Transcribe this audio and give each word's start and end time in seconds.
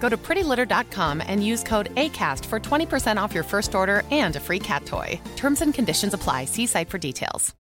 Go 0.00 0.08
to 0.08 0.16
prettylitter.com 0.16 1.22
and 1.24 1.44
use 1.44 1.62
code 1.62 1.94
ACAST 1.94 2.44
for 2.46 2.58
20% 2.58 3.16
off 3.22 3.32
your 3.32 3.44
first 3.44 3.74
order 3.74 4.02
and 4.10 4.34
a 4.34 4.40
free 4.40 4.58
cat 4.58 4.84
toy. 4.86 5.20
Terms 5.36 5.62
and 5.62 5.72
conditions 5.72 6.14
apply. 6.14 6.46
See 6.46 6.66
site 6.66 6.88
for 6.90 6.98
details. 6.98 7.54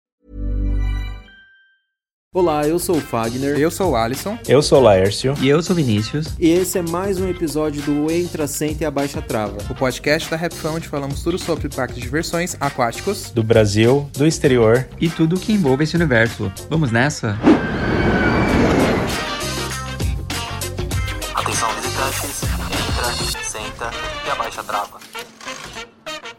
Olá, 2.35 2.67
eu 2.67 2.77
sou 2.77 2.97
o 2.97 3.01
Fagner. 3.01 3.57
Eu 3.57 3.71
sou 3.71 3.91
o 3.91 3.95
Alisson. 3.95 4.37
Eu 4.47 4.61
sou 4.61 4.79
o 4.79 4.83
Laércio. 4.83 5.33
E 5.41 5.47
eu 5.47 5.63
sou 5.63 5.73
o 5.73 5.77
Vinícius. 5.77 6.35
E 6.37 6.49
esse 6.49 6.77
é 6.77 6.81
mais 6.83 7.19
um 7.19 7.27
episódio 7.27 7.81
do 7.81 8.11
Entra, 8.11 8.45
Senta 8.45 8.83
e 8.83 8.85
Abaixa 8.85 9.21
Trava. 9.21 9.57
O 9.69 9.73
podcast 9.73 10.29
da 10.29 10.37
Rapfão 10.37 10.75
onde 10.75 10.87
falamos 10.87 11.23
tudo 11.23 11.39
sobre 11.39 11.67
parques 11.69 11.95
de 11.95 12.03
diversões 12.03 12.55
aquáticos. 12.59 13.31
Do 13.31 13.41
Brasil, 13.41 14.07
do 14.15 14.27
exterior. 14.27 14.87
E 14.99 15.09
tudo 15.09 15.39
que 15.39 15.53
envolve 15.53 15.85
esse 15.85 15.95
universo. 15.95 16.51
Vamos 16.69 16.91
nessa? 16.91 17.31
Atenção 17.31 17.76
e 23.79 24.31
abaixa 24.31 24.61
a 24.61 24.63
trava. 24.63 24.97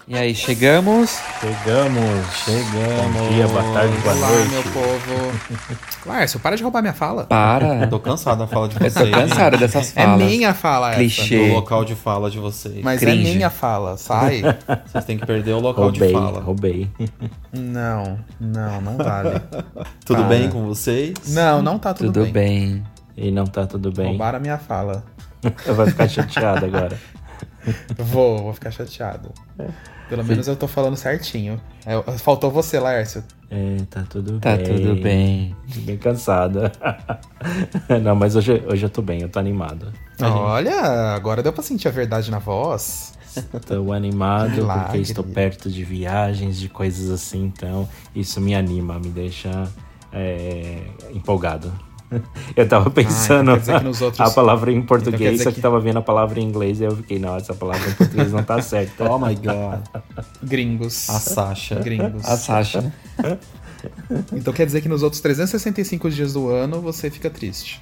E 0.08 0.16
aí, 0.16 0.34
chegamos? 0.34 1.18
Chegamos, 1.38 2.34
chegamos. 2.44 3.12
Bom 3.20 3.28
dia, 3.28 3.46
boa 3.46 3.62
tarde, 3.74 3.94
boa 3.98 4.14
Olá, 4.16 4.28
noite. 4.30 4.48
meu 4.50 4.62
povo. 4.62 5.78
Laércio, 6.06 6.40
para 6.40 6.56
de 6.56 6.62
roubar 6.62 6.80
minha 6.80 6.94
fala. 6.94 7.24
Para. 7.24 7.86
Tô 7.88 8.00
cansado 8.00 8.38
da 8.38 8.46
fala 8.46 8.68
de 8.68 8.76
Eu 8.82 8.90
vocês. 8.90 9.10
tô 9.10 9.14
cansado 9.16 9.58
dessas 9.58 9.94
É 9.94 10.04
falas. 10.04 10.22
minha 10.24 10.54
fala 10.54 10.88
essa. 10.90 10.96
Clichê. 10.98 11.48
Do 11.48 11.54
local 11.54 11.84
de 11.84 11.94
fala 11.94 12.30
de 12.30 12.38
vocês. 12.38 12.82
Mas 12.82 13.00
Cringe. 13.00 13.30
é 13.30 13.34
minha 13.34 13.50
fala, 13.50 13.96
sai. 13.98 14.40
Vocês 14.90 15.04
têm 15.04 15.18
que 15.18 15.26
perder 15.26 15.52
o 15.52 15.60
local 15.60 15.84
Roubei, 15.84 16.08
de 16.08 16.14
fala. 16.14 16.40
roubei. 16.40 16.90
não, 17.52 18.18
não, 18.40 18.80
não 18.80 18.96
vale. 18.96 19.38
Tudo 20.06 20.20
Para. 20.22 20.28
bem 20.28 20.48
com 20.50 20.64
vocês? 20.66 21.12
Não, 21.28 21.60
não 21.60 21.78
tá 21.78 21.92
tudo, 21.92 22.12
Tudo 22.24 22.32
bem. 22.32 22.82
E 23.14 23.30
não 23.30 23.44
tá 23.44 23.66
tudo 23.66 23.92
bem. 23.92 24.06
Roubaram 24.08 24.38
a 24.38 24.40
minha 24.40 24.56
fala. 24.58 25.04
Eu 25.66 25.74
vou 25.74 25.86
ficar 25.86 26.08
chateado 26.08 26.64
agora. 26.64 26.98
Vou, 27.98 28.42
vou 28.44 28.52
ficar 28.52 28.70
chateado. 28.70 29.32
Pelo 30.08 30.24
menos 30.24 30.48
eu 30.48 30.56
tô 30.56 30.66
falando 30.66 30.96
certinho. 30.96 31.60
É, 31.84 32.00
faltou 32.18 32.50
você, 32.50 32.78
Laércio. 32.78 33.22
É, 33.50 33.76
tá 33.90 34.04
tudo 34.08 34.38
Tá 34.40 34.56
bem. 34.56 34.64
tudo 34.64 35.02
bem. 35.02 35.56
Bem 35.78 35.96
cansada. 35.96 36.72
não, 38.02 38.14
mas 38.14 38.36
hoje, 38.36 38.62
hoje 38.66 38.84
eu 38.86 38.90
tô 38.90 39.02
bem, 39.02 39.22
eu 39.22 39.28
tô 39.28 39.38
animado. 39.38 39.92
Olha, 40.20 41.14
agora 41.14 41.42
deu 41.42 41.52
pra 41.52 41.62
sentir 41.62 41.88
a 41.88 41.90
verdade 41.90 42.30
na 42.30 42.38
voz. 42.38 43.14
Tô 43.66 43.92
animado 43.92 44.52
Milagre. 44.52 44.84
porque 44.84 44.98
estou 44.98 45.24
perto 45.24 45.70
de 45.70 45.84
viagens, 45.84 46.58
de 46.58 46.68
coisas 46.68 47.10
assim, 47.10 47.44
então 47.44 47.88
isso 48.14 48.40
me 48.40 48.54
anima, 48.54 48.98
me 48.98 49.10
deixa 49.10 49.68
é, 50.12 50.82
empolgado. 51.12 51.72
Eu 52.56 52.66
tava 52.68 52.90
pensando 52.90 53.50
então 53.52 53.78
que 53.78 53.84
nos 53.84 54.00
outros- 54.00 54.20
a 54.20 54.30
palavra 54.34 54.70
em 54.72 54.76
então 54.76 54.86
português, 54.86 55.32
dizer 55.32 55.44
só 55.44 55.50
que, 55.50 55.56
que- 55.56 55.60
tava 55.62 55.78
vendo 55.80 55.98
a 55.98 56.02
palavra 56.02 56.40
em 56.40 56.44
inglês 56.44 56.80
e 56.80 56.84
eu 56.84 56.96
fiquei, 56.96 57.18
não, 57.18 57.36
essa 57.36 57.54
palavra 57.54 57.88
em 57.88 57.92
português 57.92 58.32
não 58.32 58.42
tá 58.42 58.60
certa. 58.62 59.10
Oh 59.10 59.18
my 59.18 59.34
god. 59.34 59.80
Gringos. 60.42 61.08
A 61.10 61.18
Sasha. 61.20 61.74
Gringos. 61.84 62.24
A 62.24 62.36
Sasha. 62.36 62.92
Então 64.32 64.52
quer 64.52 64.66
dizer 64.66 64.80
que 64.80 64.88
nos 64.88 65.02
outros 65.02 65.20
365 65.20 66.10
dias 66.10 66.32
do 66.32 66.48
ano 66.48 66.80
você 66.80 67.10
fica 67.10 67.28
triste. 67.30 67.80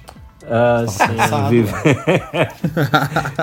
Ah, 0.49 0.85
sim, 0.87 0.97
cansado, 0.99 1.49
viver... 1.49 1.73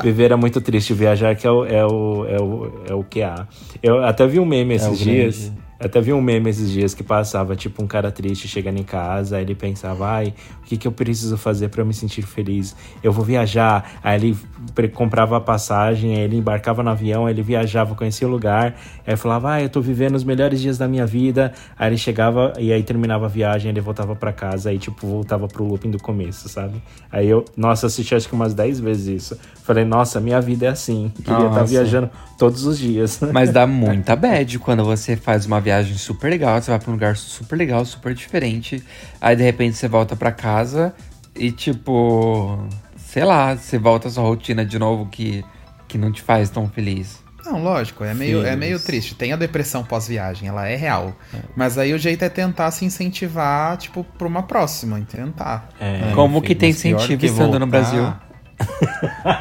viver 0.03 0.31
é 0.33 0.37
muito 0.37 0.61
triste, 0.61 0.95
viajar 0.95 1.35
que 1.35 1.47
é 1.47 1.51
o, 1.51 1.65
é 1.67 1.85
o, 1.85 2.25
é 2.27 2.41
o, 2.41 2.73
é 2.91 2.95
o 2.95 3.05
que 3.05 3.23
há. 3.23 3.47
Eu 3.83 4.03
até 4.05 4.27
vi 4.27 4.39
um 4.41 4.47
meme 4.47 4.75
esses 4.75 4.89
o 4.89 5.05
dias. 5.05 5.39
grande. 5.39 5.64
Até 5.79 6.01
vi 6.01 6.13
um 6.13 6.21
meme 6.21 6.49
esses 6.51 6.71
dias 6.71 6.95
que 6.95 7.03
passava, 7.03 7.57
tipo, 7.57 7.83
um 7.83 7.87
cara 7.87 8.11
triste 8.11 8.47
chegando 8.47 8.79
em 8.79 8.85
casa, 8.85 9.37
aí 9.37 9.43
ele 9.43 9.55
pensava, 9.55 10.09
ai, 10.09 10.33
o 10.63 10.65
que, 10.65 10.77
que 10.77 10.87
eu 10.87 10.93
preciso 10.93 11.37
fazer 11.37 11.71
eu 11.75 11.87
me 11.87 11.93
sentir 11.93 12.23
feliz? 12.23 12.77
Eu 13.03 13.13
vou 13.13 13.25
viajar. 13.25 13.99
Aí 14.03 14.37
ele 14.77 14.89
comprava 14.89 15.37
a 15.37 15.41
passagem, 15.41 16.15
aí 16.15 16.23
ele 16.23 16.37
embarcava 16.37 16.83
no 16.83 16.91
avião, 16.91 17.27
aí 17.27 17.35
ele 17.35 17.43
viajava, 17.43 17.95
conhecia 17.95 18.27
o 18.27 18.31
lugar, 18.31 18.77
aí 19.07 19.17
falava, 19.17 19.51
ai, 19.51 19.65
eu 19.65 19.69
tô 19.69 19.81
vivendo 19.81 20.15
os 20.15 20.25
melhores 20.25 20.61
dias 20.61 20.79
da 20.79 20.89
minha 20.89 21.07
vida. 21.07 21.53
Aí 21.79 21.89
ele 21.89 21.99
chegava 21.99 22.53
e 22.59 22.73
aí 22.73 22.83
terminava 22.83 23.27
a 23.27 23.29
viagem, 23.29 23.71
ele 23.71 23.81
voltava 23.81 24.15
pra 24.15 24.33
casa, 24.33 24.71
aí, 24.71 24.79
tipo, 24.79 25.07
voltava 25.07 25.47
pro 25.49 25.65
looping 25.65 25.91
do 25.91 25.99
começo, 25.99 26.49
sabe? 26.49 26.83
Aí 27.11 27.29
eu, 27.29 27.45
nossa, 27.57 27.87
assisti 27.87 28.15
acho 28.15 28.29
que 28.29 28.35
umas 28.35 28.55
10 28.55 28.81
vezes 28.81 29.23
isso. 29.23 29.39
Falei, 29.63 29.85
nossa, 29.85 30.21
minha 30.21 30.41
vida 30.41 30.67
é 30.67 30.69
assim. 30.69 31.11
Queria 31.17 31.47
estar 31.47 31.49
Nossa. 31.49 31.65
viajando 31.65 32.11
todos 32.39 32.67
os 32.67 32.79
dias. 32.79 33.21
Mas 33.33 33.51
dá 33.51 33.67
muita 33.67 34.15
bad 34.15 34.59
quando 34.59 34.85
você 34.85 35.17
faz 35.17 35.47
uma 35.47 35.61
viagem 35.61 35.97
super 35.97 36.29
legal, 36.29 36.61
você 36.61 36.71
vai 36.71 36.79
pra 36.81 36.91
um 36.91 36.95
lugar 36.95 37.17
super 37.17 37.57
legal, 37.57 37.85
super 37.85 38.15
diferente. 38.15 38.83
Aí 39.21 39.35
de 39.35 39.43
repente 39.43 39.77
você 39.77 39.89
volta 39.89 40.15
pra 40.15 40.31
casa 40.31 40.95
e 41.35 41.51
tipo, 41.51 42.59
sei 42.97 43.25
lá, 43.25 43.57
você 43.57 43.79
volta 43.79 44.09
à 44.09 44.11
sua 44.11 44.25
rotina 44.25 44.65
de 44.65 44.79
novo 44.79 45.07
que, 45.07 45.45
que 45.89 45.97
não 45.97 46.13
te 46.13 46.21
faz 46.21 46.51
tão 46.51 46.69
feliz. 46.69 47.24
Não, 47.45 47.63
lógico, 47.63 48.03
é 48.05 48.15
meio, 48.15 48.45
é 48.47 48.57
meio 48.57 48.81
triste. 48.81 49.15
Tem 49.15 49.33
a 49.33 49.37
depressão 49.37 49.85
pós-viagem, 49.85 50.49
ela 50.49 50.67
é 50.67 50.77
real. 50.77 51.13
Mas 51.55 51.77
aí 51.77 51.93
o 51.93 51.99
jeito 51.99 52.25
é 52.25 52.29
tentar 52.29 52.71
se 52.71 52.85
incentivar, 52.85 53.77
tipo, 53.77 54.03
pra 54.17 54.27
uma 54.27 54.43
próxima, 54.43 54.99
tentar. 55.11 55.69
É, 55.79 56.11
Como 56.15 56.39
enfim, 56.39 56.47
que 56.47 56.55
tem 56.55 56.71
incentivo 56.71 57.19
que 57.19 57.27
estando 57.27 57.59
no 57.59 57.67
voltar- 57.67 57.67
Brasil? 57.67 58.13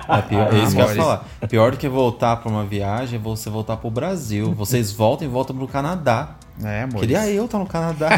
É, 0.10 0.22
pior, 0.24 0.54
é 0.54 0.58
isso 0.64 0.76
que 0.76 0.82
eu 0.82 0.88
ia 0.90 0.96
falar. 0.96 1.26
Pior 1.48 1.72
do 1.72 1.78
que 1.78 1.88
voltar 1.88 2.38
pra 2.38 2.50
uma 2.50 2.66
viagem 2.66 3.20
é 3.20 3.22
você 3.22 3.48
voltar 3.50 3.78
pro 3.78 3.90
Brasil. 3.92 4.54
Vocês 4.54 4.92
voltam 4.94 5.28
e 5.28 5.30
voltam 5.30 5.56
pro 5.56 5.68
Canadá. 5.68 6.36
É, 6.64 6.82
amor. 6.82 7.00
Queria 7.02 7.28
eu 7.30 7.46
estar 7.46 7.60
no 7.60 7.68
Canadá. 7.68 8.10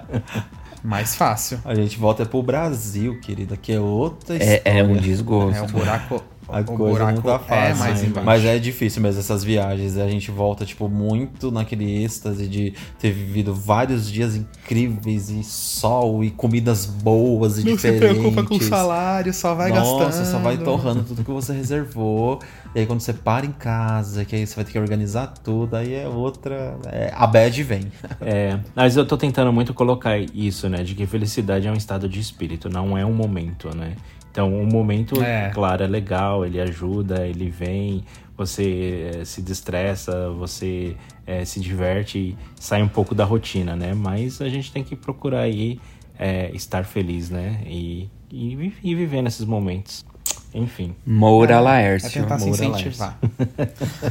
Mais 0.84 1.14
fácil. 1.14 1.58
A 1.64 1.74
gente 1.74 1.98
volta 1.98 2.22
é 2.22 2.26
pro 2.26 2.42
Brasil, 2.42 3.18
querida, 3.20 3.56
que 3.56 3.72
é 3.72 3.80
outra 3.80 4.34
É, 4.36 4.56
história. 4.56 4.78
é 4.78 4.82
um 4.84 4.96
desgosto. 4.96 5.56
É 5.58 5.62
o 5.62 5.66
buraco. 5.66 6.22
A 6.48 6.60
o 6.60 6.64
coisa 6.64 6.98
buraco 6.98 7.12
não 7.14 7.22
tá 7.22 7.38
fácil. 7.38 7.54
é 7.64 7.74
mais 7.74 8.02
embaixo. 8.04 8.26
Mas 8.26 8.44
é 8.44 8.58
difícil 8.58 9.00
mesmo 9.02 9.20
essas 9.20 9.42
viagens. 9.42 9.96
A 9.96 10.08
gente 10.08 10.30
volta, 10.30 10.64
tipo, 10.64 10.88
muito 10.88 11.50
naquele 11.50 12.04
êxtase 12.04 12.46
de 12.46 12.74
ter 12.98 13.10
vivido 13.12 13.54
vários 13.54 14.10
dias 14.10 14.36
incríveis 14.36 15.30
e 15.30 15.42
sol 15.44 16.22
e 16.22 16.30
comidas 16.30 16.86
boas 16.86 17.58
e 17.58 17.64
Não 17.64 17.70
se 17.70 17.90
diferentes. 17.90 18.18
preocupa 18.18 18.42
com 18.44 18.54
o 18.56 18.62
salário, 18.62 19.32
só 19.32 19.54
vai 19.54 19.70
Nossa, 19.70 20.04
gastando. 20.06 20.26
só 20.26 20.38
vai 20.38 20.58
torrando 20.58 21.02
tudo 21.02 21.24
que 21.24 21.30
você 21.30 21.52
reservou. 21.52 22.40
E 22.74 22.80
aí 22.80 22.86
quando 22.86 23.00
você 23.00 23.12
para 23.12 23.46
em 23.46 23.52
casa, 23.52 24.24
que 24.24 24.34
aí 24.36 24.46
você 24.46 24.54
vai 24.56 24.64
ter 24.64 24.72
que 24.72 24.78
organizar 24.78 25.28
tudo, 25.42 25.74
aí 25.76 25.94
é 25.94 26.08
outra. 26.08 26.76
é- 26.86 27.12
a 27.14 27.26
bad 27.26 27.62
vem. 27.62 27.82
É, 28.20 28.58
mas 28.74 28.96
eu 28.96 29.04
tô 29.06 29.16
tentando 29.16 29.52
muito 29.52 29.74
colocar 29.74 30.18
isso, 30.18 30.68
né? 30.68 30.82
De 30.82 30.94
que 30.94 31.06
felicidade 31.06 31.66
é 31.66 31.70
um 31.70 31.74
estado 31.76 32.08
de 32.08 32.18
espírito, 32.20 32.68
não 32.70 32.96
é 32.96 33.04
um 33.04 33.12
momento, 33.12 33.74
né? 33.76 33.92
Então, 34.34 34.52
o 34.52 34.66
momento, 34.66 35.22
É. 35.22 35.50
claro, 35.50 35.84
é 35.84 35.86
legal, 35.86 36.44
ele 36.44 36.60
ajuda, 36.60 37.24
ele 37.24 37.48
vem, 37.48 38.02
você 38.36 39.12
é, 39.20 39.24
se 39.24 39.40
destressa, 39.40 40.28
você 40.30 40.96
é, 41.24 41.44
se 41.44 41.60
diverte 41.60 42.18
e 42.18 42.36
sai 42.58 42.82
um 42.82 42.88
pouco 42.88 43.14
da 43.14 43.24
rotina, 43.24 43.76
né? 43.76 43.94
Mas 43.94 44.40
a 44.40 44.48
gente 44.48 44.72
tem 44.72 44.82
que 44.82 44.96
procurar 44.96 45.42
aí 45.42 45.78
é, 46.18 46.50
estar 46.52 46.84
feliz, 46.84 47.30
né? 47.30 47.60
E, 47.64 48.10
e, 48.28 48.72
e 48.82 48.94
viver 48.96 49.22
nesses 49.22 49.46
momentos. 49.46 50.04
Enfim. 50.52 50.96
Moura 51.06 51.54
É, 51.54 51.60
Laércio. 51.60 52.08
é 52.08 52.22
tentar 52.22 52.40
se 52.40 52.46
Moura 52.46 52.64
incentivar. 52.64 53.16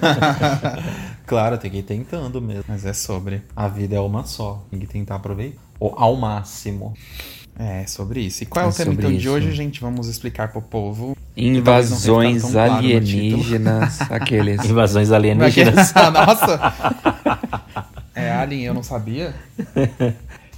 Claro, 1.26 1.58
tem 1.58 1.72
que 1.72 1.78
ir 1.78 1.84
tentando 1.84 2.42
mesmo. 2.42 2.64
Mas 2.68 2.86
é 2.86 2.94
sobre. 2.94 3.42
A 3.56 3.68
vida 3.68 3.96
é 3.96 4.00
uma 4.00 4.26
só. 4.26 4.64
Tem 4.72 4.80
que 4.80 4.88
tentar 4.88 5.16
aproveitar. 5.16 5.60
Ou 5.80 5.94
ao 5.98 6.16
máximo. 6.16 6.94
É, 7.58 7.86
sobre 7.86 8.22
isso. 8.22 8.44
E 8.44 8.46
qual 8.46 8.66
é, 8.66 8.68
É 8.68 8.72
o 8.72 8.74
tema 8.74 8.94
então 8.94 9.16
de 9.16 9.30
hoje, 9.30 9.52
gente? 9.52 9.80
Vamos 9.80 10.08
explicar 10.08 10.52
pro 10.52 10.62
povo. 10.62 11.16
Invasões 11.38 12.42
tão 12.42 12.52
claro 12.52 12.74
alienígenas, 12.74 14.02
aqueles. 14.10 14.64
Invasões 14.66 15.12
alienígenas. 15.12 15.94
Ah, 15.96 16.12
Nossa! 16.12 16.74
É, 18.16 18.32
Alien, 18.32 18.64
eu 18.64 18.74
não 18.74 18.84
sabia. 18.84 19.34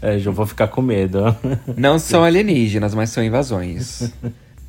É, 0.01 0.19
já 0.19 0.31
vou 0.31 0.45
ficar 0.45 0.67
com 0.67 0.81
medo. 0.81 1.35
Não 1.77 1.97
são 1.97 2.23
alienígenas, 2.23 2.93
mas 2.93 3.09
são 3.09 3.23
invasões. 3.23 4.11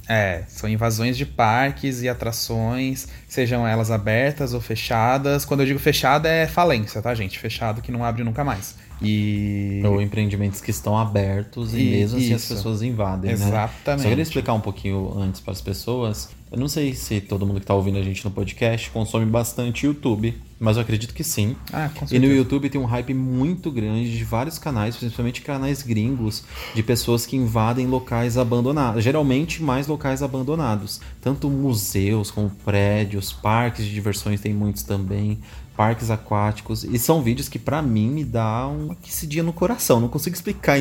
É, 0.08 0.44
são 0.46 0.68
invasões 0.68 1.16
de 1.16 1.26
parques 1.26 2.00
e 2.00 2.08
atrações, 2.08 3.08
sejam 3.28 3.66
elas 3.66 3.90
abertas 3.90 4.54
ou 4.54 4.60
fechadas. 4.60 5.44
Quando 5.44 5.60
eu 5.60 5.66
digo 5.66 5.80
fechada 5.80 6.28
é 6.28 6.46
falência, 6.46 7.02
tá, 7.02 7.12
gente? 7.14 7.38
Fechado 7.38 7.82
que 7.82 7.90
não 7.90 8.04
abre 8.04 8.22
nunca 8.22 8.44
mais. 8.44 8.76
E. 9.02 9.82
Ou 9.84 10.00
empreendimentos 10.00 10.60
que 10.60 10.70
estão 10.70 10.96
abertos 10.96 11.74
e, 11.74 11.78
E- 11.80 11.90
mesmo 11.90 12.18
assim 12.18 12.32
as 12.32 12.42
isso. 12.42 12.54
pessoas 12.54 12.82
invadem, 12.82 13.30
né? 13.36 13.46
Exatamente. 13.46 14.02
Só 14.02 14.08
queria 14.08 14.22
explicar 14.22 14.52
um 14.54 14.60
pouquinho 14.60 15.12
antes 15.18 15.40
para 15.40 15.52
as 15.52 15.60
pessoas. 15.60 16.30
Eu 16.50 16.58
não 16.58 16.68
sei 16.68 16.94
se 16.94 17.20
todo 17.20 17.44
mundo 17.44 17.58
que 17.60 17.66
tá 17.66 17.74
ouvindo 17.74 17.98
a 17.98 18.02
gente 18.02 18.24
no 18.24 18.30
podcast 18.30 18.88
consome 18.90 19.26
bastante 19.26 19.84
YouTube, 19.84 20.32
mas 20.60 20.76
eu 20.76 20.82
acredito 20.82 21.12
que 21.12 21.24
sim. 21.24 21.56
Ah, 21.72 21.90
com 21.92 22.00
E 22.02 22.02
no 22.04 22.08
certeza. 22.08 22.32
YouTube 22.34 22.70
tem 22.70 22.80
um 22.80 22.84
hype 22.84 23.12
muito 23.12 23.68
grande 23.70 24.16
de 24.16 24.24
vários 24.24 24.56
canais, 24.56 24.96
principalmente 24.96 25.42
canais 25.42 25.82
gringos, 25.82 26.44
de 26.72 26.82
pessoas 26.84 27.26
que 27.26 27.36
invadem 27.36 27.86
locais 27.88 28.38
abandonados. 28.38 29.02
Geralmente 29.02 29.60
mais 29.60 29.88
locais 29.88 30.22
abandonados. 30.22 31.00
Tanto 31.20 31.50
museus 31.50 32.30
como 32.30 32.48
prédios, 32.64 33.32
parques 33.32 33.84
de 33.84 33.92
diversões 33.92 34.40
tem 34.40 34.54
muitos 34.54 34.84
também. 34.84 35.38
Parques 35.76 36.10
aquáticos. 36.10 36.84
E 36.84 36.98
são 36.98 37.22
vídeos 37.22 37.48
que 37.48 37.58
pra 37.58 37.82
mim 37.82 38.08
me 38.10 38.24
dá 38.24 38.66
uma 38.66 38.94
aquecidinha 38.94 39.42
no 39.42 39.52
coração. 39.52 40.00
Não 40.00 40.08
consigo 40.08 40.34
explicar 40.34 40.78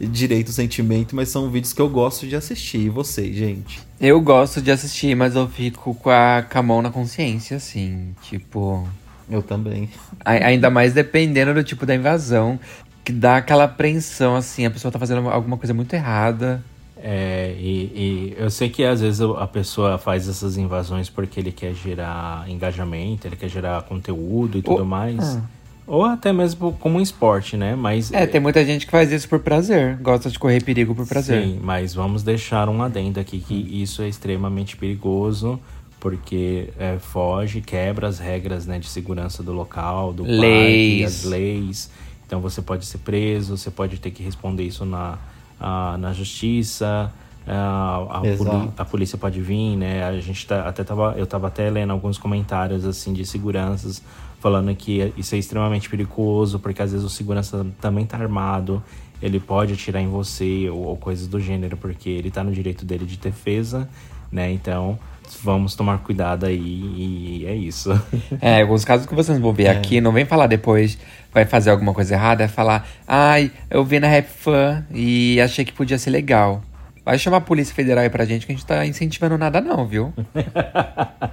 direito 0.00 0.48
o 0.48 0.52
sentimento, 0.52 1.14
mas 1.14 1.28
são 1.28 1.48
vídeos 1.48 1.72
que 1.72 1.80
eu 1.80 1.88
gosto 1.88 2.26
de 2.26 2.34
assistir. 2.34 2.78
E 2.80 2.88
vocês, 2.88 3.34
gente? 3.36 3.80
Eu 4.00 4.20
gosto 4.20 4.60
de 4.60 4.70
assistir, 4.72 5.14
mas 5.14 5.36
eu 5.36 5.48
fico 5.48 5.94
com 5.94 6.10
a, 6.10 6.44
com 6.50 6.58
a 6.58 6.62
mão 6.62 6.82
na 6.82 6.90
consciência, 6.90 7.56
assim. 7.56 8.14
Tipo. 8.22 8.86
Eu 9.30 9.40
também. 9.42 9.88
a- 10.24 10.32
ainda 10.32 10.68
mais 10.68 10.92
dependendo 10.92 11.54
do 11.54 11.62
tipo 11.62 11.86
da 11.86 11.94
invasão. 11.94 12.58
Que 13.04 13.12
dá 13.12 13.36
aquela 13.38 13.64
apreensão, 13.64 14.36
assim, 14.36 14.64
a 14.64 14.70
pessoa 14.70 14.90
tá 14.92 14.98
fazendo 14.98 15.28
alguma 15.28 15.56
coisa 15.56 15.74
muito 15.74 15.92
errada. 15.94 16.62
É, 17.04 17.54
e, 17.58 17.70
e 17.94 18.34
eu 18.38 18.48
sei 18.48 18.68
que 18.68 18.84
às 18.84 19.00
vezes 19.00 19.20
a 19.20 19.46
pessoa 19.48 19.98
faz 19.98 20.28
essas 20.28 20.56
invasões 20.56 21.10
porque 21.10 21.40
ele 21.40 21.50
quer 21.50 21.74
gerar 21.74 22.48
engajamento, 22.48 23.26
ele 23.26 23.34
quer 23.34 23.48
gerar 23.48 23.82
conteúdo 23.82 24.58
e 24.58 24.62
tudo 24.62 24.78
Ou- 24.80 24.84
mais. 24.84 25.36
Ah. 25.36 25.42
Ou 25.84 26.04
até 26.04 26.32
mesmo 26.32 26.72
como 26.74 26.98
um 26.98 27.00
esporte, 27.00 27.56
né? 27.56 27.74
Mas 27.74 28.12
É, 28.12 28.24
tem 28.24 28.40
muita 28.40 28.64
gente 28.64 28.86
que 28.86 28.92
faz 28.92 29.10
isso 29.10 29.28
por 29.28 29.40
prazer. 29.40 29.96
Gosta 29.96 30.30
de 30.30 30.38
correr 30.38 30.62
perigo 30.62 30.94
por 30.94 31.04
prazer. 31.06 31.42
Sim, 31.42 31.58
mas 31.60 31.92
vamos 31.92 32.22
deixar 32.22 32.68
um 32.68 32.80
adendo 32.82 33.18
aqui 33.18 33.40
que 33.40 33.82
isso 33.82 34.00
é 34.00 34.08
extremamente 34.08 34.76
perigoso. 34.76 35.58
Porque 35.98 36.70
é, 36.78 36.98
foge, 36.98 37.60
quebra 37.60 38.08
as 38.08 38.18
regras 38.18 38.66
né, 38.66 38.78
de 38.78 38.88
segurança 38.88 39.42
do 39.42 39.52
local, 39.52 40.12
do 40.12 40.24
parque, 40.24 40.40
Leis. 40.40 41.04
as 41.04 41.24
leis. 41.24 41.90
Então 42.26 42.40
você 42.40 42.62
pode 42.62 42.86
ser 42.86 42.98
preso, 42.98 43.56
você 43.56 43.70
pode 43.70 43.98
ter 43.98 44.10
que 44.10 44.22
responder 44.22 44.64
isso 44.64 44.84
na, 44.84 45.18
a- 45.62 45.96
na 45.98 46.12
justiça. 46.12 47.12
A, 47.46 48.20
a, 48.20 48.22
a 48.78 48.84
polícia 48.84 49.18
pode 49.18 49.40
vir, 49.40 49.76
né? 49.76 50.04
A 50.04 50.20
gente 50.20 50.46
tá, 50.46 50.68
até 50.68 50.84
tava, 50.84 51.14
eu 51.16 51.26
tava 51.26 51.48
até 51.48 51.68
lendo 51.70 51.90
alguns 51.92 52.16
comentários 52.18 52.84
assim 52.84 53.12
de 53.12 53.24
seguranças 53.26 54.02
falando 54.38 54.74
que 54.76 55.12
isso 55.16 55.34
é 55.34 55.38
extremamente 55.38 55.88
perigoso, 55.88 56.58
porque 56.58 56.82
às 56.82 56.90
vezes 56.92 57.04
o 57.06 57.10
segurança 57.10 57.66
também 57.80 58.04
tá 58.04 58.16
armado, 58.16 58.82
ele 59.20 59.38
pode 59.40 59.72
atirar 59.72 60.02
em 60.02 60.08
você 60.08 60.68
ou, 60.70 60.80
ou 60.82 60.96
coisas 60.96 61.26
do 61.28 61.38
gênero, 61.40 61.76
porque 61.76 62.08
ele 62.10 62.30
tá 62.30 62.42
no 62.44 62.50
direito 62.52 62.84
dele 62.84 63.04
de 63.06 63.16
defesa, 63.16 63.88
né? 64.30 64.50
Então 64.52 64.98
vamos 65.42 65.74
tomar 65.74 65.98
cuidado 65.98 66.46
aí 66.46 66.58
e 66.58 67.46
é 67.46 67.54
isso. 67.54 67.90
É, 68.40 68.62
alguns 68.62 68.84
casos 68.84 69.06
que 69.06 69.14
vocês 69.14 69.38
vão 69.38 69.52
ver 69.52 69.68
aqui, 69.68 70.00
não 70.00 70.12
vem 70.12 70.24
falar 70.24 70.46
depois, 70.46 70.98
vai 71.32 71.44
fazer 71.44 71.70
alguma 71.70 71.94
coisa 71.94 72.14
errada, 72.14 72.44
é 72.44 72.48
falar, 72.48 72.88
ai, 73.06 73.50
eu 73.70 73.84
vi 73.84 74.00
na 74.00 74.08
Rap 74.08 74.26
Fan 74.26 74.84
e 74.90 75.40
achei 75.40 75.64
que 75.64 75.72
podia 75.72 75.98
ser 75.98 76.10
legal. 76.10 76.62
Vai 77.04 77.18
chamar 77.18 77.38
a 77.38 77.40
Polícia 77.40 77.74
Federal 77.74 78.04
aí 78.04 78.10
pra 78.10 78.24
gente 78.24 78.46
que 78.46 78.52
a 78.52 78.54
gente 78.54 78.64
tá 78.64 78.86
incentivando 78.86 79.36
nada, 79.36 79.60
não, 79.60 79.86
viu? 79.86 80.12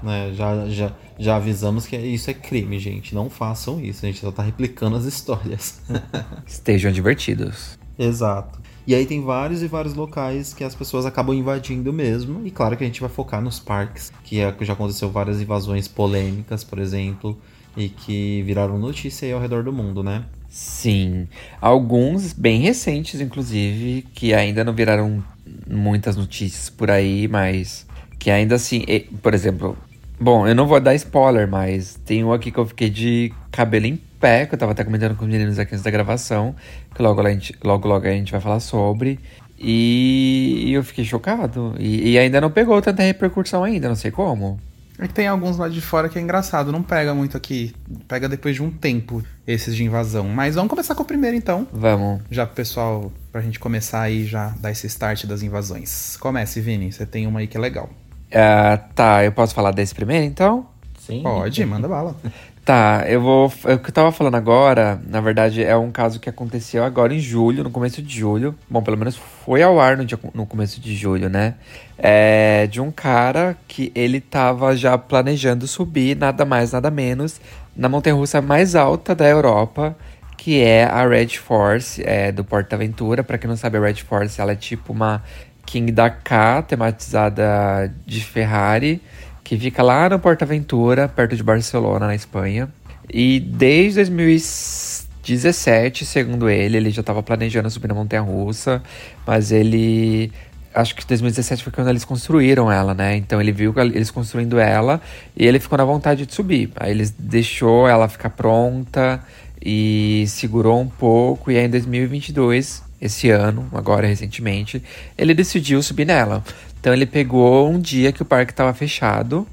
né, 0.01 0.31
já, 0.33 0.67
já, 0.67 0.91
já 1.17 1.35
avisamos 1.35 1.85
que 1.85 1.95
isso 1.95 2.29
é 2.29 2.33
crime, 2.33 2.79
gente. 2.79 3.13
Não 3.13 3.29
façam 3.29 3.79
isso. 3.79 4.03
A 4.03 4.09
gente 4.09 4.19
só 4.19 4.31
tá 4.31 4.41
replicando 4.41 4.95
as 4.95 5.05
histórias. 5.05 5.79
Estejam 6.45 6.91
divertidos. 6.91 7.77
Exato. 7.99 8.59
E 8.89 8.95
aí 8.95 9.05
tem 9.05 9.21
vários 9.21 9.61
e 9.61 9.67
vários 9.67 9.93
locais 9.93 10.51
que 10.51 10.63
as 10.63 10.73
pessoas 10.73 11.05
acabam 11.05 11.35
invadindo 11.35 11.93
mesmo. 11.93 12.41
E 12.43 12.49
claro 12.49 12.75
que 12.75 12.83
a 12.83 12.87
gente 12.87 12.99
vai 12.99 13.07
focar 13.07 13.39
nos 13.39 13.59
parques, 13.59 14.11
que 14.23 14.39
é 14.39 14.51
já 14.61 14.73
aconteceu 14.73 15.11
várias 15.11 15.39
invasões 15.39 15.87
polêmicas, 15.87 16.63
por 16.63 16.79
exemplo, 16.79 17.37
e 17.77 17.87
que 17.87 18.41
viraram 18.41 18.79
notícia 18.79 19.27
aí 19.27 19.31
ao 19.31 19.39
redor 19.39 19.63
do 19.63 19.71
mundo, 19.71 20.01
né? 20.01 20.25
Sim. 20.49 21.27
Alguns 21.61 22.33
bem 22.33 22.61
recentes, 22.61 23.21
inclusive, 23.21 24.07
que 24.11 24.33
ainda 24.33 24.63
não 24.63 24.73
viraram 24.73 25.23
muitas 25.69 26.17
notícias 26.17 26.67
por 26.71 26.89
aí, 26.89 27.27
mas 27.27 27.85
que 28.17 28.31
ainda 28.31 28.55
assim, 28.55 28.83
por 29.21 29.35
exemplo, 29.35 29.77
bom, 30.19 30.47
eu 30.47 30.55
não 30.55 30.65
vou 30.65 30.81
dar 30.81 30.95
spoiler, 30.95 31.47
mas 31.47 31.93
tem 32.03 32.23
um 32.23 32.33
aqui 32.33 32.49
que 32.49 32.57
eu 32.57 32.65
fiquei 32.65 32.89
de 32.89 33.31
cabelo 33.51 33.85
em 33.85 33.99
pé, 34.19 34.45
que 34.45 34.55
eu 34.55 34.59
tava 34.59 34.73
até 34.73 34.83
comentando 34.83 35.15
com 35.15 35.25
os 35.25 35.31
meninos 35.31 35.57
aqui 35.57 35.73
antes 35.73 35.83
da 35.83 35.91
gravação, 35.91 36.55
que 36.93 37.01
logo, 37.01 37.21
a 37.21 37.31
gente, 37.31 37.55
logo, 37.63 37.87
logo 37.87 38.05
a 38.05 38.11
gente 38.11 38.31
vai 38.31 38.41
falar 38.41 38.59
sobre. 38.59 39.19
E 39.57 40.71
eu 40.71 40.83
fiquei 40.83 41.03
chocado. 41.03 41.75
E, 41.77 42.11
e 42.11 42.19
ainda 42.19 42.39
não 42.39 42.49
pegou 42.49 42.81
tanta 42.81 43.03
repercussão 43.03 43.63
ainda, 43.63 43.89
não 43.89 43.95
sei 43.95 44.11
como. 44.11 44.59
É 44.97 45.07
que 45.07 45.13
tem 45.13 45.27
alguns 45.27 45.57
lá 45.57 45.69
de 45.69 45.79
fora 45.79 46.09
que 46.09 46.19
é 46.19 46.21
engraçado, 46.21 46.73
não 46.73 46.83
pega 46.83 47.13
muito 47.13 47.37
aqui. 47.37 47.73
Pega 48.05 48.27
depois 48.27 48.55
de 48.55 48.61
um 48.61 48.69
tempo 48.69 49.23
esses 49.47 49.73
de 49.73 49.83
invasão. 49.83 50.27
Mas 50.27 50.55
vamos 50.55 50.69
começar 50.69 50.93
com 50.93 51.03
o 51.03 51.05
primeiro 51.05 51.37
então. 51.37 51.65
Vamos. 51.71 52.21
Já 52.29 52.45
pro 52.45 52.55
pessoal, 52.55 53.11
pra 53.31 53.41
gente 53.41 53.59
começar 53.59 54.01
aí 54.01 54.25
já 54.25 54.53
dar 54.59 54.71
esse 54.71 54.87
start 54.87 55.25
das 55.25 55.41
invasões. 55.41 56.17
Comece, 56.17 56.59
Vini, 56.59 56.91
você 56.91 57.05
tem 57.05 57.25
uma 57.27 57.39
aí 57.39 57.47
que 57.47 57.55
é 57.55 57.59
legal. 57.59 57.89
Ah, 58.33 58.77
tá, 58.93 59.23
eu 59.23 59.31
posso 59.31 59.55
falar 59.55 59.71
desse 59.71 59.95
primeiro 59.95 60.25
então? 60.25 60.67
Sim. 60.99 61.23
Pode, 61.23 61.65
manda 61.65 61.87
bala. 61.87 62.15
Tá, 62.69 63.03
eu 63.07 63.19
vou. 63.19 63.47
O 63.47 63.79
que 63.79 63.89
eu 63.89 63.91
tava 63.91 64.11
falando 64.11 64.35
agora, 64.35 65.01
na 65.07 65.19
verdade, 65.19 65.63
é 65.63 65.75
um 65.75 65.89
caso 65.89 66.19
que 66.19 66.29
aconteceu 66.29 66.83
agora 66.83 67.11
em 67.11 67.19
julho, 67.19 67.63
no 67.63 67.71
começo 67.71 67.99
de 67.99 68.19
julho. 68.19 68.53
Bom, 68.69 68.83
pelo 68.83 68.95
menos 68.95 69.15
foi 69.15 69.63
ao 69.63 69.79
ar 69.79 69.97
no, 69.97 70.05
dia, 70.05 70.19
no 70.35 70.45
começo 70.45 70.79
de 70.79 70.95
julho, 70.95 71.31
né? 71.31 71.55
É 71.97 72.67
de 72.67 72.79
um 72.79 72.91
cara 72.91 73.57
que 73.67 73.91
ele 73.95 74.21
tava 74.21 74.75
já 74.75 74.95
planejando 74.99 75.65
subir, 75.65 76.15
nada 76.15 76.45
mais, 76.45 76.71
nada 76.71 76.91
menos, 76.91 77.41
na 77.75 77.89
montanha 77.89 78.15
russa 78.15 78.39
mais 78.39 78.75
alta 78.75 79.15
da 79.15 79.27
Europa, 79.27 79.97
que 80.37 80.61
é 80.61 80.83
a 80.83 81.07
Red 81.07 81.39
Force, 81.39 82.03
é, 82.05 82.31
do 82.31 82.43
Porta 82.43 82.75
Aventura. 82.75 83.23
Pra 83.23 83.39
quem 83.39 83.49
não 83.49 83.57
sabe, 83.57 83.79
a 83.79 83.81
Red 83.81 83.95
Force 83.95 84.39
ela 84.39 84.51
é 84.51 84.55
tipo 84.55 84.93
uma 84.93 85.23
King 85.65 85.91
da 85.91 86.11
K 86.11 86.61
tematizada 86.61 87.91
de 88.05 88.23
Ferrari 88.23 89.01
que 89.49 89.57
fica 89.57 89.81
lá 89.81 90.07
no 90.07 90.19
Porta 90.19 90.45
Aventura, 90.45 91.07
perto 91.07 91.35
de 91.35 91.41
Barcelona, 91.41 92.05
na 92.05 92.13
Espanha. 92.13 92.69
E 93.11 93.39
desde 93.39 93.95
2017, 93.95 96.05
segundo 96.05 96.47
ele, 96.47 96.77
ele 96.77 96.91
já 96.91 97.01
estava 97.01 97.23
planejando 97.23 97.67
subir 97.67 97.87
na 97.87 97.95
montanha 97.95 98.21
russa, 98.21 98.79
mas 99.25 99.51
ele 99.51 100.31
acho 100.71 100.95
que 100.95 101.03
2017 101.03 101.63
foi 101.63 101.73
quando 101.73 101.89
eles 101.89 102.05
construíram 102.05 102.71
ela, 102.71 102.93
né? 102.93 103.15
Então 103.15 103.41
ele 103.41 103.51
viu 103.51 103.73
eles 103.75 104.11
construindo 104.11 104.59
ela 104.59 105.01
e 105.35 105.47
ele 105.47 105.59
ficou 105.59 105.79
na 105.79 105.83
vontade 105.83 106.27
de 106.27 106.35
subir. 106.35 106.69
Aí 106.75 106.91
eles 106.91 107.09
deixou 107.09 107.87
ela 107.87 108.07
ficar 108.07 108.29
pronta 108.29 109.19
e 109.59 110.25
segurou 110.27 110.79
um 110.79 110.87
pouco 110.87 111.49
e 111.49 111.57
aí 111.57 111.65
em 111.65 111.69
2022, 111.71 112.83
esse 113.01 113.31
ano, 113.31 113.67
agora 113.73 114.05
recentemente, 114.05 114.83
ele 115.17 115.33
decidiu 115.33 115.81
subir 115.81 116.05
nela. 116.05 116.43
Então 116.79 116.93
ele 116.93 117.05
pegou 117.05 117.69
um 117.69 117.79
dia 117.79 118.11
que 118.11 118.21
o 118.21 118.25
parque 118.25 118.51
estava 118.53 118.73
fechado. 118.73 119.47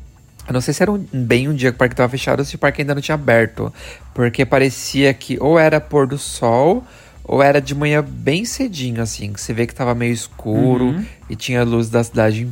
Eu 0.46 0.52
não 0.52 0.60
sei 0.60 0.72
se 0.72 0.82
era 0.82 0.92
um- 0.92 1.04
bem 1.12 1.48
um 1.48 1.54
dia 1.54 1.70
que 1.72 1.76
o 1.76 1.78
parque 1.78 1.94
estava 1.94 2.08
fechado 2.08 2.38
ou 2.38 2.44
se 2.44 2.54
o 2.54 2.58
parque 2.58 2.82
ainda 2.82 2.94
não 2.94 3.02
tinha 3.02 3.16
aberto. 3.16 3.72
Porque 4.14 4.44
parecia 4.46 5.12
que 5.12 5.36
ou 5.40 5.58
era 5.58 5.80
pôr 5.80 6.06
do 6.06 6.16
sol 6.18 6.84
ou 7.24 7.42
era 7.42 7.60
de 7.60 7.74
manhã 7.74 8.04
bem 8.06 8.44
cedinho, 8.44 9.02
assim. 9.02 9.32
Que 9.32 9.40
você 9.40 9.52
vê 9.52 9.66
que 9.66 9.74
tava 9.74 9.94
meio 9.94 10.12
escuro 10.12 10.84
Uhum. 10.86 11.04
e 11.28 11.34
tinha 11.34 11.64
luz 11.64 11.90
da 11.90 12.04
cidade 12.04 12.48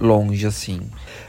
longe, 0.00 0.44
assim. 0.44 0.80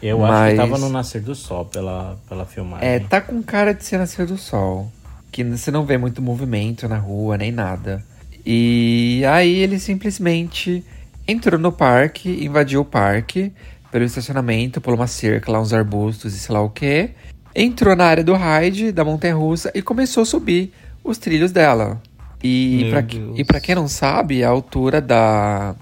Eu 0.02 0.24
acho 0.26 0.34
Mas- 0.34 0.52
que 0.52 0.58
tava 0.58 0.78
no 0.80 0.90
nascer 0.90 1.22
do 1.22 1.36
sol 1.36 1.66
pela, 1.66 2.18
pela 2.28 2.46
filmagem. 2.46 2.88
É, 2.88 3.00
tá 3.00 3.22
com 3.22 3.42
cara 3.44 3.74
de 3.74 3.86
ser 3.86 3.98
nascer 4.00 4.26
do 4.26 4.38
sol. 4.38 4.92
Que 5.32 5.44
você 5.44 5.70
não 5.70 5.86
vê 5.86 5.98
muito 6.00 6.20
movimento 6.22 6.88
na 6.88 6.98
rua, 6.98 7.38
nem 7.38 7.52
nada. 7.52 8.04
E 8.44 9.22
aí 9.30 9.54
ele 9.60 9.78
simplesmente 9.80 10.84
entrou 11.28 11.60
no 11.60 11.72
parque, 11.72 12.46
invadiu 12.46 12.82
o 12.82 12.86
parque, 12.86 13.52
pelo 13.92 14.06
estacionamento, 14.06 14.80
pulou 14.80 15.00
uma 15.00 15.08
cerca 15.08 15.52
lá, 15.52 15.60
uns 15.60 15.74
arbustos 15.74 16.34
e 16.36 16.40
sei 16.40 16.54
lá 16.54 16.62
o 16.62 16.70
que. 16.70 17.12
Entrou 17.56 17.96
na 17.96 18.06
área 18.06 18.24
do 18.24 18.36
ride 18.36 18.92
da 18.92 19.04
montanha 19.04 19.36
russa 19.36 19.72
e 19.74 19.82
começou 19.82 20.24
a 20.24 20.26
subir 20.26 20.72
os 21.04 21.18
trilhos 21.18 21.52
dela. 21.52 22.02
E 22.44 22.90
Deus. 23.02 23.40
e 23.40 23.44
pra 23.44 23.60
quem 23.60 23.76
não 23.76 23.88
sabe, 23.88 24.44
a 24.44 24.50
altura 24.50 25.02
da 25.02 25.76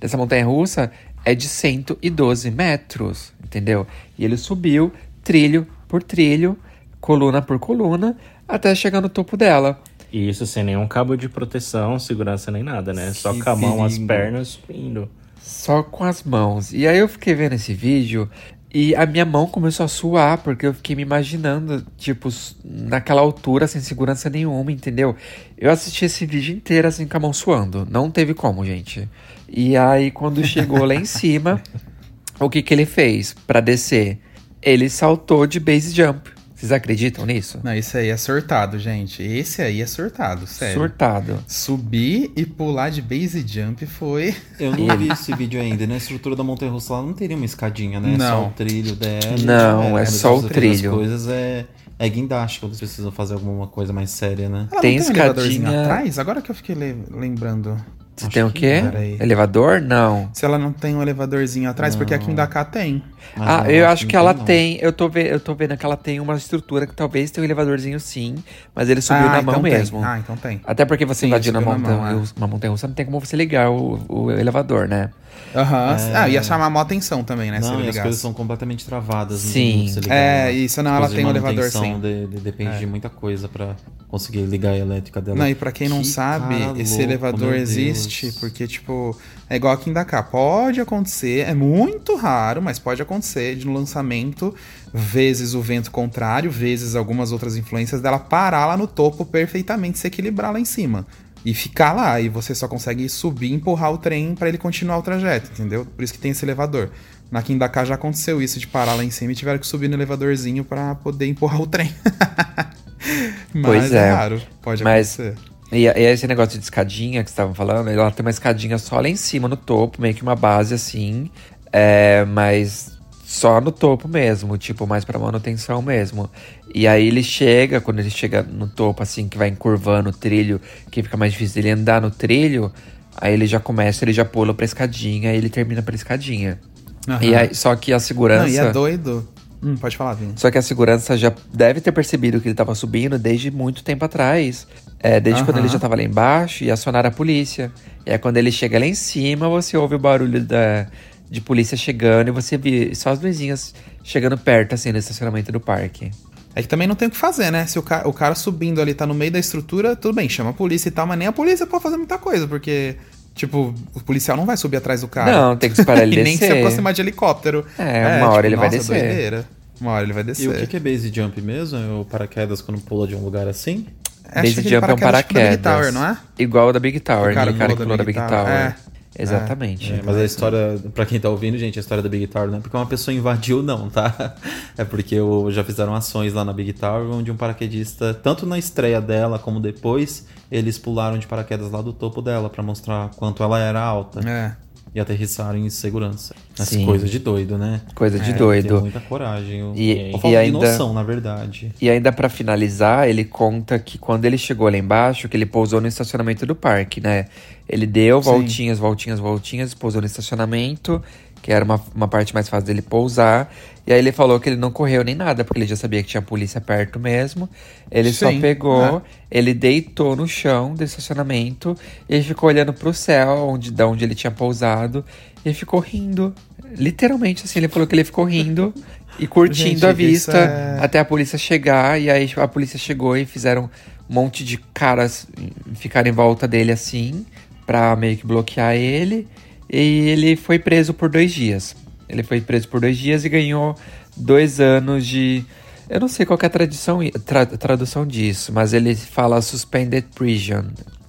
dessa 0.00 0.16
montanha 0.16 0.44
russa 0.44 0.90
é 1.24 1.34
de 1.34 1.48
112 1.48 2.50
metros, 2.50 3.32
entendeu? 3.42 3.86
E 4.18 4.24
ele 4.24 4.36
subiu 4.36 4.92
trilho 5.22 5.66
por 5.88 6.02
trilho, 6.02 6.58
coluna 7.00 7.40
por 7.40 7.58
coluna, 7.58 8.16
até 8.46 8.74
chegar 8.74 9.00
no 9.00 9.08
topo 9.08 9.36
dela. 9.36 9.80
E 10.14 10.28
isso 10.28 10.46
sem 10.46 10.62
nenhum 10.62 10.86
cabo 10.86 11.16
de 11.16 11.28
proteção, 11.28 11.98
segurança 11.98 12.48
nem 12.48 12.62
nada, 12.62 12.92
né? 12.92 13.12
Só 13.12 13.32
Que 13.32 13.42
com 13.42 13.50
a 13.50 13.56
mão, 13.56 13.84
as 13.84 13.98
pernas 13.98 14.60
indo. 14.70 15.10
Só 15.42 15.82
com 15.82 16.04
as 16.04 16.22
mãos. 16.22 16.72
E 16.72 16.86
aí 16.86 16.98
eu 16.98 17.08
fiquei 17.08 17.34
vendo 17.34 17.54
esse 17.54 17.74
vídeo 17.74 18.30
e 18.72 18.94
a 18.94 19.06
minha 19.06 19.24
mão 19.24 19.48
começou 19.48 19.82
a 19.82 19.88
suar, 19.88 20.38
porque 20.38 20.68
eu 20.68 20.72
fiquei 20.72 20.94
me 20.94 21.02
imaginando, 21.02 21.84
tipo, 21.96 22.28
naquela 22.64 23.22
altura, 23.22 23.66
sem 23.66 23.80
segurança 23.80 24.30
nenhuma, 24.30 24.70
entendeu? 24.70 25.16
Eu 25.58 25.72
assisti 25.72 26.04
esse 26.04 26.24
vídeo 26.24 26.54
inteiro 26.54 26.86
assim 26.86 27.08
com 27.08 27.16
a 27.16 27.20
mão 27.20 27.32
suando. 27.32 27.84
Não 27.90 28.08
teve 28.08 28.34
como, 28.34 28.64
gente. 28.64 29.08
E 29.48 29.76
aí, 29.76 30.12
quando 30.12 30.46
chegou 30.46 30.84
lá 30.84 30.94
em 30.94 31.04
cima, 31.04 31.60
o 32.38 32.48
que 32.48 32.62
que 32.62 32.72
ele 32.72 32.86
fez 32.86 33.34
pra 33.48 33.58
descer? 33.58 34.20
Ele 34.62 34.88
saltou 34.88 35.44
de 35.44 35.58
base 35.58 35.92
jump. 35.92 36.33
Vocês 36.64 36.72
acreditam 36.72 37.26
nisso? 37.26 37.60
Não, 37.62 37.74
esse 37.74 37.94
aí 37.98 38.08
é 38.08 38.16
surtado, 38.16 38.78
gente. 38.78 39.22
Esse 39.22 39.60
aí 39.60 39.82
é 39.82 39.86
surtado, 39.86 40.46
sério. 40.46 40.74
Surtado. 40.80 41.44
Subir 41.46 42.32
e 42.34 42.46
pular 42.46 42.88
de 42.88 43.02
base 43.02 43.44
jump 43.46 43.84
foi. 43.84 44.34
Eu 44.58 44.74
não 44.74 44.96
vi 44.96 45.08
esse 45.12 45.34
vídeo 45.34 45.60
ainda. 45.60 45.84
E 45.84 45.86
na 45.86 45.98
estrutura 45.98 46.34
da 46.34 46.42
montanha 46.42 46.72
russa 46.72 46.94
lá 46.94 47.02
não 47.02 47.12
teria 47.12 47.36
uma 47.36 47.44
escadinha, 47.44 48.00
né? 48.00 48.14
É 48.14 48.16
Não. 48.16 48.44
Só 48.44 48.46
o 48.48 48.50
trilho 48.52 48.96
dela. 48.96 49.36
Não, 49.44 49.82
é 49.88 49.92
Mas 49.92 50.10
só 50.14 50.36
o 50.36 50.38
as 50.38 50.44
trilho. 50.46 50.90
coisas 50.92 51.28
é, 51.28 51.66
é 51.98 52.08
guindaste 52.08 52.60
quando 52.60 52.72
vocês 52.74 52.88
precisam 52.90 53.12
fazer 53.12 53.34
alguma 53.34 53.66
coisa 53.66 53.92
mais 53.92 54.08
séria, 54.08 54.48
né? 54.48 54.66
Ela 54.72 54.80
Tem 54.80 54.96
não 54.98 55.04
tem 55.04 55.12
um 55.12 55.16
escadinha- 55.26 55.82
atrás? 55.82 56.18
Agora 56.18 56.40
que 56.40 56.50
eu 56.50 56.54
fiquei 56.54 56.74
le- 56.74 57.04
lembrando. 57.10 57.76
Você 58.16 58.28
tem 58.28 58.42
o 58.44 58.50
que 58.50 58.60
quê? 58.60 58.82
Elevador? 59.20 59.80
Não. 59.80 60.30
Se 60.32 60.44
ela 60.44 60.56
não 60.58 60.72
tem 60.72 60.94
um 60.94 61.02
elevadorzinho 61.02 61.68
atrás, 61.68 61.96
porque 61.96 62.14
aqui 62.14 62.30
em 62.30 62.34
Dakar 62.34 62.64
tem. 62.70 63.02
Mas 63.36 63.48
Ah, 63.48 63.64
não, 63.64 63.70
eu 63.70 63.88
acho 63.88 64.04
não 64.04 64.10
que 64.10 64.16
ela 64.16 64.32
não. 64.32 64.44
tem. 64.44 64.78
Eu 64.80 64.92
tô, 64.92 65.08
ve- 65.08 65.28
eu 65.32 65.40
tô 65.40 65.52
vendo 65.54 65.76
que 65.76 65.84
ela 65.84 65.96
tem 65.96 66.20
uma 66.20 66.36
estrutura 66.36 66.86
que 66.86 66.94
talvez 66.94 67.30
tenha 67.32 67.42
um 67.42 67.44
elevadorzinho 67.46 67.98
sim, 67.98 68.36
mas 68.74 68.88
ele 68.88 69.00
subiu 69.00 69.24
ah, 69.26 69.30
na 69.30 69.40
então 69.40 69.54
mão 69.54 69.62
tem. 69.62 69.72
mesmo. 69.72 70.00
Ah, 70.04 70.18
então 70.18 70.36
tem. 70.36 70.60
Até 70.64 70.84
porque 70.84 71.04
você 71.04 71.26
Sim, 71.26 71.32
uma 71.32 71.38
na 71.38 71.60
montanha, 71.60 71.96
mão, 71.98 72.06
é. 72.08 72.22
uma 72.36 72.46
montanha 72.46 72.70
russa, 72.70 72.86
não 72.86 72.94
tem 72.94 73.04
como 73.04 73.18
você 73.18 73.36
ligar 73.36 73.70
o, 73.70 74.00
o 74.08 74.30
elevador, 74.30 74.86
né? 74.86 75.10
Aham. 75.52 75.96
É. 75.96 76.16
Ah, 76.16 76.28
ia 76.28 76.42
chamar 76.44 76.70
mó 76.70 76.80
atenção 76.80 77.24
também, 77.24 77.50
né? 77.50 77.60
se 77.60 77.66
Não, 77.68 77.74
ele 77.74 77.86
e 77.86 77.88
as 77.88 77.94
ligasse. 77.94 78.02
coisas 78.02 78.20
são 78.20 78.32
completamente 78.32 78.84
travadas. 78.86 79.42
não 79.44 79.50
Sim. 79.52 79.92
ligar, 79.96 80.14
É, 80.14 80.52
isso, 80.52 80.80
não, 80.82 80.94
ela 80.94 81.08
tem 81.08 81.24
um 81.24 81.30
elevador, 81.30 81.64
sim. 81.70 81.98
de- 82.00 82.26
de- 82.28 82.40
depende 82.40 82.76
É. 82.76 82.78
de 82.78 82.86
muita 82.86 83.08
coisa 83.08 83.48
pra 83.48 83.74
conseguir 84.08 84.42
ligar 84.42 84.70
a 84.70 84.78
elétrica 84.78 85.20
dela. 85.20 85.36
Não, 85.36 85.48
e 85.48 85.54
pra 85.56 85.72
quem 85.72 85.88
não 85.88 86.02
Que 86.02 86.06
sabe, 86.06 86.54
esse 86.80 87.02
elevador 87.02 87.50
meu 87.50 87.58
existe 88.06 88.40
porque, 88.40 88.66
tipo, 88.66 89.16
é 89.48 89.56
igual 89.56 89.72
aqui 89.74 89.90
em 89.90 89.92
Dakar. 89.92 90.30
Pode 90.30 90.80
acontecer, 90.80 91.48
é 91.48 91.54
muito 91.54 92.16
raro, 92.16 92.60
mas 92.62 92.78
pode 92.78 93.00
acontecer 93.02 93.56
de 93.56 93.66
no 93.66 93.72
lançamento, 93.72 94.54
vezes 94.92 95.54
o 95.54 95.60
vento 95.60 95.90
contrário, 95.90 96.50
vezes 96.50 96.94
algumas 96.94 97.32
outras 97.32 97.56
influências 97.56 98.00
dela 98.00 98.18
parar 98.18 98.66
lá 98.66 98.76
no 98.76 98.86
topo 98.86 99.24
perfeitamente, 99.24 99.98
se 99.98 100.06
equilibrar 100.06 100.52
lá 100.52 100.60
em 100.60 100.64
cima. 100.64 101.06
E 101.44 101.52
ficar 101.52 101.92
lá, 101.92 102.18
e 102.20 102.28
você 102.30 102.54
só 102.54 102.66
consegue 102.66 103.06
subir 103.08 103.48
e 103.50 103.52
empurrar 103.54 103.92
o 103.92 103.98
trem 103.98 104.34
pra 104.34 104.48
ele 104.48 104.56
continuar 104.56 104.96
o 104.98 105.02
trajeto, 105.02 105.50
entendeu? 105.52 105.84
Por 105.84 106.02
isso 106.02 106.12
que 106.12 106.18
tem 106.18 106.30
esse 106.30 106.42
elevador. 106.44 106.88
Na 107.30 107.40
Dakar 107.42 107.84
já 107.84 107.96
aconteceu 107.96 108.40
isso 108.40 108.58
de 108.58 108.66
parar 108.66 108.94
lá 108.94 109.04
em 109.04 109.10
cima 109.10 109.32
e 109.32 109.34
tiveram 109.34 109.58
que 109.58 109.66
subir 109.66 109.88
no 109.88 109.94
elevadorzinho 109.96 110.64
pra 110.64 110.94
poder 110.94 111.26
empurrar 111.26 111.60
o 111.60 111.66
trem. 111.66 111.92
mas 113.52 113.62
Pois 113.62 113.92
é. 113.92 114.10
raro, 114.10 114.40
pode 114.62 114.82
Mas- 114.82 115.18
acontecer. 115.20 115.53
E, 115.72 115.86
e 115.86 115.88
esse 115.88 116.26
negócio 116.26 116.58
de 116.58 116.64
escadinha 116.64 117.24
que 117.24 117.30
estavam 117.30 117.54
falando, 117.54 117.88
ela 117.88 118.10
tem 118.10 118.24
uma 118.24 118.30
escadinha 118.30 118.78
só 118.78 119.00
lá 119.00 119.08
em 119.08 119.16
cima, 119.16 119.48
no 119.48 119.56
topo, 119.56 120.00
meio 120.00 120.14
que 120.14 120.22
uma 120.22 120.36
base 120.36 120.74
assim. 120.74 121.30
É, 121.72 122.24
mas 122.24 122.94
só 123.24 123.60
no 123.60 123.72
topo 123.72 124.06
mesmo, 124.06 124.56
tipo, 124.56 124.86
mais 124.86 125.04
pra 125.04 125.18
manutenção 125.18 125.82
mesmo. 125.82 126.30
E 126.72 126.86
aí 126.86 127.08
ele 127.08 127.22
chega, 127.22 127.80
quando 127.80 127.98
ele 127.98 128.10
chega 128.10 128.42
no 128.42 128.68
topo, 128.68 129.02
assim, 129.02 129.28
que 129.28 129.36
vai 129.36 129.48
encurvando 129.48 130.10
o 130.10 130.12
trilho, 130.12 130.60
que 130.90 131.02
fica 131.02 131.16
mais 131.16 131.32
difícil 131.32 131.56
dele 131.56 131.70
andar 131.70 132.00
no 132.00 132.10
trilho, 132.10 132.72
aí 133.16 133.32
ele 133.32 133.46
já 133.46 133.58
começa, 133.58 134.04
ele 134.04 134.12
já 134.12 134.24
pula 134.24 134.54
pra 134.54 134.64
escadinha 134.64 135.32
e 135.32 135.36
ele 135.36 135.48
termina 135.48 135.82
pela 135.82 135.96
escadinha. 135.96 136.60
Aham. 137.08 137.22
E 137.22 137.34
aí, 137.34 137.54
só 137.54 137.74
que 137.74 137.92
a 137.92 137.98
segurança. 137.98 138.44
Não, 138.44 138.50
e 138.50 138.58
é 138.58 138.72
doido. 138.72 139.28
Hum, 139.64 139.76
pode 139.76 139.96
falar, 139.96 140.12
Vini. 140.12 140.34
Só 140.36 140.50
que 140.50 140.58
a 140.58 140.62
segurança 140.62 141.16
já 141.16 141.32
deve 141.52 141.80
ter 141.80 141.90
percebido 141.90 142.38
que 142.40 142.48
ele 142.48 142.54
tava 142.54 142.74
subindo 142.74 143.18
desde 143.18 143.50
muito 143.50 143.82
tempo 143.82 144.04
atrás. 144.04 144.66
É, 145.00 145.18
desde 145.20 145.42
quando 145.42 145.58
ele 145.58 145.68
já 145.68 145.78
tava 145.78 145.96
lá 145.96 146.02
embaixo 146.02 146.64
e 146.64 146.70
acionaram 146.70 147.08
a 147.08 147.12
polícia. 147.12 147.72
E 148.04 148.10
aí 148.10 148.18
quando 148.18 148.36
ele 148.36 148.52
chega 148.52 148.78
lá 148.78 148.84
em 148.84 148.94
cima, 148.94 149.48
você 149.48 149.76
ouve 149.76 149.94
o 149.94 149.98
barulho 149.98 150.42
da, 150.42 150.86
de 151.30 151.40
polícia 151.40 151.76
chegando 151.76 152.28
e 152.28 152.30
você 152.30 152.58
vê 152.58 152.94
só 152.94 153.10
as 153.10 153.20
luzinhas 153.20 153.74
chegando 154.02 154.36
perto, 154.36 154.74
assim, 154.74 154.92
no 154.92 154.98
estacionamento 154.98 155.50
do 155.50 155.60
parque. 155.60 156.10
É 156.54 156.62
que 156.62 156.68
também 156.68 156.86
não 156.86 156.94
tem 156.94 157.08
o 157.08 157.10
que 157.10 157.16
fazer, 157.16 157.50
né? 157.50 157.66
Se 157.66 157.78
o 157.78 157.82
cara, 157.82 158.06
o 158.06 158.12
cara 158.12 158.34
subindo 158.34 158.80
ali 158.80 158.94
tá 158.94 159.06
no 159.06 159.14
meio 159.14 159.32
da 159.32 159.38
estrutura, 159.38 159.96
tudo 159.96 160.14
bem, 160.14 160.28
chama 160.28 160.50
a 160.50 160.52
polícia 160.52 160.88
e 160.88 160.92
tal, 160.92 161.06
mas 161.06 161.18
nem 161.18 161.26
a 161.26 161.32
polícia 161.32 161.66
pode 161.66 161.82
fazer 161.82 161.96
muita 161.96 162.16
coisa, 162.16 162.46
porque, 162.46 162.96
tipo, 163.34 163.74
o 163.94 164.00
policial 164.00 164.36
não 164.36 164.46
vai 164.46 164.56
subir 164.56 164.76
atrás 164.76 165.00
do 165.02 165.08
cara. 165.08 165.30
Não, 165.32 165.56
tem 165.56 165.70
que 165.70 165.78
esperar 165.80 166.02
ele 166.02 166.20
e 166.20 166.24
nem 166.24 166.34
se 166.34 166.40
descer. 166.40 166.58
aproximar 166.58 166.92
de 166.92 167.00
helicóptero. 167.02 167.64
É, 167.78 168.18
uma 168.18 168.30
hora 168.30 168.46
ele 168.46 168.56
vai 168.56 168.66
nossa, 168.66 168.78
descer. 168.78 169.00
doideira. 169.00 169.44
Uma 169.80 169.92
hora 169.92 170.04
ele 170.04 170.12
vai 170.12 170.22
E 170.22 170.26
descer. 170.26 170.48
o 170.48 170.54
que 170.54 170.66
que 170.68 170.76
é 170.76 170.80
base 170.80 171.12
jump 171.12 171.40
mesmo? 171.42 171.78
É 171.78 172.00
o 172.00 172.04
paraquedas 172.04 172.60
quando 172.62 172.80
pula 172.80 173.06
de 173.08 173.14
um 173.14 173.20
lugar 173.24 173.48
assim? 173.48 173.86
Acho 174.24 174.54
Base 174.56 174.68
jump 174.68 174.88
é 174.90 174.94
um 174.94 174.96
paraquedas 174.98 175.50
tipo 175.52 175.62
da 175.62 175.76
Big. 175.76 175.82
Tower, 175.82 175.92
não 175.92 176.06
é? 176.06 176.16
Igual 176.38 176.68
o 176.68 176.72
da 176.72 176.80
Big 176.80 177.00
Tower, 177.00 177.30
O 177.30 177.34
cara 177.34 177.50
aquele 177.50 177.58
cara 177.58 177.70
que 177.72 177.82
pulou 177.82 177.96
pulou 177.96 177.98
da 177.98 178.04
Big 178.04 178.18
Tower. 178.18 178.48
É. 178.52 178.74
Exatamente. 179.22 179.92
É, 179.92 180.00
mas 180.04 180.16
a 180.16 180.24
história, 180.24 180.78
pra 180.94 181.06
quem 181.06 181.20
tá 181.20 181.28
ouvindo, 181.28 181.56
gente, 181.58 181.78
a 181.78 181.80
história 181.80 182.02
da 182.02 182.08
Big 182.08 182.26
Tower 182.26 182.48
não 182.50 182.58
é 182.58 182.60
porque 182.60 182.76
uma 182.76 182.86
pessoa 182.86 183.14
invadiu, 183.14 183.62
não, 183.62 183.88
tá? 183.88 184.34
É 184.76 184.84
porque 184.84 185.20
o- 185.20 185.50
já 185.52 185.62
fizeram 185.62 185.94
ações 185.94 186.32
lá 186.32 186.44
na 186.44 186.52
Big 186.52 186.72
Tower, 186.72 187.08
onde 187.14 187.30
um 187.30 187.36
paraquedista, 187.36 188.12
tanto 188.12 188.44
na 188.44 188.58
estreia 188.58 189.00
dela 189.00 189.38
como 189.38 189.60
depois, 189.60 190.26
eles 190.50 190.78
pularam 190.78 191.16
de 191.18 191.26
paraquedas 191.28 191.70
lá 191.70 191.80
do 191.80 191.92
topo 191.92 192.20
dela 192.20 192.50
pra 192.50 192.62
mostrar 192.62 193.10
quanto 193.16 193.42
ela 193.42 193.58
era 193.60 193.80
alta. 193.80 194.20
É. 194.28 194.56
E 194.94 195.00
aterrissaram 195.00 195.58
em 195.58 195.68
segurança. 195.70 196.36
As 196.56 196.68
Sim. 196.68 196.86
coisas 196.86 197.10
de 197.10 197.18
doido, 197.18 197.58
né? 197.58 197.80
Coisa 197.96 198.16
de 198.16 198.30
É, 198.30 198.34
doido. 198.34 198.80
Muita 198.80 199.00
coragem. 199.00 199.72
E- 199.74 200.12
e 200.14 200.18
de 200.18 200.36
ainda- 200.36 200.58
noção, 200.70 200.92
na 200.94 201.02
verdade. 201.02 201.72
E 201.80 201.90
ainda 201.90 202.12
pra 202.12 202.28
finalizar, 202.28 203.08
ele 203.08 203.24
conta 203.24 203.76
que 203.76 203.98
quando 203.98 204.24
ele 204.24 204.38
chegou 204.38 204.68
lá 204.70 204.78
embaixo, 204.78 205.28
que 205.28 205.36
ele 205.36 205.46
pousou 205.46 205.80
no 205.80 205.88
estacionamento 205.88 206.46
do 206.46 206.54
parque, 206.54 207.00
né? 207.00 207.26
Ele 207.68 207.86
deu 207.86 208.22
Sim. 208.22 208.30
voltinhas, 208.30 208.78
voltinhas, 208.78 209.18
voltinhas, 209.18 209.74
pousou 209.74 210.00
no 210.00 210.06
estacionamento, 210.06 211.02
que 211.42 211.50
era 211.52 211.64
uma, 211.64 211.80
uma 211.92 212.06
parte 212.06 212.32
mais 212.32 212.48
fácil 212.48 212.66
dele 212.66 212.82
pousar. 212.82 213.52
E 213.86 213.92
aí 213.92 213.98
ele 213.98 214.12
falou 214.12 214.40
que 214.40 214.48
ele 214.48 214.56
não 214.56 214.70
correu 214.70 215.04
nem 215.04 215.14
nada, 215.14 215.44
porque 215.44 215.58
ele 215.58 215.66
já 215.66 215.76
sabia 215.76 216.02
que 216.02 216.08
tinha 216.08 216.22
polícia 216.22 216.60
perto 216.60 216.98
mesmo. 216.98 217.48
Ele 217.90 218.12
só 218.12 218.30
Sim, 218.30 218.40
pegou, 218.40 218.98
é. 218.98 219.02
ele 219.30 219.52
deitou 219.52 220.16
no 220.16 220.26
chão 220.26 220.74
do 220.74 220.82
estacionamento 220.82 221.76
e 222.08 222.14
ele 222.14 222.24
ficou 222.24 222.48
olhando 222.48 222.72
pro 222.72 222.94
céu, 222.94 223.48
onde, 223.48 223.70
da 223.70 223.86
onde 223.86 224.02
ele 224.04 224.14
tinha 224.14 224.30
pousado, 224.30 225.04
e 225.44 225.52
ficou 225.52 225.80
rindo. 225.80 226.34
Literalmente, 226.76 227.44
assim, 227.44 227.58
ele 227.58 227.68
falou 227.68 227.86
que 227.86 227.94
ele 227.94 228.04
ficou 228.04 228.24
rindo 228.24 228.72
e 229.18 229.26
curtindo 229.26 229.68
Gente, 229.80 229.86
a 229.86 229.92
vista 229.92 230.38
é- 230.38 230.78
até 230.82 230.98
a 230.98 231.04
polícia 231.04 231.36
chegar. 231.36 232.00
E 232.00 232.10
aí 232.10 232.32
a 232.36 232.48
polícia 232.48 232.78
chegou 232.78 233.14
e 233.16 233.26
fizeram 233.26 233.68
um 234.08 234.14
monte 234.14 234.44
de 234.44 234.56
caras 234.72 235.26
ficar 235.74 236.06
em 236.06 236.12
volta 236.12 236.48
dele 236.48 236.72
assim, 236.72 237.26
pra 237.66 237.94
meio 237.96 238.16
que 238.16 238.26
bloquear 238.26 238.74
ele. 238.74 239.28
E 239.70 240.08
ele 240.08 240.36
foi 240.36 240.58
preso 240.58 240.94
por 240.94 241.10
dois 241.10 241.32
dias. 241.32 241.76
Ele 242.08 242.22
foi 242.22 242.40
preso 242.40 242.68
por 242.68 242.80
dois 242.80 242.96
dias 242.98 243.24
e 243.24 243.28
ganhou 243.28 243.74
dois 244.16 244.60
anos 244.60 245.06
de. 245.06 245.44
Eu 245.88 246.00
não 246.00 246.08
sei 246.08 246.24
qual 246.24 246.38
que 246.38 246.46
é 246.46 246.48
a 246.48 246.50
tradição, 246.50 247.00
tra- 247.26 247.44
tradução 247.46 248.06
disso, 248.06 248.52
mas 248.52 248.72
ele 248.72 248.94
fala 248.94 249.40
suspended 249.42 250.04
prison. 250.14 250.64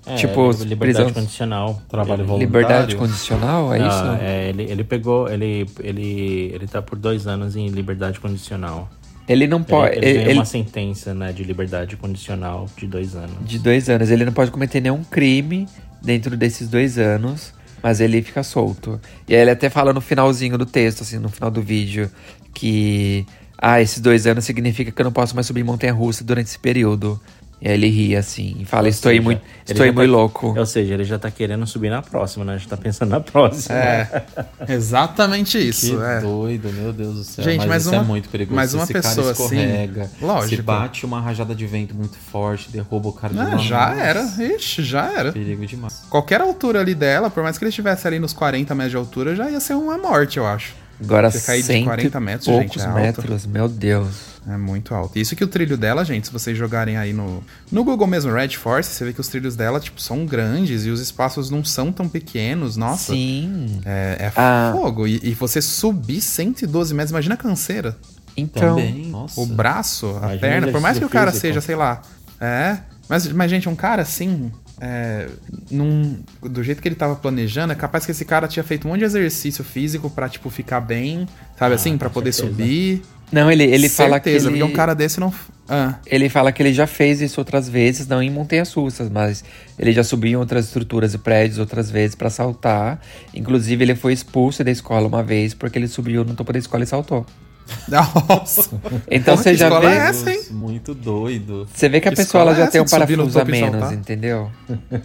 É, 0.08 0.16
tipo, 0.16 0.52
liberdade 0.52 0.75
prisão. 0.78 1.12
condicional. 1.14 1.82
Trabalho 1.90 2.22
Ele- 2.22 2.28
voluntário. 2.28 2.46
Liberdade 2.46 2.96
condicional, 2.96 3.74
é 3.74 3.80
Ah, 3.82 3.88
isso? 3.88 4.24
é, 4.24 4.50
ele, 4.50 4.64
ele 4.64 4.84
pegou, 4.84 5.28
ele, 5.28 5.66
ele, 5.82 6.52
ele 6.54 6.68
tá 6.68 6.80
por 6.80 6.96
dois 7.00 7.25
anos 7.25 7.56
em 7.56 7.68
liberdade 7.70 8.20
condicional. 8.20 8.88
Ele 9.28 9.48
não 9.48 9.64
pode. 9.64 9.96
Ele, 9.98 10.06
ele 10.06 10.20
ele- 10.20 10.34
uma 10.34 10.46
sentença, 10.46 11.12
né, 11.16 11.34
de 11.34 11.44
liberdade 11.44 11.98
condicional 11.98 12.68
de 12.78 12.86
dois 12.86 13.16
anos. 13.16 13.32
de 13.42 13.58
dois 13.58 13.90
anos. 13.90 14.12
Ele 14.12 14.24
não 14.25 14.34
pode 14.34 14.52
cometer 14.52 14.80
nenhum 14.80 15.04
crime 15.04 15.68
dentro 16.04 16.38
desses 16.38 16.68
dois 16.70 17.00
anos. 17.00 17.52
Mas 17.86 18.00
ele 18.01 18.20
fica 18.24 18.42
solto. 18.42 19.00
E 19.27 19.36
aí 19.36 19.42
ele 19.42 19.51
até 19.51 19.70
fala 19.70 19.94
no 19.94 20.01
finalzinho 20.01 20.58
do 20.58 20.65
texto, 20.65 21.04
assim, 21.04 21.20
no 21.20 21.30
final 21.30 21.51
do 21.51 21.62
vídeo, 21.62 22.10
que 22.51 23.24
ah, 23.56 23.80
esses 23.80 24.00
dois 24.00 24.25
anos 24.25 24.44
significa 24.44 24.89
que 24.89 25.00
eu 25.00 25.04
não 25.04 25.12
posso 25.12 25.36
mais 25.36 25.46
subir 25.46 25.63
montanha 25.63 25.94
russa 25.94 26.24
durante 26.24 26.48
esse 26.48 26.58
período. 26.58 27.22
E 27.62 27.68
aí 27.70 27.74
ele 27.74 27.90
ri 27.90 28.16
assim 28.16 28.58
e 28.60 28.66
fala: 28.66 28.84
Ou 28.84 28.90
Estou 28.90 29.10
seja, 29.12 29.22
muito, 29.22 29.42
estou 29.66 29.86
já 29.86 29.92
muito 29.94 30.12
tá- 30.12 30.18
louco. 30.18 30.60
Ou 30.60 30.66
seja, 30.66 30.94
ele 30.94 31.04
já 31.06 31.18
tá 31.18 31.32
querendo 31.32 31.66
subir 31.66 31.90
na 31.90 32.02
próxima, 32.02 32.44
né? 32.46 32.60
Já 32.60 32.68
tá 32.70 32.78
pensando 32.78 33.10
na 33.10 33.20
próxima. 33.22 33.76
É, 33.76 34.24
exatamente 34.68 35.58
isso. 35.58 35.98
Que 35.98 36.04
é. 36.04 36.20
doido, 36.22 36.72
meu 36.74 36.92
Deus 36.94 37.16
do 37.16 37.24
céu. 37.24 37.44
Gente, 37.44 37.60
mas 37.60 37.68
mas 37.68 37.82
isso 37.86 37.92
uma- 37.96 38.02
é 38.02 38.06
muito 38.06 38.30
perigoso. 38.30 38.56
mas 38.56 38.70
Se 38.72 38.76
uma 38.76 38.84
esse 38.84 38.94
pessoa 38.94 39.16
cara 39.16 39.32
assim, 39.32 39.44
escorrega, 39.58 40.12
lógico. 40.22 40.56
se 40.56 40.62
bate 40.62 41.06
uma 41.06 41.20
rajada 41.22 41.56
de 41.56 41.66
vento 41.66 41.96
muito 41.96 42.18
forte, 42.18 42.70
derruba 42.70 43.10
o 43.10 43.14
cara 43.14 43.34
de 43.34 43.40
Ah, 43.40 43.58
já 43.58 43.90
nossa, 43.90 44.02
era. 44.02 44.22
Ixi, 44.56 44.84
já 44.84 45.12
era. 45.12 45.32
Perigo 45.32 45.66
demais. 45.66 46.04
Qualquer 46.10 46.42
altura 46.42 46.80
ali 46.82 46.94
dela, 46.96 47.30
por 47.30 47.42
mais 47.44 47.58
que 47.58 47.64
ele 47.64 47.70
estivesse 47.70 48.08
ali 48.08 48.20
nos 48.20 48.34
40 48.34 48.74
metros 48.76 48.92
de 48.92 48.98
altura, 48.98 49.36
já 49.36 49.50
ia 49.50 49.60
ser 49.60 49.74
uma 49.76 49.98
morte, 49.98 50.38
eu 50.38 50.46
acho. 50.46 50.74
Agora 51.04 51.30
Você 51.30 51.42
cair 51.42 51.62
de 51.62 51.68
cento 51.68 51.84
40 51.86 52.18
e 52.18 52.22
metros, 52.22 52.46
poucos 52.48 52.64
gente, 52.74 52.80
é 52.80 52.86
alto. 52.86 52.96
metros, 53.02 53.46
meu 53.46 53.68
Deus. 53.68 54.36
É 54.48 54.56
muito 54.58 54.94
alto. 54.94 55.18
Isso 55.18 55.36
que 55.36 55.44
o 55.44 55.48
trilho 55.48 55.75
dela, 55.75 56.06
gente, 56.06 56.28
se 56.28 56.34
vocês 56.34 56.56
jogarem 56.58 56.98
aí 56.98 57.12
no, 57.12 57.44
no 57.72 57.84
Google 57.84 58.06
mesmo, 58.08 58.32
Red 58.32 58.50
Force, 58.50 58.92
você 58.92 59.04
vê 59.06 59.12
que 59.12 59.20
os 59.20 59.28
trilhos 59.28 59.56
dela, 59.56 59.80
tipo, 59.80 60.00
são 60.00 60.25
grandes 60.25 60.86
e 60.86 60.90
os 60.90 61.00
espaços 61.02 61.50
não 61.50 61.66
são 61.66 61.92
tão 61.92 62.08
pequenos. 62.08 62.78
Nossa. 62.78 63.12
Sim. 63.14 63.82
É, 63.86 64.18
é 64.20 64.32
Ah. 64.36 64.72
fogo. 64.75 65.08
E, 65.08 65.20
e 65.24 65.34
você 65.34 65.62
subir 65.62 66.22
112 66.22 66.94
metros, 66.94 67.12
imagina 67.12 67.34
a 67.36 67.38
canseira. 67.38 67.98
Então, 68.38 68.75
Também, 68.75 69.08
nossa. 69.08 69.42
O 69.42 69.46
braço, 69.46 70.08
a 70.18 70.18
Imagina 70.36 70.40
perna, 70.40 70.68
por 70.72 70.80
mais 70.82 71.00
que 71.00 71.06
o 71.06 71.10
cara 71.10 71.32
seja, 71.32 71.60
sei 71.60 71.75
lá. 71.75 72.02
É. 72.40 72.78
Mas, 73.10 73.28
mas 73.32 73.50
gente, 73.50 73.68
um 73.68 73.75
cara 73.75 74.02
assim. 74.04 74.52
É, 74.82 75.27
num- 75.72 76.17
do 76.41 76.63
jeito 76.63 76.82
que 76.82 76.88
ele 76.88 76.96
tava 76.96 77.15
planejando, 77.15 77.74
é 77.74 77.75
capaz 77.75 78.05
que 78.05 78.12
esse 78.12 78.25
cara 78.25 78.48
tinha 78.48 78.63
feito 78.63 78.88
um 78.88 78.91
monte 78.91 79.00
de 79.00 79.05
exercício 79.05 79.63
físico 79.63 80.10
pra, 80.10 80.27
tipo, 80.29 80.50
ficar 80.50 80.82
bem, 80.82 81.27
sabe 81.58 81.74
Ah, 81.74 81.75
assim? 81.75 81.98
Pra 81.98 82.10
com 82.10 82.13
poder 82.15 82.32
certeza. 82.34 82.58
subir. 82.58 83.01
não, 83.32 83.51
ele, 83.51 83.63
ele 83.63 83.89
fala 83.89 84.20
que 84.20 84.29
Certeza, 84.29 84.50
ele, 84.50 84.60
porque 84.60 84.72
um 84.74 84.75
cara 84.75 84.94
desse 84.94 85.20
não. 85.20 85.34
Ah, 85.67 85.96
ele 86.05 86.29
fala 86.29 86.51
que 86.51 86.62
ele 86.62 86.72
já 86.74 86.86
fez 86.86 87.22
isso 87.22 87.41
outras 87.41 87.67
vezes, 87.67 88.05
não 88.08 88.22
em 88.22 88.29
montanhas 88.29 88.72
russas, 88.72 89.10
mas 89.10 89.44
ele 89.79 89.91
já 89.91 90.03
subiu 90.03 90.32
em 90.32 90.36
outras 90.36 90.65
estruturas 90.65 91.13
e 91.15 91.17
prédios 91.17 91.58
outras 91.58 91.89
vezes 91.89 92.13
pra 92.15 92.29
saltar. 92.29 93.01
Inclusive, 93.34 93.84
ele 93.84 93.96
foi 93.96 94.13
expulso 94.13 94.63
da 94.63 94.70
escola 94.70 95.08
uma 95.08 95.24
vez 95.24 95.53
porque 95.55 95.79
ele 95.79 95.88
subiu 95.88 96.24
no 96.24 96.36
topo 96.36 96.53
da 96.53 96.60
escola 96.60 96.84
e 96.84 96.88
saltou. 96.88 97.25
nossa. 97.89 98.69
Então 99.10 99.34
Porra, 99.36 99.43
você 99.43 99.55
já 99.55 99.79
vê, 99.79 99.88
é 99.88 99.95
essa, 99.98 100.31
hein? 100.31 100.41
Muito 100.51 100.93
doido. 100.93 101.67
você 101.74 101.89
vê 101.89 102.00
que 102.00 102.07
a 102.07 102.12
Que 102.12 102.17
pessoa 102.17 102.41
ela 102.41 102.51
é 102.53 102.55
já 102.55 102.67
tem 102.67 102.81
um 102.81 102.86
parafuso 102.86 103.39
a 103.39 103.45
menos, 103.45 103.91
entendeu? 103.91 104.51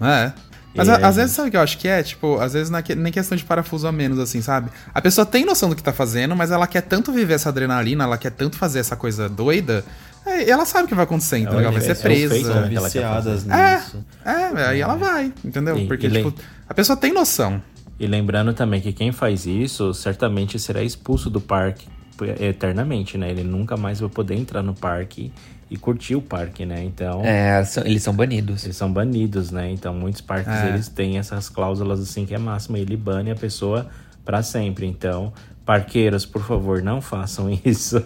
É. 0.00 0.32
Mas 0.76 0.88
a- 0.88 0.96
aí? 0.96 1.04
às 1.04 1.14
vezes, 1.16 1.30
sabe 1.36 1.48
o 1.48 1.50
que 1.52 1.56
eu 1.56 1.60
acho 1.60 1.78
que 1.78 1.86
é? 1.86 2.02
Tipo, 2.02 2.38
às 2.40 2.52
vezes 2.52 2.68
não 2.68 2.80
é 2.80 2.82
que- 2.82 2.96
nem 2.96 3.12
questão 3.12 3.36
de 3.38 3.44
parafuso 3.44 3.86
a 3.86 3.92
menos, 3.92 4.18
assim, 4.18 4.42
sabe? 4.42 4.70
A 4.92 5.00
pessoa 5.00 5.24
tem 5.24 5.44
noção 5.44 5.68
do 5.68 5.76
que 5.76 5.82
tá 5.82 5.92
fazendo, 5.92 6.34
mas 6.34 6.50
ela 6.50 6.66
quer 6.66 6.82
tanto 6.82 7.12
viver 7.12 7.34
essa 7.34 7.48
adrenalina, 7.48 8.02
ela 8.04 8.18
quer 8.18 8.30
tanto 8.32 8.56
fazer 8.58 8.80
essa 8.80 8.96
coisa 8.96 9.28
doida, 9.28 9.84
é, 10.26 10.44
e 10.48 10.50
ela 10.50 10.66
sabe 10.66 10.86
o 10.86 10.88
que 10.88 10.94
vai 10.94 11.04
acontecer, 11.04 11.38
entendeu? 11.38 11.60
Ela 11.60 11.70
vai 11.70 11.80
ser 11.80 11.92
é 11.92 11.94
presa. 11.94 12.34
feito, 12.34 12.48
né, 12.48 12.68
viciadas 12.80 13.46
É, 13.48 13.76
nisso. 13.76 14.04
é, 14.24 14.64
aí 14.66 14.80
ela 14.80 14.96
vai, 14.96 15.32
entendeu? 15.44 15.78
E- 15.78 15.86
Porque, 15.86 16.08
e 16.08 16.10
tipo, 16.10 16.34
a 16.68 16.74
pessoa 16.74 16.96
tem 16.96 17.12
noção. 17.12 17.62
E 17.98 18.06
lembrando 18.06 18.52
também 18.52 18.80
que 18.80 18.92
quem 18.92 19.12
faz 19.12 19.46
isso 19.46 19.94
certamente 19.94 20.58
será 20.58 20.82
expulso 20.82 21.30
do 21.30 21.40
parque 21.40 21.86
eternamente, 22.40 23.16
né? 23.18 23.30
Ele 23.30 23.42
nunca 23.44 23.76
mais 23.76 24.00
vai 24.00 24.08
poder 24.08 24.34
entrar 24.36 24.62
no 24.62 24.74
parque 24.74 25.32
e 25.70 25.76
curtir 25.76 26.14
o 26.16 26.20
parque, 26.22 26.64
né? 26.66 26.82
Então, 26.84 27.22
É, 27.24 27.64
são- 27.64 27.84
eles 27.86 28.02
são 28.02 28.14
banidos. 28.14 28.64
eles 28.64 28.76
são 28.76 28.92
banidos, 28.92 29.50
né? 29.50 29.70
Então, 29.70 29.94
muitos 29.94 30.20
parques 30.20 30.52
É. 30.52 30.68
eles 30.68 30.88
têm 30.88 31.18
essas 31.18 31.48
cláusulas 31.48 32.00
assim 32.00 32.26
que 32.26 32.34
é 32.34 32.38
máxima, 32.38 32.78
ele 32.78 32.96
bane 32.96 33.30
a 33.30 33.34
pessoa 33.36 33.86
pra 34.24 34.42
sempre. 34.42 34.86
Então, 34.86 35.32
parqueiros, 35.64 36.26
por 36.26 36.42
favor, 36.44 36.82
não 36.82 37.00
façam 37.00 37.48
isso. 37.64 37.96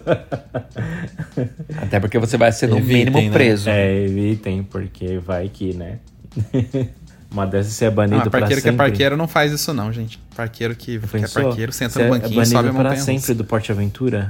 Até 1.81 1.99
porque 1.99 2.17
você 2.17 2.37
vai 2.37 2.51
ser 2.51 2.67
no 2.67 2.77
Evitem, 2.77 3.05
mínimo 3.05 3.21
né? 3.21 3.29
preso. 3.31 3.69
é, 3.69 4.03
evitem, 4.05 4.63
porque 4.63 5.17
vai 5.17 5.49
que, 5.49 5.73
né? 5.73 5.99
Uma 7.31 7.45
dessas 7.45 7.73
você 7.73 7.85
é 7.85 7.91
banido 7.91 8.15
Não, 8.17 8.23
pra 8.23 8.39
parqueiro 8.39 8.61
que 8.61 8.67
é 8.67 8.71
sempre. 8.71 8.85
parqueiro 8.89 9.15
não 9.17 9.27
faz 9.27 9.51
isso 9.51 9.71
não, 9.73 9.91
gente. 9.93 10.17
Parqueiro 10.35 10.75
que, 10.75 10.97
que 10.99 11.17
é 11.17 11.27
parqueiro, 11.27 11.71
senta 11.71 11.91
Você 11.93 11.99
no 11.99 12.05
é 12.05 12.09
banquinho 12.09 12.33
e 12.33 12.35
banido 12.37 12.49
sobe 12.55 12.69
a 12.69 12.71
pra 12.71 12.83
montanha 12.83 12.99
sempre 13.01 13.21
russa. 13.21 13.35
do 13.35 13.43
Porte 13.43 13.71
Aventura? 13.71 14.29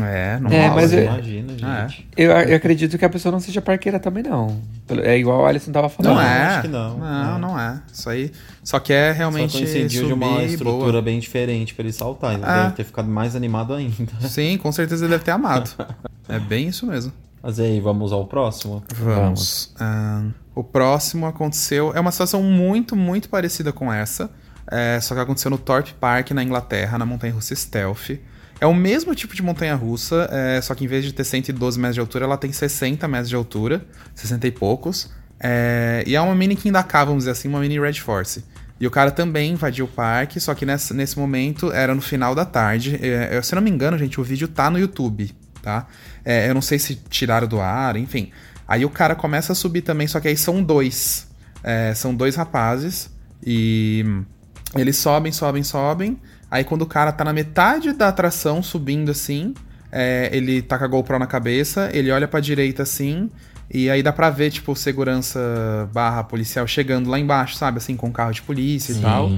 É, 0.00 0.38
não 0.40 0.50
É, 0.50 0.68
mas 0.70 0.92
eu- 0.92 1.04
Imagina, 1.04 1.48
gente. 1.52 1.64
Ah, 1.64 1.88
Eu, 2.16 2.30
eu 2.32 2.56
acredito 2.56 2.98
que 2.98 3.04
a 3.04 3.08
pessoa 3.08 3.30
não 3.32 3.38
seja 3.40 3.62
parqueira 3.62 3.98
também, 4.00 4.22
não. 4.22 4.60
É 5.02 5.16
igual 5.16 5.42
o 5.42 5.46
Alisson 5.46 5.70
tava 5.72 5.88
falando. 5.88 6.14
Não, 6.16 6.20
Não, 6.22 6.28
é. 6.28 6.42
acho 6.46 6.62
que 6.62 6.68
não. 6.68 6.98
Não, 6.98 7.36
É. 7.36 7.38
não 7.38 7.58
é. 7.60 7.80
Isso 7.92 8.10
aí 8.10 8.32
só 8.64 8.80
quer 8.80 9.12
Só 9.12 9.18
realmente 9.18 9.56
coincidiu 9.56 10.02
subir 10.02 10.06
de 10.08 10.12
uma 10.12 10.42
e 10.42 10.46
estrutura 10.46 10.90
boa. 10.92 11.02
bem 11.02 11.18
diferente 11.20 11.72
pra 11.74 11.84
ele 11.84 11.92
saltar. 11.92 12.34
Ele 12.34 12.42
Ah. 12.44 12.64
deve 12.64 12.74
ter 12.76 12.84
ficado 12.84 13.08
mais 13.08 13.36
animado 13.36 13.74
ainda. 13.74 14.12
Sim, 14.28 14.58
com 14.58 14.70
certeza 14.72 15.04
ele 15.04 15.12
deve 15.12 15.24
ter 15.24 15.30
amado. 15.32 15.70
É 16.28 16.40
bem 16.40 16.66
isso 16.66 16.84
mesmo. 16.86 17.12
Mas 17.40 17.58
e 17.60 17.62
aí, 17.62 17.80
vamos 17.80 18.12
ao 18.12 18.26
próximo? 18.26 18.82
Vamos. 18.96 19.72
Ahn, 19.78 20.30
o 20.56 20.64
próximo 20.64 21.26
aconteceu. 21.26 21.92
É 21.94 22.00
uma 22.00 22.10
situação 22.10 22.42
muito, 22.42 22.96
muito 22.96 23.28
parecida 23.28 23.72
com 23.72 23.92
essa. 23.92 24.28
é, 24.68 24.98
só 25.00 25.14
que 25.14 25.20
aconteceu 25.20 25.48
no 25.48 25.58
Thorpe 25.58 25.92
Park, 26.00 26.32
na 26.32 26.42
Inglaterra, 26.42 26.98
na 26.98 27.06
montanha 27.06 27.32
russa 27.32 27.54
Stealth. 27.54 28.18
É 28.60 28.66
o 28.66 28.74
mesmo 28.74 29.14
tipo 29.14 29.32
de 29.36 29.42
montanha 29.42 29.74
russa, 29.76 30.28
é, 30.32 30.60
só 30.60 30.74
que 30.74 30.82
em 30.84 30.88
vez 30.88 31.04
de 31.04 31.12
ter 31.12 31.22
112 31.22 31.78
metros 31.78 31.94
de 31.94 32.00
altura, 32.00 32.24
ela 32.24 32.36
tem 32.36 32.50
60 32.50 33.06
metros 33.06 33.28
de 33.28 33.36
altura, 33.36 33.84
60 34.14 34.44
e 34.46 34.50
poucos. 34.50 35.08
É, 35.38 36.02
e 36.06 36.16
é 36.16 36.20
uma 36.20 36.34
mini 36.34 36.56
Kindaka, 36.56 37.04
vamos 37.04 37.20
dizer 37.24 37.32
assim, 37.32 37.46
uma 37.48 37.60
mini 37.60 37.78
Red 37.78 37.94
Force. 38.00 38.42
E 38.80 38.86
o 38.86 38.90
cara 38.90 39.10
também 39.10 39.52
invadiu 39.52 39.84
o 39.84 39.88
parque, 39.88 40.40
só 40.40 40.54
que 40.54 40.66
nessa- 40.66 40.92
nesse 40.94 41.18
momento 41.18 41.70
era 41.70 41.94
no 41.94 42.00
final 42.02 42.34
da 42.34 42.44
tarde. 42.44 42.98
É, 43.00 43.36
eu- 43.36 43.42
se 43.42 43.54
não 43.54 43.62
me 43.62 43.70
engano, 43.70 43.96
gente, 43.98 44.20
o 44.20 44.24
vídeo 44.24 44.48
tá 44.48 44.68
no 44.70 44.78
YouTube, 44.78 45.32
tá? 45.62 45.86
É, 46.24 46.48
eu 46.48 46.54
não 46.54 46.62
sei 46.62 46.78
se 46.78 46.96
tiraram 47.08 47.46
do 47.46 47.60
ar, 47.60 47.96
enfim. 47.96 48.30
Aí 48.66 48.84
o 48.84 48.90
cara 48.90 49.14
começa 49.14 49.52
a 49.52 49.54
subir 49.54 49.82
também, 49.82 50.06
só 50.06 50.20
que 50.20 50.28
aí 50.28 50.36
são 50.36 50.62
dois. 50.62 51.28
É, 51.62 51.92
são 51.94 52.14
dois 52.14 52.36
rapazes 52.36 53.10
e 53.44 54.04
eles 54.74 54.96
sobem, 54.96 55.32
sobem, 55.32 55.62
sobem. 55.62 56.18
Aí 56.50 56.64
quando 56.64 56.82
o 56.82 56.86
cara 56.86 57.12
tá 57.12 57.24
na 57.24 57.32
metade 57.32 57.92
da 57.92 58.08
atração, 58.08 58.62
subindo 58.62 59.10
assim, 59.10 59.54
é, 59.90 60.30
ele 60.32 60.62
tá 60.62 60.78
com 60.78 60.84
a 60.84 60.86
GoPro 60.86 61.18
na 61.18 61.26
cabeça, 61.26 61.90
ele 61.92 62.10
olha 62.10 62.28
pra 62.28 62.40
direita 62.40 62.82
assim, 62.82 63.30
e 63.70 63.90
aí 63.90 64.02
dá 64.02 64.12
pra 64.12 64.30
ver, 64.30 64.50
tipo, 64.50 64.74
segurança 64.76 65.88
barra 65.92 66.22
policial 66.22 66.66
chegando 66.66 67.10
lá 67.10 67.18
embaixo, 67.18 67.56
sabe? 67.56 67.78
Assim, 67.78 67.96
com 67.96 68.12
carro 68.12 68.32
de 68.32 68.42
polícia 68.42 68.92
e 68.92 69.00
tal. 69.00 69.30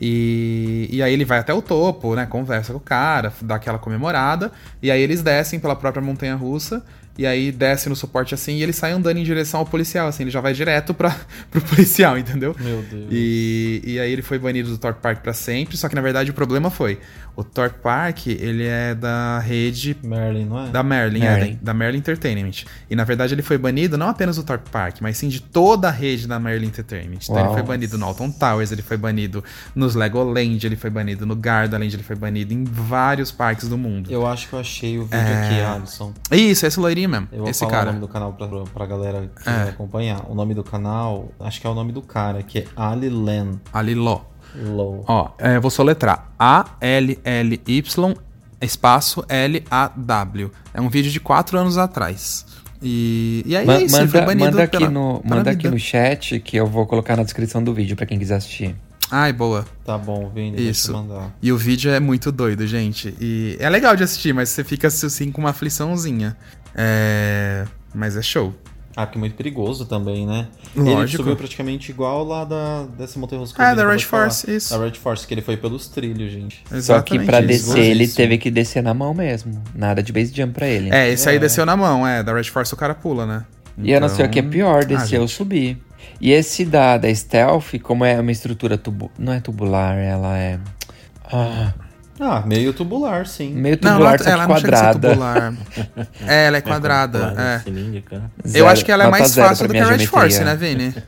E, 0.00 0.88
e 0.90 1.02
aí 1.02 1.12
ele 1.12 1.24
vai 1.24 1.38
até 1.38 1.52
o 1.52 1.62
topo, 1.62 2.14
né? 2.14 2.26
Conversa 2.26 2.72
com 2.72 2.78
o 2.78 2.82
cara, 2.82 3.32
dá 3.42 3.56
aquela 3.56 3.78
comemorada. 3.78 4.50
E 4.82 4.90
aí 4.90 5.00
eles 5.00 5.22
descem 5.22 5.60
pela 5.60 5.76
própria 5.76 6.02
montanha 6.02 6.34
russa. 6.34 6.82
E 7.18 7.26
aí 7.26 7.50
desce 7.50 7.88
no 7.88 7.96
suporte 7.96 8.34
assim 8.34 8.56
e 8.56 8.62
ele 8.62 8.72
sai 8.72 8.92
andando 8.92 9.16
em 9.18 9.24
direção 9.24 9.60
ao 9.60 9.66
policial, 9.66 10.06
assim, 10.08 10.24
ele 10.24 10.30
já 10.30 10.40
vai 10.40 10.52
direto 10.52 10.92
pra, 10.92 11.16
pro 11.50 11.60
policial, 11.62 12.18
entendeu? 12.18 12.54
Meu 12.58 12.82
Deus. 12.82 13.06
E, 13.10 13.80
e 13.84 13.98
aí 14.00 14.12
ele 14.12 14.22
foi 14.22 14.38
banido 14.38 14.70
do 14.70 14.78
Torque 14.78 15.00
Park 15.00 15.20
pra 15.20 15.32
sempre, 15.32 15.76
só 15.76 15.88
que 15.88 15.94
na 15.94 16.00
verdade 16.02 16.30
o 16.30 16.34
problema 16.34 16.70
foi, 16.70 16.98
o 17.34 17.44
Torque 17.44 17.78
Park, 17.80 18.26
ele 18.28 18.64
é 18.66 18.94
da 18.94 19.38
rede 19.38 19.96
Merlin, 20.02 20.46
não 20.46 20.66
é? 20.66 20.70
da 20.70 20.82
Merlin, 20.82 21.20
Merlin. 21.20 21.50
É, 21.52 21.58
da, 21.64 21.74
Merlin 21.74 21.98
Entertainment. 21.98 22.64
E 22.90 22.96
na 22.96 23.04
verdade 23.04 23.34
ele 23.34 23.42
foi 23.42 23.58
banido 23.58 23.98
não 23.98 24.08
apenas 24.08 24.36
do 24.36 24.42
Torque 24.42 24.70
Park, 24.70 24.96
mas 25.00 25.16
sim 25.18 25.28
de 25.28 25.40
toda 25.40 25.88
a 25.88 25.90
rede 25.90 26.26
da 26.26 26.38
Merlin 26.38 26.66
Entertainment. 26.68 27.18
Então 27.22 27.36
ele 27.36 27.44
Uau. 27.46 27.54
foi 27.54 27.62
banido 27.62 27.98
no 27.98 28.06
Alton 28.06 28.30
Towers, 28.30 28.72
ele 28.72 28.82
foi 28.82 28.96
banido 28.96 29.44
nos 29.74 29.94
Legoland, 29.94 30.64
ele 30.66 30.76
foi 30.76 30.88
banido 30.90 31.26
no 31.26 31.36
Gardaland, 31.36 31.94
ele 31.94 32.02
foi 32.02 32.16
banido 32.16 32.54
em 32.54 32.64
vários 32.64 33.30
parques 33.30 33.68
do 33.68 33.76
mundo. 33.76 34.10
Eu 34.10 34.26
acho 34.26 34.48
que 34.48 34.54
eu 34.54 34.58
achei 34.58 34.98
o 34.98 35.04
vídeo 35.04 35.16
É. 35.18 35.44
aqui, 35.46 35.60
Alisson. 35.60 36.14
Isso, 36.32 36.66
esse 36.66 36.80
loirinho 36.80 37.05
mesmo, 37.08 37.28
Eu 37.32 37.40
vou 37.40 37.48
esse 37.48 37.60
falar 37.60 37.70
cara. 37.72 37.82
o 37.84 37.92
nome 37.92 38.00
do 38.00 38.08
canal 38.08 38.32
pra, 38.32 38.46
pra 38.72 38.86
galera 38.86 39.30
que 39.42 39.48
É. 39.48 39.62
acompanhar. 39.70 40.24
O 40.28 40.34
nome 40.34 40.54
do 40.54 40.62
canal, 40.64 41.28
acho 41.40 41.60
que 41.60 41.66
é 41.66 41.70
o 41.70 41.74
nome 41.74 41.92
do 41.92 42.02
cara, 42.02 42.42
que 42.42 42.60
é 42.60 42.66
Ali 42.76 43.08
Len 43.08 43.60
Ali 43.72 43.94
Ló. 43.94 44.20
Low. 44.54 45.04
Ó, 45.06 45.30
é, 45.38 45.58
vou 45.60 45.70
soletrar. 45.70 46.30
A-L-L-Y 46.38 48.14
espaço 48.60 49.24
L-A-W. 49.28 50.50
É 50.72 50.80
um 50.80 50.88
vídeo 50.88 51.10
de 51.10 51.20
quatro 51.20 51.58
anos 51.58 51.76
atrás. 51.78 52.46
E, 52.82 53.42
e 53.46 53.56
aí 53.56 53.66
Ma- 53.66 53.74
é 53.76 53.82
isso, 53.84 53.96
ele 53.96 54.08
foi 54.08 54.20
manda, 54.20 54.26
banido 54.32 54.50
manda 54.50 54.62
aqui, 54.62 54.78
pela- 54.78 54.90
no, 54.90 55.22
manda 55.24 55.50
aqui 55.50 55.68
no 55.68 55.78
chat 55.78 56.40
que 56.40 56.56
eu 56.56 56.66
vou 56.66 56.86
colocar 56.86 57.16
na 57.16 57.22
descrição 57.22 57.62
do 57.62 57.72
vídeo 57.74 57.96
pra 57.96 58.06
quem 58.06 58.18
quiser 58.18 58.36
assistir. 58.36 58.74
Ai, 59.10 59.32
boa. 59.32 59.64
Tá 59.84 59.96
bom, 59.96 60.28
Vini, 60.34 60.68
Isso. 60.68 60.92
E 61.40 61.52
o 61.52 61.56
vídeo 61.56 61.92
é 61.92 62.00
muito 62.00 62.32
doido, 62.32 62.66
gente. 62.66 63.14
E 63.20 63.56
é 63.60 63.68
legal 63.70 63.94
de 63.94 64.02
assistir, 64.02 64.32
mas 64.34 64.48
você 64.48 64.64
fica 64.64 64.88
assim 64.88 65.30
com 65.30 65.40
uma 65.40 65.50
afliçãozinha. 65.50 66.36
É... 66.76 67.64
Mas 67.94 68.16
é 68.16 68.22
show. 68.22 68.52
Ah, 68.94 69.04
porque 69.06 69.18
é 69.18 69.20
muito 69.20 69.34
perigoso 69.36 69.84
também, 69.84 70.26
né? 70.26 70.46
Ele 70.74 70.90
Lógico. 70.94 71.18
subiu 71.22 71.36
praticamente 71.36 71.90
igual 71.90 72.24
lá 72.24 72.44
da, 72.44 72.84
dessa 72.96 73.18
montanha 73.18 73.40
russa 73.40 73.54
É, 73.62 73.64
Vini 73.66 73.76
da 73.76 73.90
Red. 73.90 73.98
Force, 74.00 74.50
isso. 74.50 74.76
Da 74.78 74.82
Red 74.84 74.92
Force, 74.94 75.26
que 75.26 75.34
ele 75.34 75.42
foi 75.42 75.56
pelos 75.56 75.86
trilhos, 75.88 76.32
gente. 76.32 76.62
Só 76.80 77.00
que 77.02 77.18
pra 77.18 77.40
isso. 77.40 77.46
descer, 77.48 77.72
ele 77.78 77.88
Perigosíssimo. 77.88 78.16
teve 78.16 78.38
que 78.38 78.50
descer 78.50 78.82
na 78.82 78.94
mão 78.94 79.12
mesmo. 79.12 79.62
Nada 79.74 80.02
de 80.02 80.12
base 80.12 80.32
jump 80.34 80.54
pra 80.54 80.66
ele. 80.66 80.88
É, 80.94 81.10
esse 81.10 81.28
aí 81.28 81.36
É. 81.36 81.38
desceu 81.38 81.66
na 81.66 81.76
mão, 81.76 82.06
é. 82.06 82.22
Da 82.22 82.32
Red 82.32 82.44
Force 82.44 82.72
o 82.72 82.76
cara 82.76 82.94
pula, 82.94 83.26
né? 83.26 83.44
E 83.78 83.90
eu 83.92 84.00
não 84.00 84.08
sei 84.08 84.24
o 84.24 84.30
que 84.30 84.38
é 84.38 84.40
Então- 84.40 84.50
pior, 84.52 84.82
Ah, 84.82 84.86
descer 84.86 85.20
ou 85.20 85.26
gente. 85.26 85.36
subir. 85.36 85.78
E 86.18 86.32
esse 86.32 86.64
da, 86.64 86.96
da 86.96 87.14
Stealth, 87.14 87.78
como 87.82 88.02
é 88.02 88.18
uma 88.18 88.32
estrutura 88.32 88.78
tubu 88.78 89.10
não 89.18 89.34
é 89.34 89.40
tubular, 89.40 89.98
ela 89.98 90.38
é. 90.38 90.58
Ah, 91.30 91.74
Ah, 92.18 92.42
meio 92.46 92.72
tubular, 92.72 93.26
sim. 93.26 93.52
meio 93.52 93.78
Não, 93.82 93.92
tubular, 93.92 94.14
ela, 94.14 94.18
só 94.18 94.24
que 94.24 94.30
ela 94.30 94.46
não 94.48 94.56
chega 94.56 94.74
a 94.74 94.78
ser 94.78 94.84
quadrada. 94.84 95.08
tubular. 95.10 95.54
é, 96.26 96.46
ela 96.46 96.56
é 96.56 96.60
quadrada. 96.60 97.18
Quadrada, 97.18 97.42
é. 97.42 97.58
cilíndrica. 97.60 98.22
Eu 98.42 98.50
Zero, 98.50 98.66
acho 98.68 98.84
que 98.84 98.92
ela 98.92 99.04
é 99.04 99.08
mais 99.10 99.34
fácil 99.34 99.68
do 99.68 99.72
que 99.74 99.78
a 99.80 99.84
Red 99.86 100.06
Force, 100.06 100.42
né, 100.44 100.54
Vini? 100.56 100.94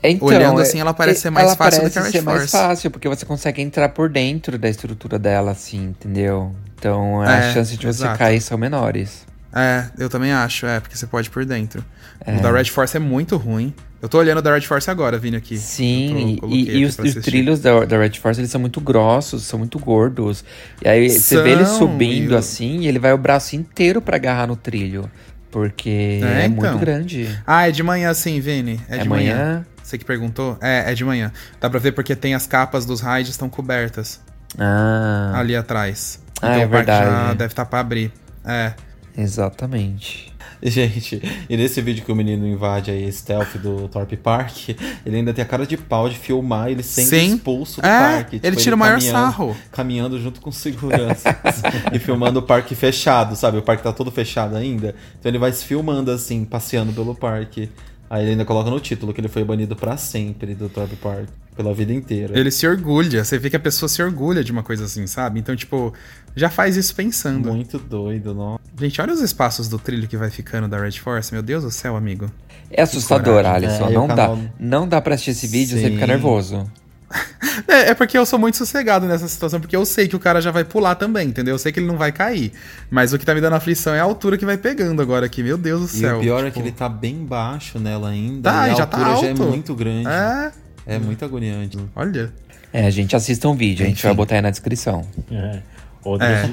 Então, 0.00 0.28
Olhando 0.28 0.60
é- 0.60 0.62
assim, 0.62 0.78
ela 0.80 0.94
parece 0.94 1.22
ser 1.22 1.30
mais 1.30 1.48
ela 1.48 1.56
fácil 1.56 1.82
do 1.82 1.90
que 1.90 1.98
a 1.98 2.02
parece 2.02 2.16
Red 2.16 2.20
ser 2.20 2.24
mais 2.24 2.38
Force. 2.42 2.52
fácil, 2.56 2.90
porque 2.92 3.08
você 3.08 3.26
consegue 3.26 3.60
entrar 3.60 3.88
por 3.88 4.08
dentro 4.08 4.56
da 4.56 4.68
estrutura 4.68 5.18
dela, 5.18 5.50
assim, 5.50 5.86
entendeu? 5.86 6.54
Então, 6.78 7.20
as 7.20 7.46
É, 7.46 7.52
chances 7.54 7.76
de 7.76 7.84
você 7.84 8.04
exato. 8.04 8.16
cair 8.16 8.40
são 8.40 8.56
menores. 8.56 9.26
É, 9.52 9.86
eu 9.98 10.08
também 10.08 10.30
acho, 10.32 10.66
é, 10.66 10.78
porque 10.78 10.96
você 10.96 11.04
pode 11.04 11.26
ir 11.26 11.30
por 11.32 11.44
dentro. 11.44 11.84
É. 12.24 12.36
O 12.36 12.42
da 12.42 12.50
Red 12.52 12.64
Force 12.66 12.96
é 12.96 13.00
muito 13.00 13.36
ruim. 13.36 13.72
Eu 14.00 14.08
tô 14.08 14.18
olhando 14.18 14.38
o 14.38 14.42
da 14.42 14.54
Red 14.54 14.60
Force 14.62 14.88
agora, 14.90 15.18
Vini, 15.18 15.36
aqui. 15.36 15.56
Sim, 15.58 16.36
tô- 16.40 16.46
e, 16.48 16.78
e 16.78 16.84
os, 16.84 16.96
os 16.98 17.14
trilhos 17.16 17.58
da, 17.60 17.84
da 17.84 17.98
Red 17.98 18.12
Force, 18.12 18.40
eles 18.40 18.50
são 18.50 18.60
muito 18.60 18.80
grossos, 18.80 19.42
são 19.42 19.58
muito 19.58 19.78
gordos. 19.78 20.44
E 20.84 20.88
aí 20.88 21.10
você 21.10 21.42
vê 21.42 21.50
ele 21.50 21.64
São, 21.64 21.78
subindo 21.78 22.36
assim, 22.36 22.80
e 22.80 22.86
ele 22.88 22.98
vai 22.98 23.12
o 23.12 23.18
braço 23.18 23.56
inteiro 23.56 24.00
pra 24.00 24.16
agarrar 24.16 24.46
no 24.46 24.54
trilho. 24.56 25.10
Porque 25.50 26.20
É, 26.22 26.42
é, 26.42 26.46
então. 26.46 26.62
muito 26.70 26.78
grande. 26.78 27.28
Ah, 27.46 27.66
é 27.68 27.72
de 27.72 27.82
manhã 27.82 28.12
sim, 28.14 28.38
Vini. 28.40 28.78
É, 28.88 28.96
É 28.98 29.02
de 29.02 29.08
manhã. 29.08 29.34
manhã? 29.36 29.66
Você 29.82 29.96
que 29.96 30.04
perguntou? 30.04 30.58
É, 30.60 30.92
é 30.92 30.94
de 30.94 31.04
manhã. 31.04 31.32
Dá 31.58 31.70
pra 31.70 31.80
ver 31.80 31.92
porque 31.92 32.14
tem 32.14 32.34
as 32.34 32.46
capas 32.46 32.84
dos 32.84 33.00
raids 33.00 33.30
estão 33.30 33.48
cobertas 33.48 34.20
Ah, 34.58 35.32
ali 35.34 35.56
atrás. 35.56 36.20
Ah, 36.42 36.50
então 36.50 36.62
é 36.62 36.66
o 36.66 36.68
parque 36.68 36.90
já 36.92 37.00
verdade. 37.00 37.38
deve 37.38 37.52
estar 37.52 37.64
pra 37.64 37.80
abrir. 37.80 38.12
É. 38.44 38.74
exatamente. 39.16 40.27
Gente, 40.68 41.22
e 41.48 41.56
nesse 41.56 41.80
vídeo 41.80 42.04
que 42.04 42.10
o 42.10 42.16
menino 42.16 42.46
invade 42.46 42.90
aí, 42.90 43.10
stealth 43.12 43.56
do 43.56 43.88
Torp 43.88 44.12
Park, 44.14 44.70
ele 45.06 45.16
ainda 45.16 45.32
tem 45.32 45.42
a 45.42 45.46
cara 45.46 45.66
de 45.66 45.76
pau 45.76 46.08
de 46.08 46.18
filmar 46.18 46.68
ele 46.68 46.82
sendo 46.82 47.08
Sim. 47.08 47.34
expulso 47.34 47.80
do 47.80 47.86
É, 47.86 47.98
parque. 47.98 48.36
Tipo, 48.36 48.46
ele 48.46 48.56
tira 48.56 48.74
o 48.74 48.78
maior 48.78 49.00
sarro. 49.00 49.56
Caminhando 49.70 50.20
junto 50.20 50.40
com 50.40 50.50
segurança 50.50 51.36
e 51.92 51.98
filmando 51.98 52.40
o 52.40 52.42
parque 52.42 52.74
fechado, 52.74 53.36
sabe? 53.36 53.58
O 53.58 53.62
parque 53.62 53.82
tá 53.82 53.92
todo 53.92 54.10
fechado 54.10 54.56
ainda. 54.56 54.94
Então 55.18 55.30
ele 55.30 55.38
vai 55.38 55.52
se 55.52 55.64
filmando 55.64 56.10
assim, 56.10 56.44
passeando 56.44 56.92
pelo 56.92 57.14
parque. 57.14 57.70
Aí 58.10 58.22
ele 58.22 58.30
ainda 58.32 58.44
coloca 58.44 58.70
no 58.70 58.80
título 58.80 59.12
que 59.12 59.20
ele 59.20 59.28
foi 59.28 59.44
banido 59.44 59.76
pra 59.76 59.96
sempre 59.98 60.54
do 60.54 60.68
Torp 60.70 60.90
Park, 60.94 61.28
pela 61.54 61.74
vida 61.74 61.92
inteira. 61.92 62.38
Ele 62.38 62.50
se 62.50 62.66
orgulha. 62.66 63.22
Você 63.22 63.38
vê 63.38 63.50
que 63.50 63.56
a 63.56 63.60
pessoa 63.60 63.86
se 63.86 64.02
orgulha 64.02 64.42
de 64.42 64.50
uma 64.50 64.62
coisa 64.62 64.86
assim, 64.86 65.06
sabe? 65.06 65.38
Então, 65.38 65.54
tipo, 65.54 65.92
já 66.38 66.48
faz 66.48 66.76
isso 66.76 66.94
pensando. 66.94 67.52
Muito 67.52 67.78
doido, 67.78 68.32
não? 68.34 68.58
Gente, 68.78 69.00
olha 69.00 69.12
os 69.12 69.20
espaços 69.20 69.68
do 69.68 69.78
trilho 69.78 70.06
que 70.08 70.16
vai 70.16 70.30
ficando 70.30 70.68
da 70.68 70.78
Red 70.80 70.92
Force. 70.92 71.32
Meu 71.32 71.42
Deus 71.42 71.64
do 71.64 71.70
céu, 71.70 71.96
amigo. 71.96 72.30
É 72.70 72.82
assustador. 72.82 73.44
Alisson. 73.44 73.86
É, 73.86 73.90
e 73.90 73.94
não, 73.94 74.06
canal- 74.06 74.36
dá, 74.36 74.42
não 74.58 74.88
dá 74.88 75.00
pra 75.00 75.14
assistir 75.14 75.30
esse 75.32 75.46
vídeo 75.46 75.78
sem 75.80 75.92
ficar 75.92 76.06
nervoso. 76.06 76.70
É, 77.66 77.90
é 77.90 77.94
porque 77.94 78.16
eu 78.16 78.24
sou 78.26 78.38
muito 78.38 78.56
sossegado 78.58 79.06
nessa 79.06 79.26
situação, 79.26 79.58
porque 79.60 79.74
eu 79.74 79.84
sei 79.86 80.06
que 80.06 80.14
o 80.14 80.18
cara 80.18 80.40
já 80.42 80.50
vai 80.50 80.62
pular 80.62 80.94
também, 80.94 81.28
entendeu? 81.28 81.54
Eu 81.54 81.58
sei 81.58 81.72
que 81.72 81.80
ele 81.80 81.86
não 81.86 81.96
vai 81.96 82.12
cair. 82.12 82.52
Mas 82.90 83.12
o 83.14 83.18
que 83.18 83.24
tá 83.24 83.34
me 83.34 83.40
dando 83.40 83.54
aflição 83.54 83.94
é 83.94 84.00
a 84.00 84.02
altura 84.02 84.36
que 84.38 84.44
vai 84.44 84.56
pegando 84.58 85.00
agora 85.02 85.24
aqui. 85.26 85.42
Meu 85.42 85.56
Deus 85.58 85.80
do 85.90 85.96
E 85.96 86.00
céu. 86.00 86.18
o 86.18 86.20
pior 86.20 86.40
é 86.40 86.44
tipo, 86.44 86.52
que 86.54 86.60
ele 86.60 86.72
tá 86.72 86.88
bem 86.88 87.24
baixo 87.24 87.78
nela 87.78 88.10
ainda. 88.10 88.50
Tá, 88.50 88.68
e 88.68 88.70
a 88.70 88.74
e 88.74 88.76
já 88.76 88.86
tá 88.86 88.98
altura 88.98 89.16
já 89.22 89.26
é 89.26 89.30
alto. 89.30 89.42
muito 89.44 89.74
grande. 89.74 90.06
É, 90.06 90.52
É 90.86 90.98
muito 90.98 91.24
agoniante. 91.24 91.78
olha. 91.96 92.30
É, 92.72 92.90
gente, 92.90 93.16
assista 93.16 93.48
um 93.48 93.54
vídeo, 93.56 93.84
a 93.84 93.88
gente 93.88 93.98
Enfim. 93.98 94.08
vai 94.08 94.14
botar 94.14 94.34
aí 94.36 94.42
na 94.42 94.50
descrição. 94.50 95.06
É. 95.30 95.60
Outros, 96.08 96.28
É. 96.30 96.50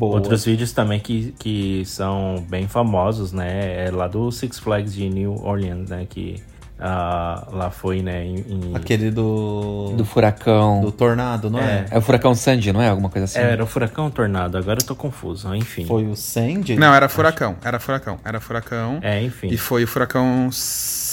Outros 0.00 0.44
vídeos 0.44 0.72
também 0.72 0.98
que, 1.00 1.34
que 1.38 1.82
são 1.86 2.44
bem 2.48 2.66
famosos, 2.68 3.32
né? 3.32 3.86
É 3.86 3.90
lá 3.90 4.06
do 4.08 4.30
Six 4.32 4.58
Flags 4.58 4.94
de 4.94 5.08
New 5.08 5.34
Orleans, 5.44 5.90
né? 5.90 6.06
Que 6.08 6.42
ah, 6.84 7.46
lá 7.52 7.70
foi, 7.70 8.02
né? 8.02 8.24
Em, 8.24 8.34
em- 8.38 8.72
Aquele 8.74 9.10
do. 9.10 9.92
Do 9.96 10.04
furacão. 10.04 10.80
do 10.80 10.90
tornado, 10.90 11.48
não 11.48 11.60
é? 11.60 11.86
É 11.90 11.98
o 11.98 12.00
furacão 12.00 12.34
Sandy, 12.34 12.72
não 12.72 12.82
é? 12.82 12.88
Alguma 12.88 13.08
coisa 13.08 13.26
assim? 13.26 13.38
É, 13.38 13.52
era 13.52 13.62
o 13.62 13.66
Furacão 13.68 14.06
ou 14.06 14.10
Tornado, 14.10 14.58
agora 14.58 14.80
eu 14.80 14.84
tô 14.84 14.96
confuso, 14.96 15.54
enfim. 15.54 15.84
Foi 15.86 16.04
o 16.06 16.16
Sandy? 16.16 16.74
Não, 16.76 16.92
era 16.92 17.08
furacão. 17.08 17.54
Era 17.62 17.78
furacão. 17.78 18.18
Era 18.24 18.40
furacão. 18.40 18.98
É, 19.02 19.22
enfim. 19.22 19.46
E 19.48 19.56
foi 19.56 19.84
o 19.84 19.86
furacão. 19.86 20.48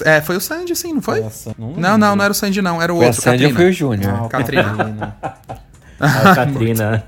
É, 0.05 0.21
foi 0.21 0.37
o 0.37 0.41
Sandy, 0.41 0.75
sim, 0.75 0.93
não 0.93 1.01
foi? 1.03 1.19
Essa- 1.19 1.53
não, 1.57 1.73
Não, 1.73 1.97
não, 1.99 2.15
não 2.15 2.23
era 2.23 2.31
o 2.31 2.35
Sandy, 2.35 2.61
não. 2.63 2.81
Era 2.81 2.91
o 2.91 2.97
Foi 2.97 3.05
a 3.05 3.09
outro, 3.09 3.21
Sandy 3.21 3.45
ou 3.45 3.51
Katrina. 3.51 3.59
foi 3.59 3.69
o 3.69 3.73
Júnior? 3.73 4.13
Ah, 4.15 4.23
o 4.25 4.29
Katrina. 4.29 4.63
Katrina. 4.75 5.15
A 5.99 6.35
Katrina. 6.35 7.03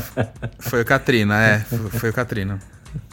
Foi 0.60 0.82
o 0.82 0.84
Katrina, 0.84 1.42
é. 1.42 1.58
Foi, 1.60 1.78
foi 1.90 2.10
o 2.10 2.12
Katrina. 2.12 2.58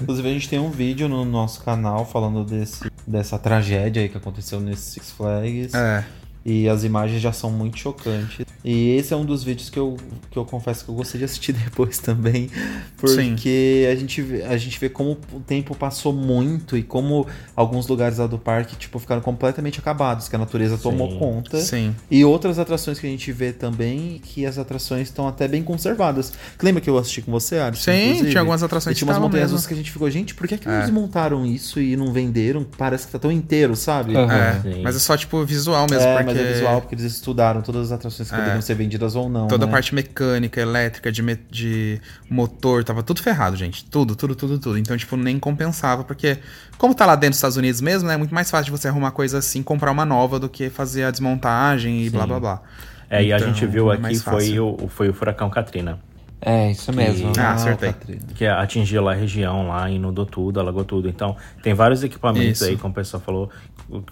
Inclusive, 0.01 0.29
a 0.29 0.33
gente 0.33 0.49
tem 0.49 0.59
um 0.59 0.69
vídeo 0.69 1.07
no 1.07 1.25
nosso 1.25 1.63
canal 1.63 2.05
falando 2.05 2.43
desse, 2.43 2.89
dessa 3.05 3.37
tragédia 3.37 4.01
aí 4.01 4.09
que 4.09 4.17
aconteceu 4.17 4.59
nesse 4.59 4.91
Six 4.91 5.11
Flags. 5.11 5.73
É. 5.73 6.03
E 6.45 6.67
as 6.67 6.83
imagens 6.83 7.21
já 7.21 7.31
são 7.31 7.49
muito 7.49 7.77
chocantes. 7.77 8.45
E 8.65 8.95
esse 8.97 9.13
é 9.13 9.17
um 9.17 9.23
dos 9.23 9.43
vídeos 9.45 9.69
que 9.69 9.79
eu, 9.79 9.95
que 10.29 10.37
eu 10.37 10.43
confesso 10.43 10.83
que 10.83 10.91
eu 10.91 10.95
gostei 10.95 11.19
de 11.19 11.23
assistir 11.25 11.53
depois 11.55 11.99
também. 11.99 12.49
Porque 12.97 13.87
a 13.91 13.95
gente, 13.95 14.21
vê, 14.21 14.43
a 14.43 14.57
gente 14.57 14.79
vê 14.79 14.89
como 14.89 15.17
o 15.31 15.39
tempo 15.39 15.75
passou 15.75 16.13
muito 16.13 16.77
e 16.77 16.83
como 16.83 17.25
alguns 17.55 17.87
lugares 17.87 18.17
lá 18.17 18.27
do 18.27 18.37
parque 18.37 18.75
tipo, 18.75 18.99
ficaram 18.99 19.21
completamente 19.21 19.79
acabados, 19.79 20.27
que 20.27 20.35
a 20.35 20.39
natureza 20.39 20.77
tomou 20.77 21.11
Sim. 21.11 21.17
conta. 21.19 21.59
Sim. 21.61 21.95
E 22.09 22.23
outras 22.25 22.59
atrações 22.59 22.99
que 22.99 23.07
a 23.07 23.09
gente 23.09 23.31
vê 23.31 23.51
também, 23.51 24.19
que 24.23 24.45
as 24.45 24.57
atrações 24.57 25.07
estão 25.09 25.27
até 25.27 25.47
bem 25.47 25.63
conservadas. 25.63 26.33
Lembra 26.61 26.81
que 26.81 26.89
eu 26.89 26.97
assisti 26.97 27.21
com 27.21 27.31
você, 27.31 27.57
Alisson? 27.57 27.91
Sim, 27.91 28.03
inclusive? 28.05 28.29
tinha 28.31 28.41
algumas 28.41 28.63
atrações 28.63 28.95
E 28.95 28.99
tinha 28.99 29.07
que 29.07 29.11
umas 29.13 29.21
montanhas 29.21 29.51
mesmo. 29.51 29.67
que 29.67 29.73
a 29.73 29.77
gente 29.77 29.91
ficou, 29.91 30.09
gente, 30.09 30.33
por 30.35 30.47
que, 30.47 30.57
que 30.57 30.67
É. 30.69 30.79
eles 30.79 30.89
montaram 30.89 31.45
isso 31.45 31.79
e 31.79 31.95
não 31.95 32.11
venderam? 32.13 32.65
Parece 32.77 33.05
que 33.05 33.11
tá 33.11 33.19
tão 33.19 33.31
inteiro, 33.31 33.75
sabe? 33.75 34.15
Aham. 34.15 34.33
É, 34.33 34.61
Sim. 34.61 34.81
mas 34.83 34.95
é 34.95 34.99
só 34.99 35.15
tipo 35.17 35.43
visual 35.45 35.85
mesmo, 35.89 36.05
É, 36.05 36.23
porque 36.23 36.32
mas 36.33 36.45
é 36.49 36.53
visual, 36.53 36.81
porque 36.81 36.95
eles 36.95 37.05
estudaram 37.05 37.61
todas 37.61 37.83
as 37.87 37.91
atrações 37.91 38.29
que 38.29 38.35
É. 38.35 38.37
poderiam 38.37 38.61
ser 38.61 38.73
vendidas 38.75 39.15
ou 39.15 39.29
não. 39.29 39.47
toda 39.47 39.65
a 39.65 39.67
né? 39.67 39.71
parte 39.71 39.93
mecânica, 39.93 40.59
elétrica, 40.61 41.11
de, 41.11 41.21
me- 41.21 41.39
de 41.49 42.01
motor, 42.29 42.83
tava 42.83 43.01
tudo 43.03 43.21
ferrado, 43.21 43.55
gente. 43.55 43.85
Tudo, 43.85 44.15
tudo, 44.15 44.35
tudo, 44.35 44.59
tudo. 44.59 44.77
Então, 44.77 44.95
tipo, 44.97 45.15
nem 45.17 45.39
compensava, 45.39 46.03
porque 46.03 46.37
como 46.77 46.93
tá 46.95 47.05
lá 47.05 47.15
dentro 47.15 47.29
dos 47.31 47.37
Estados 47.37 47.57
Unidos 47.57 47.81
mesmo, 47.81 48.07
né, 48.07 48.15
é 48.15 48.17
muito 48.17 48.33
mais 48.33 48.49
fácil 48.49 48.65
de 48.65 48.71
você 48.71 48.87
arrumar 48.87 49.11
coisa 49.11 49.37
assim, 49.37 49.61
comprar 49.63 49.91
uma 49.91 50.05
nova 50.05 50.39
do 50.39 50.49
que 50.49 50.69
fazer 50.69 51.03
a 51.03 51.11
desmontagem 51.11 52.03
e 52.05 52.09
blá 52.09 52.25
blá 52.27 52.39
blá. 52.39 52.61
É, 53.09 53.23
e 53.23 53.31
a 53.31 53.37
Então, 53.37 53.47
gente 53.53 53.65
viu 53.67 53.91
é 53.91 53.95
aqui 53.95 54.15
foi 54.19 54.59
o, 54.59 54.77
foi 54.89 55.09
o 55.09 55.13
Furacão 55.13 55.49
Katrina. 55.49 55.99
É, 56.45 56.71
isso 56.71 56.91
mesmo. 56.91 57.31
Ah, 57.39 57.53
acertei. 57.53 57.93
Que 58.35 58.45
atingiu 58.45 59.01
lá 59.01 59.11
a 59.13 59.15
região, 59.15 59.69
lá 59.69 59.89
inundou 59.89 60.25
tudo, 60.25 60.59
alagou 60.59 60.83
tudo. 60.83 61.07
Então, 61.07 61.37
tem 61.61 61.73
vários 61.73 62.03
equipamentos 62.03 62.61
Isso. 62.61 62.65
aí, 62.65 62.77
como 62.77 62.91
o 62.91 62.95
pessoal 62.95 63.23
falou, 63.23 63.49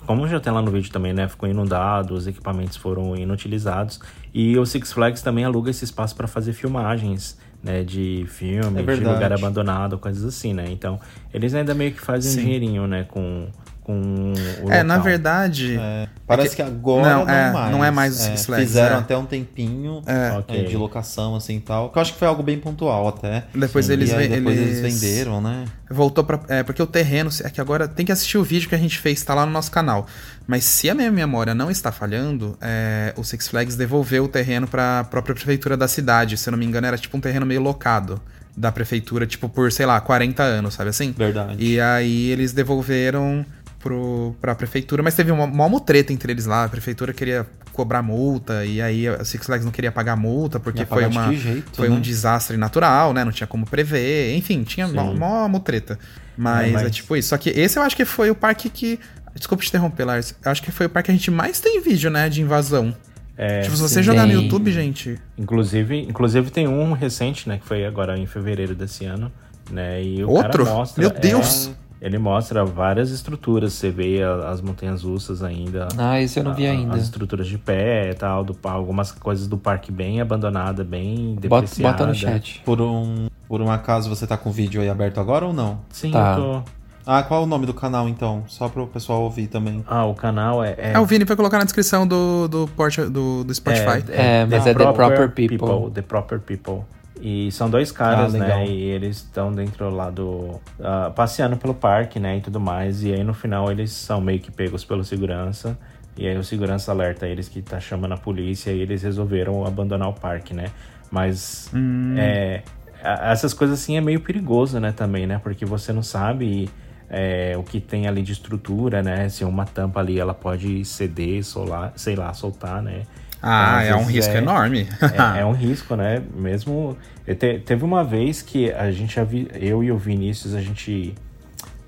como 0.05 0.25
já 0.27 0.39
tem 0.39 0.51
lá 0.51 0.61
no 0.61 0.71
vídeo 0.71 0.91
também, 0.91 1.11
né? 1.11 1.27
Ficou 1.27 1.49
inundado, 1.49 2.13
os 2.13 2.27
equipamentos 2.27 2.77
foram 2.77 3.17
inutilizados. 3.17 3.99
E 4.33 4.57
o 4.57 4.65
Six 4.65 4.93
Flags 4.93 5.21
também 5.21 5.43
aluga 5.43 5.69
esse 5.71 5.83
espaço 5.83 6.15
para 6.15 6.25
fazer 6.27 6.53
filmagens, 6.53 7.37
né? 7.61 7.83
De 7.83 8.25
filme, 8.29 8.81
É 8.81 8.95
de 8.95 9.03
lugar 9.03 9.33
abandonado, 9.33 9.97
coisas 9.97 10.23
assim, 10.23 10.53
né? 10.53 10.65
Então, 10.69 10.99
eles 11.33 11.53
ainda 11.53 11.73
meio 11.73 11.91
que 11.91 11.99
fazem 11.99 12.31
um 12.31 12.35
Sim. 12.35 12.41
dinheirinho, 12.43 12.87
né? 12.87 13.05
Com, 13.09 13.47
com 13.83 14.33
o 14.63 14.71
É, 14.71 14.83
na 14.83 14.97
verdade. 14.99 15.77
É, 15.79 16.07
parece 16.27 16.49
É 16.49 16.49
que, 16.51 16.55
que- 16.57 16.61
agora 16.61 17.09
não, 17.17 17.25
não, 17.25 17.33
é, 17.33 17.51
mais. 17.51 17.71
não 17.71 17.85
é 17.85 17.91
mais 17.91 18.13
o 18.19 18.21
É, 18.21 18.25
Six 18.29 18.45
Flags, 18.45 18.67
Fizeram 18.67 18.95
é. 18.97 18.99
até 18.99 19.17
um 19.17 19.25
tempinho 19.25 20.01
É. 20.05 20.31
Ok. 20.37 20.59
é, 20.59 20.63
de 20.63 20.77
locação, 20.77 21.35
assim, 21.35 21.57
e 21.57 21.59
tal. 21.61 21.89
Que 21.89 21.97
eu 21.97 22.01
acho 22.01 22.13
que 22.13 22.19
foi 22.19 22.27
algo 22.27 22.43
bem 22.43 22.57
pontual 22.59 23.07
até. 23.07 23.45
Depois 23.53 23.85
Sim, 23.87 23.93
eles 23.93 24.09
e 24.11 24.15
aí 24.15 24.27
depois 24.27 24.57
eles... 24.57 24.77
eles- 24.79 25.01
venderam, 25.01 25.41
né? 25.41 25.65
Voltou 25.89 26.23
pra. 26.23 26.39
É, 26.47 26.63
porque 26.63 26.81
o 26.81 26.87
terreno. 26.87 27.29
É 27.43 27.49
que 27.49 27.59
agora 27.59 27.87
tem 27.87 28.05
que 28.05 28.11
assistir 28.11 28.37
o 28.37 28.43
vídeo 28.43 28.69
que 28.69 28.75
a 28.75 28.77
gente 28.77 28.97
fez, 28.97 29.21
tá 29.23 29.33
lá 29.33 29.45
no 29.45 29.51
nosso 29.51 29.71
canal. 29.71 30.07
Mas 30.47 30.63
se 30.63 30.89
a 30.89 30.95
minha 30.95 31.11
memória 31.11 31.53
não 31.55 31.69
está 31.71 31.91
falhando, 31.91 32.57
é, 32.61 33.13
o 33.17 33.23
Six 33.23 33.47
Flags 33.47 33.75
devolveu 33.75 34.25
o 34.25 34.27
terreno 34.27 34.67
pra 34.67 35.03
própria 35.05 35.33
prefeitura 35.35 35.75
da 35.75 35.87
cidade. 35.87 36.37
Se 36.37 36.47
eu 36.49 36.51
não 36.51 36.57
me 36.59 36.65
engano, 36.65 36.87
era 36.87 36.97
tipo 36.97 37.15
um 37.17 37.19
terreno 37.21 37.45
meio 37.45 37.61
locado 37.61 38.21
da 38.55 38.69
prefeitura, 38.71 39.25
tipo, 39.25 39.47
por, 39.47 39.71
sei 39.71 39.85
lá, 39.85 39.99
40 40.01 40.43
anos, 40.43 40.73
sabe 40.73 40.89
assim? 40.89 41.13
Verdade. 41.17 41.55
E 41.57 41.79
aí 41.79 42.29
eles 42.31 42.51
devolveram 42.51 43.45
pro, 43.81 44.35
pra 44.39 44.53
prefeitura, 44.55 45.01
mas 45.03 45.15
teve 45.15 45.31
uma, 45.31 45.45
uma 45.45 45.69
mutreta 45.69 46.13
entre 46.13 46.31
eles 46.31 46.45
lá. 46.45 46.65
A 46.65 46.69
prefeitura 46.69 47.13
queria 47.13 47.45
cobrar 47.73 48.01
multa, 48.01 48.65
e 48.65 48.81
aí 48.81 49.07
a 49.07 49.23
Six 49.23 49.45
Flags 49.45 49.65
não 49.65 49.71
queria 49.71 49.91
pagar 49.91 50.15
multa, 50.15 50.59
porque 50.59 50.85
foi, 50.85 51.03
pagar 51.03 51.09
de 51.09 51.17
uma, 51.17 51.33
jeito, 51.33 51.75
foi 51.75 51.89
né? 51.89 51.95
um 51.95 52.01
desastre 52.01 52.57
natural, 52.57 53.13
né? 53.13 53.23
Não 53.23 53.31
tinha 53.31 53.47
como 53.47 53.65
prever. 53.65 54.35
Enfim, 54.35 54.63
tinha 54.63 54.87
Sim. 54.87 54.93
mó, 54.93 55.13
mó 55.13 55.47
mutreta. 55.47 55.97
Mas 56.37 56.65
é, 56.65 56.69
É, 56.69 56.71
mas- 56.73 56.95
tipo 56.95 57.15
isso. 57.15 57.29
Só 57.29 57.37
que 57.37 57.49
esse 57.49 57.77
eu 57.77 57.83
acho 57.83 57.95
que 57.95 58.05
foi 58.05 58.29
o 58.29 58.35
parque 58.35 58.69
que. 58.69 58.99
Desculpa 59.35 59.63
te 59.63 59.69
interromper, 59.69 60.03
Lars. 60.05 60.35
Eu 60.43 60.51
acho 60.51 60.61
que 60.61 60.71
foi 60.71 60.85
o 60.87 60.89
parque 60.89 61.05
que 61.07 61.11
a 61.11 61.15
gente 61.15 61.31
mais 61.31 61.59
tem 61.59 61.81
vídeo, 61.81 62.09
né? 62.11 62.27
De 62.27 62.41
invasão. 62.41 62.93
É, 63.37 63.61
tipo, 63.61 63.75
se 63.75 63.81
você 63.81 63.95
sim. 63.95 64.03
jogar 64.03 64.27
no 64.27 64.33
Tem. 64.33 64.43
YouTube, 64.43 64.71
gente. 64.71 65.17
Inclusive, 65.37 65.97
inclusive 66.01 66.51
tem 66.51 66.67
um 66.67 66.91
recente, 66.93 67.47
né, 67.49 67.57
que 67.57 67.65
foi 67.65 67.85
agora 67.85 68.15
em 68.19 68.27
fevereiro 68.27 68.75
desse 68.75 69.05
ano, 69.05 69.31
né? 69.71 70.03
E 70.03 70.23
o 70.23 70.29
Outro? 70.29 70.63
cara 70.65 70.75
mostra, 70.77 71.01
Meu 71.01 71.09
Deus! 71.09 71.71
É, 72.01 72.05
ele 72.05 72.17
mostra 72.17 72.65
várias 72.65 73.11
estruturas, 73.11 73.73
você 73.73 73.89
vê 73.91 74.19
as 74.47 74.59
montanhas 74.61 75.03
russas 75.03 75.43
ainda. 75.43 75.87
Ah, 75.97 76.19
isso 76.21 76.39
eu 76.39 76.43
não 76.43 76.53
vi 76.53 76.65
a- 76.67 76.71
ainda. 76.71 76.95
As 76.95 77.03
estruturas 77.03 77.47
de 77.47 77.57
pé 77.57 78.09
e 78.09 78.13
tal, 78.13 78.43
do, 78.43 78.57
algumas 78.63 79.11
coisas 79.11 79.47
do 79.47 79.57
parque 79.57 79.91
bem 79.91 80.19
abandonada, 80.21 80.83
bem 80.83 81.35
Bota, 81.35 81.61
depreciada. 81.61 81.97
bota 81.97 82.07
no 82.07 82.15
chat. 82.15 82.61
Por 82.65 82.81
um, 82.81 83.27
por 83.47 83.61
um 83.61 83.69
acaso 83.71 84.09
você 84.09 84.25
tá 84.25 84.35
com 84.37 84.49
o 84.49 84.51
vídeo 84.51 84.81
aí 84.81 84.89
aberto 84.89 85.19
agora 85.19 85.45
ou 85.45 85.53
não? 85.53 85.79
Sim, 85.89 86.11
Tá. 86.11 86.35
eu 86.37 86.43
tô... 86.63 86.71
Ah, 87.03 87.23
qual 87.23 87.41
é 87.41 87.43
o 87.43 87.47
nome 87.47 87.65
do 87.65 87.73
canal 87.73 88.07
então? 88.07 88.43
Só 88.47 88.69
para 88.69 88.83
o 88.83 88.85
pessoal 88.87 89.23
ouvir 89.23 89.47
também. 89.47 89.83
Ah, 89.87 90.05
o 90.05 90.13
canal 90.13 90.63
é. 90.63 90.75
É, 90.77 90.99
o 90.99 91.05
Vini 91.05 91.25
vai 91.25 91.35
colocar 91.35 91.57
na 91.57 91.63
descrição 91.63 92.05
do, 92.05 92.47
do, 92.47 92.67
port, 92.75 92.95
do, 93.09 93.43
do 93.43 93.53
Spotify. 93.55 94.03
É, 94.09 94.45
mas 94.45 94.67
é 94.67 94.73
The 94.75 94.91
Proper 94.93 95.31
People. 95.31 95.89
The 95.95 96.01
Proper 96.03 96.39
People. 96.39 96.83
E 97.21 97.51
são 97.51 97.69
dois 97.69 97.91
caras, 97.91 98.33
Ah, 98.33 98.39
né? 98.39 98.67
E 98.67 98.81
eles 98.83 99.17
estão 99.17 99.53
dentro 99.53 99.89
lá 99.89 100.09
do. 100.09 100.59
ah, 100.79 101.11
passeando 101.15 101.55
pelo 101.55 101.73
parque, 101.73 102.19
né? 102.19 102.37
E 102.37 102.41
tudo 102.41 102.59
mais. 102.59 103.03
E 103.03 103.13
aí 103.13 103.23
no 103.23 103.33
final 103.33 103.71
eles 103.71 103.91
são 103.91 104.19
meio 104.19 104.39
que 104.39 104.51
pegos 104.51 104.83
pelo 104.83 105.03
segurança. 105.03 105.77
E 106.17 106.27
aí 106.27 106.35
o 106.37 106.43
segurança 106.43 106.91
alerta 106.91 107.27
eles 107.27 107.47
que 107.47 107.61
tá 107.61 107.79
chamando 107.79 108.13
a 108.13 108.17
polícia 108.17 108.71
e 108.71 108.79
eles 108.81 109.03
resolveram 109.03 109.65
abandonar 109.65 110.09
o 110.09 110.13
parque, 110.13 110.53
né? 110.53 110.65
Mas 111.11 111.75
é, 112.15 112.63
a- 113.03 113.31
essas 113.31 113.53
coisas 113.53 113.79
assim 113.79 113.97
é 113.97 114.01
meio 114.01 114.19
perigoso, 114.21 114.79
né? 114.79 114.91
Também, 114.91 115.27
né? 115.27 115.39
Porque 115.41 115.65
você 115.65 115.93
não 115.93 116.03
sabe 116.03 116.69
é, 117.09 117.55
o 117.57 117.63
que 117.63 117.79
tem 117.79 118.07
ali 118.07 118.21
de 118.23 118.31
estrutura, 118.33 119.03
né? 119.03 119.29
Se 119.29 119.43
uma 119.45 119.65
tampa 119.65 119.99
ali 119.99 120.19
ela 120.19 120.33
pode 120.33 120.83
ceder, 120.85 121.43
solar, 121.43 121.93
sei 121.95 122.15
lá, 122.15 122.33
soltar, 122.33 122.81
né? 122.81 123.03
Ah, 123.41 123.81
Então, 123.85 123.99
é 123.99 124.01
um 124.01 124.05
risco 124.05 124.33
é- 124.33 124.37
enorme. 124.37 124.87
é, 125.35 125.39
é 125.39 125.45
um 125.45 125.51
risco, 125.53 125.95
né? 125.95 126.21
Mesmo. 126.35 126.95
te- 127.25 127.59
teve 127.65 127.83
uma 127.83 128.03
vez 128.03 128.41
que 128.41 128.71
a 128.71 128.91
gente, 128.91 129.17
eu 129.59 129.83
e 129.83 129.91
o 129.91 129.97
Vinícius, 129.97 130.53
a 130.53 130.61
gente 130.61 131.13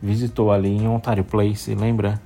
visitou 0.01 0.51
ali 0.51 0.69
em 0.69 0.87
Ontario 0.87 1.23
Place, 1.23 1.73
lembra? 1.75 2.19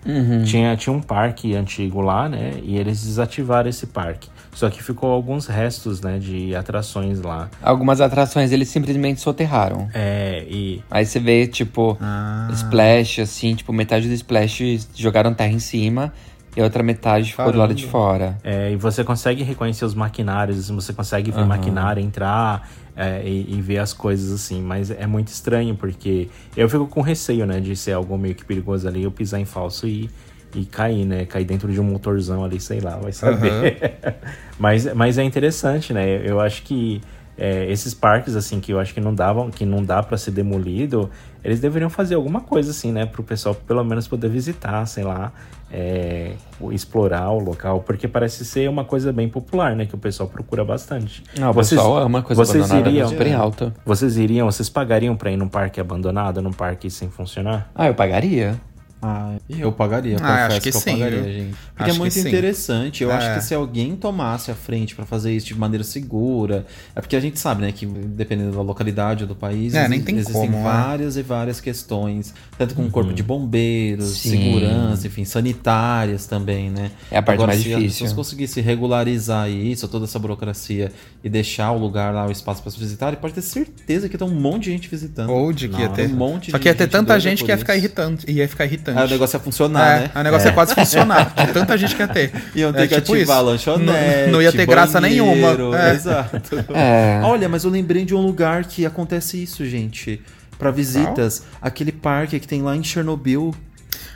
Tinha, 0.46 0.76
tinha 0.76 0.92
um 0.94 1.02
parque 1.02 1.56
antigo 1.56 2.02
lá, 2.02 2.28
né? 2.28 2.54
E 2.64 2.76
eles 2.78 3.04
desativaram 3.04 3.70
esse 3.70 3.86
parque. 3.88 4.30
Só 4.52 4.68
que 4.72 4.82
ficou 4.82 5.12
alguns 5.12 5.46
restos, 5.46 6.02
né? 6.02 6.18
De 6.18 6.56
atrações 6.56 7.22
lá. 7.22 7.48
Algumas 7.62 8.02
atrações 8.02 8.52
eles 8.52 8.68
simplesmente 8.70 9.22
soterraram. 9.22 9.88
É, 9.94 10.44
e. 10.50 10.82
Aí 10.90 11.06
você 11.06 11.20
vê, 11.20 11.46
tipo, 11.46 11.96
Ah. 12.02 12.48
splash, 12.54 13.20
assim, 13.22 13.54
tipo, 13.54 13.72
metade 13.72 14.08
do 14.08 14.14
splash 14.16 14.88
jogaram 14.96 15.32
terra 15.36 15.52
em 15.54 15.60
cima 15.60 16.12
e 16.58 16.60
a 16.60 16.64
outra 16.64 16.82
metade 16.82 17.30
ficou 17.30 17.52
do 17.52 17.58
lado 17.60 17.76
de 17.76 17.86
fora. 17.86 18.36
É, 18.44 18.72
e 18.72 18.76
você 18.76 19.04
consegue 19.04 19.44
reconhecer 19.44 19.86
os 19.86 19.94
maquinários, 19.94 20.72
você 20.72 20.92
consegue 20.92 21.30
ver 21.30 21.46
maquinário 21.46 22.02
entrar 22.02 22.68
é, 22.96 23.22
e, 23.24 23.54
e 23.56 23.62
ver 23.62 23.78
as 23.78 23.94
coisas 23.94 24.32
assim, 24.32 24.60
mas 24.60 24.90
é 24.90 25.06
muito 25.06 25.28
estranho 25.28 25.76
porque 25.76 26.30
eu 26.56 26.68
fico 26.68 26.88
com 26.88 27.02
receio, 27.02 27.46
né, 27.46 27.60
de 27.60 27.76
ser 27.76 27.92
algo 27.92 28.18
meio 28.18 28.34
que 28.34 28.44
perigoso 28.44 28.88
ali, 28.88 29.04
eu 29.04 29.12
pisar 29.12 29.40
em 29.40 29.46
falso 29.46 29.88
e, 29.88 30.10
e 30.56 30.66
cair, 30.66 31.06
né, 31.06 31.26
cair 31.26 31.46
dentro 31.46 31.72
de 31.72 31.80
um 31.80 31.84
motorzão 31.84 32.44
ali, 32.44 32.60
sei 32.60 32.80
lá, 32.80 32.98
vai 32.98 33.12
saber. 33.12 33.96
mas, 34.58 34.92
mas 34.96 35.20
é 35.20 35.24
interessante, 35.24 35.94
né, 35.94 36.28
eu 36.28 36.40
acho 36.40 36.64
que 36.64 37.00
é, 37.38 37.72
esses 37.72 37.94
parques 37.94 38.36
assim 38.36 38.60
que 38.60 38.74
eu 38.74 38.80
acho 38.80 38.96
que 38.96 39.00
não 39.00 39.14
davam, 39.14 39.52
que 39.52 39.64
não 39.64 39.84
dá 39.84 40.02
para 40.02 40.18
ser 40.18 40.32
demolido, 40.32 41.08
eles 41.48 41.60
deveriam 41.62 41.90
fazer 41.90 42.16
alguma 42.16 42.42
coisa 42.42 42.72
assim, 42.72 42.92
né, 42.92 43.06
pro 43.06 43.24
pessoal 43.24 43.56
pelo 43.56 43.84
menos 43.84 44.06
poder 44.08 44.30
visitar, 44.30 44.86
sei 44.86 45.04
lá, 45.06 45.32
é, 45.72 46.34
o- 46.60 46.72
explorar 46.74 47.30
o 47.32 47.40
local, 47.40 47.80
porque 47.82 48.08
parece 48.08 48.44
ser 48.46 48.70
uma 48.70 48.84
coisa 48.84 49.12
bem 49.14 49.30
popular, 49.30 49.76
né, 49.76 49.86
que 49.86 49.96
o 49.96 49.98
pessoal 49.98 50.28
procura 50.28 50.64
bastante. 50.66 51.24
Não, 51.40 51.52
o 51.52 51.54
pessoal 51.56 51.98
ama 51.98 52.22
coisa 52.22 52.44
vocês 52.46 52.64
abandonada, 52.66 52.90
iriam, 52.90 53.06
é 53.08 53.10
super 53.10 53.34
alta. 53.34 53.74
Vocês 53.86 54.18
iriam, 54.18 54.52
vocês 54.52 54.68
pagariam 54.70 55.16
pra 55.16 55.32
ir 55.32 55.38
num 55.38 55.48
parque 55.48 55.80
abandonado, 55.80 56.42
num 56.42 56.52
parque 56.54 56.90
sem 56.90 57.10
funcionar? 57.10 57.70
Ah, 57.74 57.88
eu 57.88 57.94
pagaria. 57.94 58.56
Ah, 59.02 59.36
eu 59.48 59.72
pagaria, 59.72 60.16
Ah, 60.16 60.20
confesso 60.20 60.48
acho 60.54 60.62
que 60.62 60.70
eu 60.70 60.74
sim, 60.74 60.92
pagaria, 60.94 61.24
gente. 61.24 61.56
Porque 61.76 61.84
Acho 61.84 61.90
é 61.90 61.94
que 61.94 62.00
muito 62.00 62.14
sim. 62.14 62.28
interessante. 62.28 63.04
Eu 63.04 63.12
acho 63.12 63.28
É. 63.28 63.36
que 63.36 63.42
se 63.44 63.54
alguém 63.54 63.96
tomasse 63.96 64.50
a 64.50 64.56
frente 64.56 64.96
pra 64.96 65.06
fazer 65.06 65.32
isso 65.36 65.46
de 65.46 65.56
maneira 65.56 65.84
segura, 65.84 66.66
é 66.96 67.00
porque 67.02 67.16
a 67.16 67.20
gente 67.20 67.40
sabe, 67.40 67.62
né, 67.62 67.72
que 67.72 67.86
dependendo 67.86 68.54
da 68.54 68.62
localidade 68.64 69.24
ou 69.24 69.28
do 69.28 69.36
país, 69.36 69.76
É, 69.76 69.88
nem 69.88 70.02
tem 70.02 70.16
existem 70.16 70.34
como, 70.34 70.58
né? 70.58 70.64
várias 70.64 71.16
e 71.16 71.22
várias 71.22 71.62
questões, 71.62 72.34
tanto 72.58 72.74
com 72.74 72.84
o 72.86 72.90
corpo 72.90 73.14
de 73.14 73.22
bombeiros, 73.22 74.18
Sim. 74.18 74.30
segurança, 74.32 75.06
enfim, 75.06 75.24
sanitárias 75.26 76.26
também, 76.26 76.70
né? 76.72 76.92
É 77.12 77.18
a 77.18 77.22
parte 77.22 77.36
Agora, 77.38 77.52
mais 77.52 77.62
se 77.62 77.72
as 77.74 77.80
difícil. 77.80 78.00
pessoas 78.06 78.14
conseguissem 78.14 78.64
regularizar 78.64 79.50
isso, 79.50 79.88
toda 79.88 80.06
essa 80.06 80.18
burocracia 80.18 80.92
e 81.24 81.30
deixar 81.30 81.72
o 81.72 81.78
lugar 81.78 82.12
lá, 82.14 82.26
o 82.28 82.32
espaço 82.32 82.62
para 82.64 82.72
se 82.72 82.80
visitarem, 82.80 83.20
pode 83.20 83.34
ter 83.36 83.42
certeza 83.44 84.10
que 84.10 84.18
tem 84.18 84.28
um 84.28 84.32
monte 84.34 84.64
de 84.64 84.72
gente 84.72 84.90
visitando. 84.90 85.30
Ou 85.30 85.54
de 85.54 85.68
que 85.68 85.80
ia 85.80 85.88
Nossa, 85.90 86.02
ter. 86.02 86.08
um 86.12 86.16
monte 86.16 86.50
Só 86.52 86.58
de 86.58 86.64
que 86.64 86.68
ia 86.70 86.74
ter 86.74 86.84
gente 86.86 86.92
tanta 86.92 87.20
gente 87.20 87.44
que 87.44 87.52
ia 87.52 87.58
ficar 87.58 87.76
irritante. 87.76 88.30
Ia 88.32 88.48
ficar 88.48 88.66
irritante. 88.66 88.87
Aí 88.96 89.06
o 89.06 89.10
negócio 89.10 89.36
ia 89.38 89.40
funcionar, 89.40 89.88
é, 89.88 90.00
né? 90.02 90.12
aí 90.14 90.22
o 90.22 90.24
negócio 90.24 90.48
ia 90.48 90.54
quase 90.54 90.76
funcionar. 90.76 91.34
De 91.46 91.54
tanta 91.54 91.78
gente 91.78 91.96
que 91.96 92.02
ia 92.02 92.08
ter. 92.08 92.32
Iam 92.56 92.74
ter 92.74 92.84
É 92.84 92.88
que 92.88 93.02
tipo 93.02 93.14
ativar 93.14 93.22
isso. 93.24 93.32
a 93.32 93.42
lanchonete. 93.42 94.26
Não, 94.26 94.32
não 94.34 94.42
ia 94.42 94.52
ter 94.52 94.66
graça 94.66 95.00
nenhuma. 95.02 95.78
É. 95.78 95.94
Exato. 95.94 96.66
É. 96.74 97.22
Olha, 97.24 97.50
mas 97.50 97.64
eu 97.64 97.72
lembrei 97.72 98.06
de 98.06 98.14
um 98.14 98.22
lugar 98.22 98.66
que 98.66 98.86
acontece 98.86 99.42
isso, 99.42 99.66
gente. 99.66 100.22
Pra 100.58 100.72
visitas. 100.72 101.44
Aquele 101.62 101.92
parque 101.92 102.40
que 102.40 102.48
tem 102.48 102.62
lá 102.62 102.76
em 102.76 102.84
Chernobyl. 102.84 103.54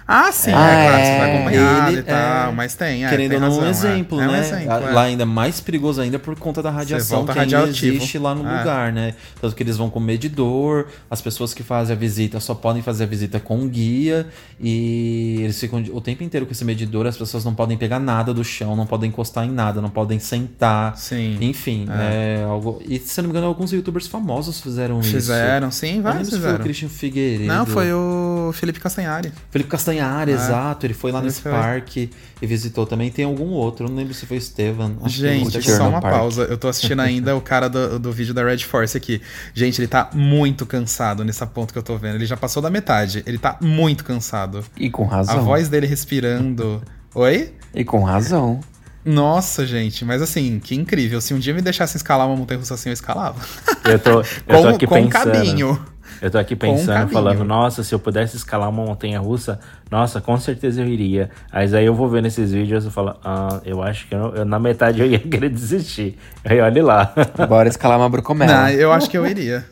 Ah, 0.08 0.32
sim, 0.32 0.52
Ah, 0.54 0.70
é 0.72 0.88
claro, 0.90 1.02
é. 1.02 1.06
você 1.06 1.18
vai 1.20 1.36
acompanhado 1.36 1.92
Ele 1.92 2.00
e 2.00 2.04
tal, 2.04 2.50
é- 2.50 2.54
mas 2.54 2.76
tem, 2.76 3.06
é, 3.06 3.10
Querendo 3.10 3.30
tem 3.32 3.42
ou 3.44 3.50
não, 3.50 3.60
um 3.60 3.66
é. 3.66 3.70
exemplo, 3.70 4.20
É 4.22 4.28
um 4.28 4.32
né? 4.32 4.40
exemplo, 4.40 4.74
é. 4.74 4.92
Lá 4.92 5.02
ainda 5.04 5.26
mais 5.26 5.62
perigoso 5.62 6.02
ainda 6.02 6.20
por 6.20 6.36
conta 6.38 6.62
da 6.62 6.70
radiação 6.70 7.26
que 7.26 7.38
ainda 7.40 7.64
existe 7.68 8.18
lá 8.18 8.36
no 8.36 8.46
É. 8.48 8.58
lugar, 8.60 8.92
né? 8.92 9.14
Tanto 9.40 9.56
que 9.56 9.64
eles 9.64 9.78
vão 9.78 9.90
com 9.90 10.00
medidor, 10.00 10.88
as 11.10 11.22
pessoas 11.22 11.54
que 11.54 11.64
fazem 11.64 11.96
a 11.96 12.00
visita 12.00 12.40
só 12.40 12.54
podem 12.54 12.82
fazer 12.82 13.04
a 13.04 13.08
visita 13.08 13.40
com 13.40 13.68
guia 13.68 14.28
e 14.60 15.38
eles 15.42 15.60
ficam 15.60 15.84
o 15.94 16.02
tempo 16.02 16.24
inteiro 16.24 16.46
com 16.46 16.52
esse 16.52 16.64
medidor, 16.66 17.06
as 17.08 17.18
pessoas 17.18 17.44
não 17.46 17.54
podem 17.54 17.78
pegar 17.78 18.00
nada 18.00 18.34
do 18.34 18.44
chão, 18.44 18.76
não 18.76 18.86
podem 18.86 19.10
encostar 19.10 19.46
em 19.46 19.52
nada, 19.52 19.82
não 19.82 19.90
podem 19.90 20.20
sentar. 20.20 20.98
Sim. 20.98 21.38
Enfim, 21.42 21.88
é. 21.90 22.44
algo... 22.48 22.82
E 22.88 23.00
se 23.00 23.22
não 23.22 23.30
me 23.30 23.32
engano, 23.32 23.48
alguns 23.48 23.72
youtubers 23.72 24.08
famosos 24.08 24.60
fizeram, 24.62 25.00
isso. 25.00 25.12
Fizeram, 25.12 25.72
sim, 25.72 26.02
vários 26.02 26.28
se 26.28 26.32
foi 26.32 26.40
o 26.40 26.42
fizeram. 26.44 26.64
Christian 26.64 26.90
Figueiredo. 26.90 27.46
Não, 27.46 27.66
foi 27.66 27.92
o 27.94 28.52
Felipe 28.54 28.80
Castanhari. 28.80 29.32
Felipe 29.50 29.70
Castanhari, 29.70 29.91
exato. 30.32 30.86
Ele 30.86 30.94
foi 30.94 31.12
lá 31.12 31.22
nesse 31.22 31.42
foi. 31.42 31.52
parque 31.52 32.10
e 32.42 32.48
visitou 32.48 32.86
também. 32.86 33.12
Tem 33.12 33.26
algum 33.26 33.50
outro, 33.50 33.88
não 33.88 33.96
lembro 33.96 34.14
se 34.14 34.26
foi 34.26 34.38
o 34.38 35.10
Gente, 35.10 35.62
só 35.62 35.90
uma 35.90 36.02
parque. 36.02 36.18
pausa. 36.18 36.44
Eu 36.44 36.58
tô 36.58 36.68
assistindo 36.68 37.02
ainda 37.02 37.36
o 37.36 37.42
cara 37.42 37.70
do, 37.70 38.00
do 38.00 38.12
vídeo 38.12 38.34
da 38.34 38.44
Red 38.44 38.60
Force 38.60 38.96
aqui. 38.96 39.22
Gente, 39.54 39.80
ele 39.80 39.88
tá 39.88 40.10
muito 40.14 40.66
cansado 40.66 41.24
nessa 41.24 41.46
ponto 41.46 41.72
que 41.72 41.80
eu 41.80 41.84
tô 41.84 41.98
vendo. 41.98 42.16
Ele 42.16 42.26
já 42.26 42.38
passou 42.38 42.62
da 42.62 42.70
metade. 42.70 43.24
Ele 43.26 43.38
tá 43.38 43.58
muito 43.62 44.04
cansado. 44.04 44.64
E 44.78 44.90
com 44.90 45.06
A 45.06 45.18
razão. 45.18 45.44
voz 45.44 45.70
dele 45.70 45.88
respirando. 45.88 46.82
Oi? 47.14 47.54
E 47.74 47.84
com 47.84 48.04
razão. 48.04 48.60
Nossa, 49.04 49.66
gente, 49.66 50.06
mas 50.06 50.22
assim, 50.22 50.60
que 50.60 50.76
incrível. 50.76 51.20
Se 51.20 51.34
um 51.34 51.40
dia 51.40 51.54
me 51.54 51.62
deixassem 51.62 51.98
escalar 51.98 52.28
uma 52.28 52.36
montanha 52.36 52.60
russa 52.60 52.76
assim, 52.76 52.90
eu 52.90 52.94
escalava. 52.94 53.40
Eu 53.84 53.98
tô, 53.98 54.22
eu 54.22 54.24
tô 54.46 54.62
com 54.62 54.68
aqui 54.68 54.88
com 54.88 55.00
um 55.00 55.10
pensando. 55.10 55.91
Eu 56.22 56.30
tô 56.30 56.38
aqui 56.38 56.54
um 56.54 56.58
pensando, 56.58 56.94
caminho. 56.94 57.10
falando, 57.12 57.44
nossa, 57.44 57.84
se 57.84 57.96
eu 57.96 58.00
pudesse 58.00 58.38
escalar 58.38 58.70
uma 58.70 58.86
montanha 58.86 59.20
russa, 59.20 59.60
nossa, 59.90 60.22
com 60.22 60.38
certeza 60.38 60.82
eu 60.82 60.88
iria. 60.88 61.32
Mas 61.52 61.74
aí 61.74 61.86
eu 61.86 61.96
vou 61.96 62.08
ver 62.08 62.22
nesses 62.22 62.52
vídeos 62.52 62.86
e 62.86 62.92
falo, 62.92 63.16
ah, 63.24 63.60
eu 63.66 63.82
acho 63.82 64.08
que 64.08 64.14
eu, 64.14 64.36
eu- 64.36 64.46
na 64.46 64.60
metade 64.60 65.02
eu 65.02 65.08
ia 65.08 65.18
querer 65.20 65.50
desistir. 65.50 66.18
Aí 66.46 66.60
olha 66.62 66.84
lá. 66.84 67.14
Bora 67.50 67.68
escalar 67.68 67.98
uma 67.98 68.08
brucomela. 68.10 68.54
Não, 68.54 68.70
eu 68.70 68.92
acho 68.92 69.10
que 69.10 69.18
eu 69.18 69.26
iria. 69.26 69.66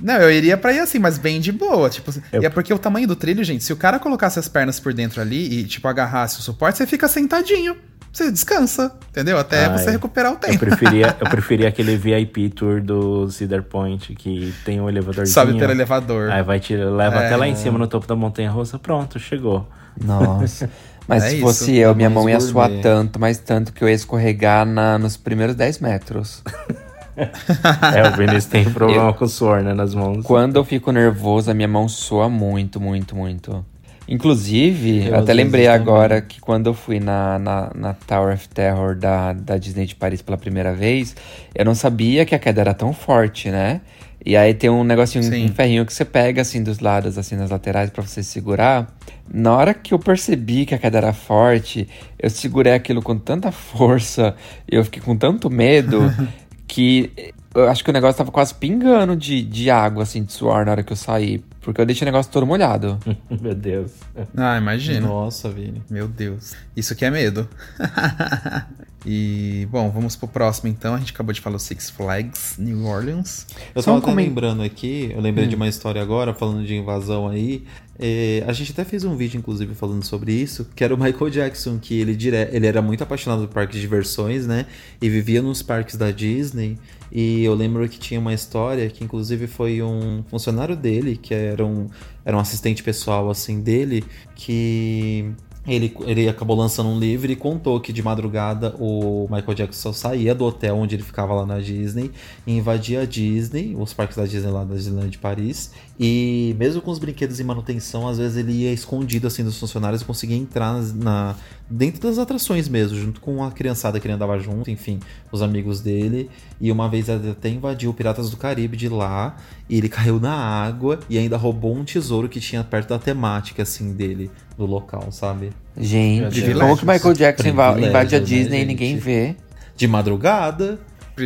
Não, 0.00 0.14
eu 0.16 0.30
iria 0.30 0.56
pra 0.56 0.72
ir 0.72 0.80
assim, 0.80 0.98
mas 0.98 1.16
bem 1.18 1.40
de 1.40 1.50
boa. 1.50 1.88
Tipo, 1.88 2.10
Eu- 2.32 2.42
E 2.42 2.46
é 2.46 2.50
porque 2.50 2.72
o 2.74 2.78
tamanho 2.78 3.08
do 3.08 3.16
trilho, 3.16 3.42
gente, 3.42 3.64
se 3.64 3.72
o 3.72 3.76
cara 3.76 3.98
colocasse 3.98 4.38
as 4.38 4.48
pernas 4.48 4.78
por 4.78 4.92
dentro 4.92 5.20
ali 5.20 5.60
e, 5.60 5.64
tipo, 5.64 5.88
agarrasse 5.88 6.38
o 6.38 6.42
suporte, 6.42 6.76
você 6.78 6.86
fica 6.86 7.08
sentadinho. 7.08 7.74
Você 8.12 8.30
descansa, 8.32 8.92
entendeu? 9.10 9.38
Até 9.38 9.66
Ai, 9.66 9.78
você 9.78 9.90
recuperar 9.92 10.32
o 10.32 10.34
Eu 10.34 10.38
tempo. 10.40 10.58
preferia, 10.58 11.16
eu 11.20 11.28
preferia 11.30 11.68
aquele 11.68 11.96
VIP 11.96 12.50
tour 12.50 12.80
do 12.82 13.30
Cedar 13.30 13.62
Point, 13.62 14.14
que 14.16 14.52
tem 14.64 14.80
um 14.80 14.88
elevadorzinho. 14.88 15.32
Sobe 15.32 15.56
pelo 15.58 15.70
elevador. 15.72 16.30
Aí 16.30 16.42
vai 16.42 16.58
te 16.58 16.74
leva 16.76 17.16
É. 17.22 17.26
até 17.26 17.36
lá 17.36 17.46
em 17.46 17.54
cima 17.54 17.78
no 17.78 17.86
topo 17.86 18.06
da 18.06 18.16
montanha 18.16 18.50
russa, 18.50 18.78
pronto, 18.78 19.18
chegou. 19.20 19.68
Nossa. 20.02 20.68
Mas 21.06 21.24
É 21.24 21.28
se 21.30 21.36
isso. 21.36 21.44
fosse 21.44 21.76
eu, 21.76 21.94
minha 21.94 22.08
mão 22.10 22.28
ia 22.28 22.36
Tamanhos 22.36 22.44
suar 22.50 22.68
gourmet. 22.68 22.82
tanto, 22.82 23.18
mas 23.18 23.38
tanto 23.38 23.72
que 23.72 23.82
eu 23.82 23.88
ia 23.88 23.94
escorregar 23.94 24.64
na, 24.64 24.96
nos 24.96 25.16
primeiros 25.16 25.56
10 25.56 25.78
metros. 25.80 26.42
É, 27.16 28.08
o 28.08 28.16
Vinícius 28.16 28.46
tem 28.46 28.64
problema 28.70 29.12
com 29.12 29.28
suor, 29.28 29.62
né, 29.62 29.74
nas 29.74 29.94
mãos. 29.94 30.24
Quando 30.24 30.56
eu 30.56 30.64
fico 30.64 30.90
nervoso, 30.90 31.50
a 31.50 31.54
minha 31.54 31.68
mão 31.68 31.86
soa 31.86 32.30
muito, 32.30 32.80
muito, 32.80 33.14
muito. 33.14 33.62
Inclusive, 34.10 35.06
Eu, 35.06 35.16
até 35.20 35.32
lembrei 35.32 35.68
agora 35.68 36.20
que 36.20 36.40
quando 36.40 36.66
eu 36.66 36.74
fui 36.74 36.98
na, 36.98 37.38
na, 37.38 37.70
na 37.74 37.94
Tower 37.94 38.34
of 38.34 38.48
Terror 38.48 38.96
da, 38.96 39.32
da 39.32 39.56
Disney 39.56 39.86
de 39.86 39.94
Paris 39.94 40.20
pela 40.20 40.36
primeira 40.36 40.74
vez, 40.74 41.14
eu 41.54 41.64
não 41.64 41.76
sabia 41.76 42.26
que 42.26 42.34
a 42.34 42.38
queda 42.38 42.60
era 42.60 42.74
tão 42.74 42.92
forte, 42.92 43.50
né? 43.50 43.80
E 44.26 44.36
aí 44.36 44.52
tem 44.52 44.68
um 44.68 44.82
negocinho, 44.82 45.22
Sim. 45.22 45.46
um 45.46 45.54
ferrinho 45.54 45.86
que 45.86 45.94
você 45.94 46.04
pega 46.04 46.42
assim 46.42 46.62
dos 46.62 46.80
lados, 46.80 47.16
assim, 47.16 47.36
nas 47.36 47.50
laterais 47.50 47.88
pra 47.88 48.02
você 48.02 48.22
segurar. 48.22 48.92
Na 49.32 49.56
hora 49.56 49.72
que 49.72 49.94
eu 49.94 49.98
percebi 49.98 50.66
que 50.66 50.74
a 50.74 50.78
queda 50.78 50.98
era 50.98 51.12
forte, 51.12 51.88
eu 52.18 52.28
segurei 52.28 52.74
aquilo 52.74 53.00
com 53.00 53.16
tanta 53.16 53.50
força, 53.52 54.34
e 54.70 54.74
eu 54.74 54.84
fiquei 54.84 55.00
com 55.00 55.16
tanto 55.16 55.48
medo 55.48 56.12
que 56.66 57.32
eu 57.54 57.68
acho 57.68 57.82
que 57.82 57.90
o 57.90 57.92
negócio 57.92 58.18
tava 58.18 58.30
quase 58.30 58.54
pingando 58.54 59.16
de, 59.16 59.42
de 59.42 59.70
água, 59.70 60.02
assim, 60.02 60.22
de 60.22 60.32
suor 60.32 60.66
na 60.66 60.72
hora 60.72 60.82
que 60.82 60.92
eu 60.92 60.96
saí. 60.96 61.42
Porque 61.60 61.80
eu 61.80 61.86
deixei 61.86 62.04
o 62.06 62.10
negócio 62.10 62.32
todo 62.32 62.46
molhado. 62.46 62.98
Meu 63.40 63.54
Deus. 63.54 63.92
Ah, 64.36 64.56
imagina. 64.56 65.06
Nossa, 65.06 65.50
Vini. 65.50 65.82
Meu 65.90 66.08
Deus. 66.08 66.54
Isso 66.74 66.94
que 66.94 67.04
é 67.04 67.10
medo. 67.10 67.48
E, 69.06 69.66
bom, 69.70 69.90
vamos 69.90 70.14
pro 70.14 70.28
próximo 70.28 70.68
então. 70.68 70.94
A 70.94 70.98
gente 70.98 71.12
acabou 71.12 71.32
de 71.32 71.40
falar 71.40 71.56
o 71.56 71.58
Six 71.58 71.88
Flags 71.88 72.56
New 72.58 72.84
Orleans. 72.84 73.46
Eu 73.74 73.80
Só 73.82 73.92
tava 73.94 74.06
um 74.06 74.10
até 74.10 74.22
lembrando 74.22 74.62
aqui, 74.62 75.10
eu 75.14 75.20
lembrei 75.22 75.46
Hum. 75.46 75.48
de 75.48 75.56
uma 75.56 75.66
história 75.68 76.02
agora, 76.02 76.34
falando 76.34 76.66
de 76.66 76.74
invasão 76.76 77.26
aí. 77.26 77.64
É, 77.98 78.44
a 78.46 78.52
gente 78.52 78.72
até 78.72 78.84
fez 78.84 79.02
um 79.04 79.16
vídeo, 79.16 79.38
inclusive, 79.38 79.74
falando 79.74 80.04
sobre 80.04 80.32
isso, 80.32 80.68
que 80.76 80.84
era 80.84 80.94
o 80.94 80.98
Michael 81.02 81.30
Jackson, 81.30 81.78
que 81.78 81.98
ele, 81.98 82.14
dire... 82.14 82.36
ele 82.52 82.66
era 82.66 82.82
muito 82.82 83.02
apaixonado 83.02 83.46
por 83.48 83.54
parques 83.54 83.76
de 83.76 83.80
diversões, 83.80 84.46
né? 84.46 84.66
E 85.00 85.08
vivia 85.08 85.40
nos 85.40 85.62
parques 85.62 85.96
da 85.96 86.10
Disney. 86.10 86.78
E 87.12 87.42
eu 87.44 87.54
lembro 87.54 87.88
que 87.88 87.98
tinha 87.98 88.20
uma 88.20 88.32
história 88.32 88.88
que, 88.88 89.02
inclusive, 89.02 89.46
foi 89.46 89.82
um 89.82 90.22
funcionário 90.28 90.76
dele, 90.76 91.16
que 91.16 91.34
era 91.34 91.64
um, 91.64 91.88
era 92.24 92.36
um 92.36 92.40
assistente 92.40 92.82
pessoal, 92.82 93.28
assim, 93.30 93.60
dele, 93.60 94.04
que 94.36 95.32
ele, 95.66 95.94
ele 96.06 96.28
acabou 96.28 96.56
lançando 96.56 96.88
um 96.88 96.98
livro 96.98 97.30
e 97.30 97.36
contou 97.36 97.78
que 97.80 97.92
de 97.92 98.02
madrugada 98.02 98.74
o 98.78 99.28
Michael 99.30 99.54
Jackson 99.54 99.92
saía 99.92 100.34
do 100.34 100.44
hotel 100.44 100.76
onde 100.76 100.94
ele 100.94 101.02
ficava 101.02 101.34
lá 101.34 101.44
na 101.44 101.60
Disney 101.60 102.10
e 102.46 102.56
invadia 102.56 103.02
a 103.02 103.04
Disney, 103.04 103.76
os 103.78 103.92
parques 103.92 104.16
da 104.16 104.24
Disney 104.24 104.50
lá 104.50 104.64
da 104.64 104.74
Disneyland 104.74 105.10
de 105.10 105.18
Paris. 105.18 105.70
E 105.98 106.56
mesmo 106.58 106.80
com 106.80 106.90
os 106.90 106.98
brinquedos 106.98 107.40
em 107.40 107.44
manutenção, 107.44 108.08
às 108.08 108.16
vezes 108.16 108.38
ele 108.38 108.52
ia 108.52 108.72
escondido 108.72 109.26
assim 109.26 109.44
dos 109.44 109.58
funcionários 109.58 110.00
e 110.00 110.04
conseguia 110.04 110.36
entrar 110.36 110.80
na, 110.94 111.36
dentro 111.68 112.00
das 112.00 112.18
atrações 112.18 112.66
mesmo, 112.66 112.96
junto 112.98 113.20
com 113.20 113.44
a 113.44 113.50
criançada 113.50 114.00
que 114.00 114.06
ele 114.06 114.14
andava 114.14 114.38
junto, 114.38 114.70
enfim, 114.70 114.98
os 115.30 115.42
amigos 115.42 115.82
dele. 115.82 116.30
E 116.58 116.72
uma 116.72 116.88
vez 116.88 117.10
ele 117.10 117.30
até 117.30 117.50
invadiu 117.50 117.90
o 117.90 117.94
Piratas 117.94 118.30
do 118.30 118.38
Caribe 118.38 118.78
de 118.78 118.88
lá 118.88 119.36
e 119.68 119.76
ele 119.76 119.88
caiu 119.90 120.18
na 120.18 120.32
água 120.32 121.00
e 121.10 121.18
ainda 121.18 121.36
roubou 121.36 121.76
um 121.76 121.84
tesouro 121.84 122.30
que 122.30 122.40
tinha 122.40 122.64
perto 122.64 122.88
da 122.88 122.98
temática 122.98 123.62
assim 123.62 123.92
dele 123.92 124.30
do 124.60 124.66
local, 124.66 125.10
sabe? 125.10 125.52
Gente, 125.76 126.52
como 126.52 126.76
que 126.76 126.86
Michael 126.86 127.14
Jackson 127.14 127.48
invade 127.48 128.14
a 128.14 128.18
né, 128.18 128.24
Disney 128.24 128.62
e 128.62 128.64
ninguém 128.66 128.96
vê? 128.96 129.34
De 129.76 129.88
madrugada. 129.88 130.78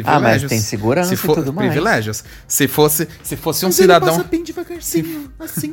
Ah, 0.04 0.18
mas 0.20 0.42
tem 0.44 0.58
segurança 0.60 1.08
Se 1.08 1.14
e 1.14 1.16
for, 1.16 1.34
tudo 1.36 1.52
mais. 1.52 1.68
Privilégios. 1.70 2.24
Se 2.48 2.66
fosse, 2.66 3.06
se 3.22 3.36
fosse 3.36 3.64
um 3.64 3.68
Mas 3.68 3.78
ele 3.78 3.84
cidadão. 3.84 4.16
passa 4.16 4.28
bem 4.28 4.42
devagarzinho, 4.42 5.30
assim. 5.38 5.72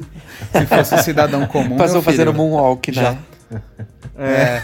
Se 0.51 0.65
fosse 0.65 0.95
um 0.95 0.97
cidadão 0.99 1.45
comum. 1.47 1.77
Passou 1.77 2.01
fazendo 2.01 2.33
moonwalk, 2.33 2.91
né? 2.91 3.01
já- 3.01 3.17
É, 4.17 4.61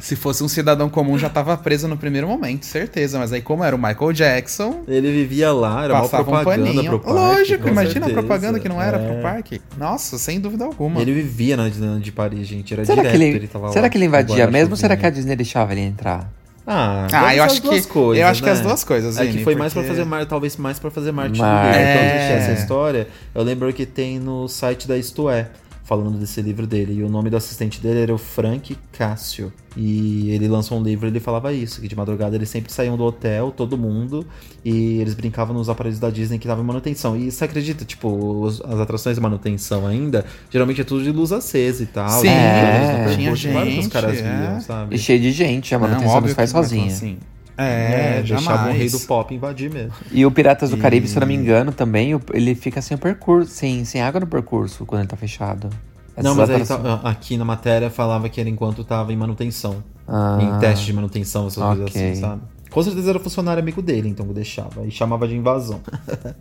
se 0.00 0.16
fosse 0.16 0.42
um 0.42 0.48
cidadão 0.48 0.88
comum, 0.90 1.16
já 1.18 1.28
tava 1.28 1.56
preso 1.56 1.86
no 1.86 1.96
primeiro 1.96 2.26
momento, 2.26 2.66
certeza. 2.66 3.18
Mas 3.18 3.32
aí, 3.32 3.40
como 3.40 3.62
era 3.62 3.74
o 3.76 3.78
Michael 3.78 4.12
Jackson, 4.12 4.82
Ele 4.88 5.12
vivia 5.12 5.52
lá, 5.52 5.84
era 5.84 5.94
uma 5.94 6.02
passava 6.02 6.22
um 6.24 6.26
propaganda 6.26 6.66
paninho. 6.66 6.90
pro 6.90 7.00
parque. 7.00 7.12
Lógico, 7.18 7.68
imagina 7.68 8.06
certeza. 8.06 8.10
a 8.18 8.22
propaganda 8.22 8.58
que 8.60 8.68
não 8.68 8.82
era 8.82 8.98
É. 8.98 9.06
pro 9.12 9.22
parque. 9.22 9.60
Nossa, 9.78 10.18
sem 10.18 10.40
dúvida 10.40 10.64
alguma. 10.64 11.00
Ele 11.00 11.12
vivia 11.12 11.56
na 11.56 11.68
Disneyland 11.68 12.02
de 12.02 12.10
Paris, 12.12 12.46
gente. 12.46 12.74
Era 12.74 12.84
Será 12.84 13.02
direto, 13.02 13.18
que 13.18 13.24
ele, 13.24 13.46
tava 13.48 13.68
será 13.68 13.82
lá 13.82 13.88
que 13.88 13.96
ele 13.98 14.06
invadia 14.06 14.46
mesmo 14.50 14.72
ou 14.72 14.76
será 14.76 14.96
que 14.96 15.00
a 15.00 15.08
guarda-chuvinha. 15.08 15.12
Disney 15.12 15.36
deixava 15.36 15.72
ele 15.72 15.82
entrar? 15.82 16.30
Ah, 16.72 17.08
Ah, 17.12 17.34
eu 17.34 17.42
acho 17.42 17.60
que- 17.60 17.66
coisas, 17.88 18.20
eu 18.22 18.26
acho 18.28 18.40
que 18.42 18.46
né? 18.46 18.52
as 18.52 18.60
duas 18.60 18.84
coisas, 18.84 19.18
É 19.18 19.26
que 19.26 19.32
Vini, 19.32 19.42
foi 19.44 19.56
mais 19.56 19.72
pra 19.72 19.82
porque- 19.82 19.96
fazer 19.96 20.08
mar, 20.08 20.24
talvez 20.26 20.56
mais 20.56 20.78
pra 20.78 20.88
fazer 20.88 21.10
marketing 21.10 21.40
Mas- 21.40 21.74
do. 21.76 21.80
É. 21.80 22.16
Existia 22.16 22.36
essa 22.36 22.52
história, 22.62 23.08
eu 23.34 23.42
lembro 23.42 23.72
que 23.72 23.84
tem 23.84 24.20
no 24.20 24.46
site 24.46 24.86
da 24.86 24.96
Isto 24.96 25.28
É, 25.28 25.48
falando 25.90 26.16
desse 26.20 26.40
livro 26.40 26.68
dele. 26.68 26.94
E 27.00 27.02
o 27.02 27.08
nome 27.08 27.28
do 27.30 27.36
assistente 27.36 27.80
dele 27.80 27.98
era 28.02 28.14
o 28.14 28.18
Frank 28.18 28.78
Cássio. 28.92 29.52
E 29.76 30.30
ele 30.30 30.46
lançou 30.46 30.78
um 30.78 30.82
livro 30.82 31.06
e 31.06 31.10
ele 31.10 31.18
falava 31.18 31.52
isso, 31.52 31.80
que 31.80 31.88
de 31.88 31.96
madrugada 31.96 32.36
eles 32.36 32.48
sempre 32.48 32.72
saíam 32.72 32.96
do 32.96 33.02
hotel, 33.04 33.52
todo 33.56 33.76
mundo, 33.76 34.24
e 34.64 35.00
eles 35.00 35.14
brincavam 35.14 35.52
nos 35.54 35.68
aparelhos 35.68 35.98
da 35.98 36.10
Disney 36.10 36.38
que 36.38 36.46
estavam 36.46 36.62
em 36.62 36.66
manutenção. 36.66 37.16
E 37.16 37.30
você 37.30 37.44
acredita, 37.44 37.84
tipo, 37.84 38.08
os- 38.08 38.60
as 38.60 38.78
atrações 38.78 39.16
de 39.16 39.20
manutenção 39.20 39.84
ainda, 39.86 40.24
geralmente 40.48 40.80
é 40.80 40.84
tudo 40.84 41.02
de 41.02 41.10
luz 41.10 41.32
acesa 41.32 41.82
e 41.82 41.86
tal. 41.86 42.08
Sim, 42.20 42.28
e 42.28 42.30
é, 42.30 43.04
tinha 43.16 43.26
que 43.28 43.32
os 43.32 43.38
gente, 43.40 43.88
caras 43.88 44.16
é. 44.18 44.22
viam, 44.22 44.60
sabe? 44.60 44.94
E 44.94 44.98
cheio 44.98 45.20
de 45.20 45.32
gente, 45.32 45.74
a 45.74 45.78
manutenção 45.78 46.20
não 46.20 46.28
faz 46.28 46.52
não 46.52 46.60
vai 46.60 46.68
sozinha. 46.68 46.86
assim. 46.86 47.18
É, 47.62 48.22
deixava 48.22 48.68
o 48.68 48.72
rei 48.72 48.88
do 48.88 49.00
pop 49.00 49.34
invadir 49.34 49.70
mesmo. 49.72 49.92
E 50.10 50.24
o 50.24 50.30
Piratas 50.30 50.70
do 50.70 50.76
E- 50.76 50.80
Caribe, 50.80 51.06
se 51.08 51.16
eu 51.16 51.20
não 51.20 51.26
me 51.28 51.34
engano, 51.34 51.72
também, 51.72 52.18
ele 52.32 52.54
fica 52.54 52.80
sem 52.80 52.96
percurso, 52.96 53.50
sem, 53.52 53.84
sem 53.84 54.00
água 54.02 54.20
no 54.20 54.26
percurso 54.26 54.84
quando 54.86 55.00
ele 55.02 55.08
tá 55.08 55.16
fechado. 55.16 55.68
Não, 56.16 56.32
Essas 56.32 56.36
mas 56.36 56.50
aí 56.50 56.62
atrações- 56.62 57.00
tá- 57.02 57.08
aqui 57.08 57.36
na 57.36 57.44
matéria 57.44 57.88
falava 57.90 58.28
que 58.28 58.40
era 58.40 58.48
enquanto 58.50 58.82
tava 58.84 59.12
em 59.12 59.16
manutenção. 59.16 59.82
Ah, 60.06 60.38
em 60.40 60.58
teste 60.58 60.86
de 60.86 60.92
manutenção, 60.92 61.46
essas 61.46 61.62
coisas 61.62 61.86
ok. 61.88 62.10
assim, 62.10 62.20
sabe? 62.20 62.42
Com 62.70 62.82
certeza 62.82 63.10
era 63.10 63.18
funcionário 63.20 63.60
amigo 63.62 63.80
dele, 63.82 64.08
então 64.08 64.26
eu 64.26 64.32
deixava. 64.32 64.84
E 64.86 64.90
chamava 64.90 65.26
de 65.26 65.36
invasão. 65.36 65.80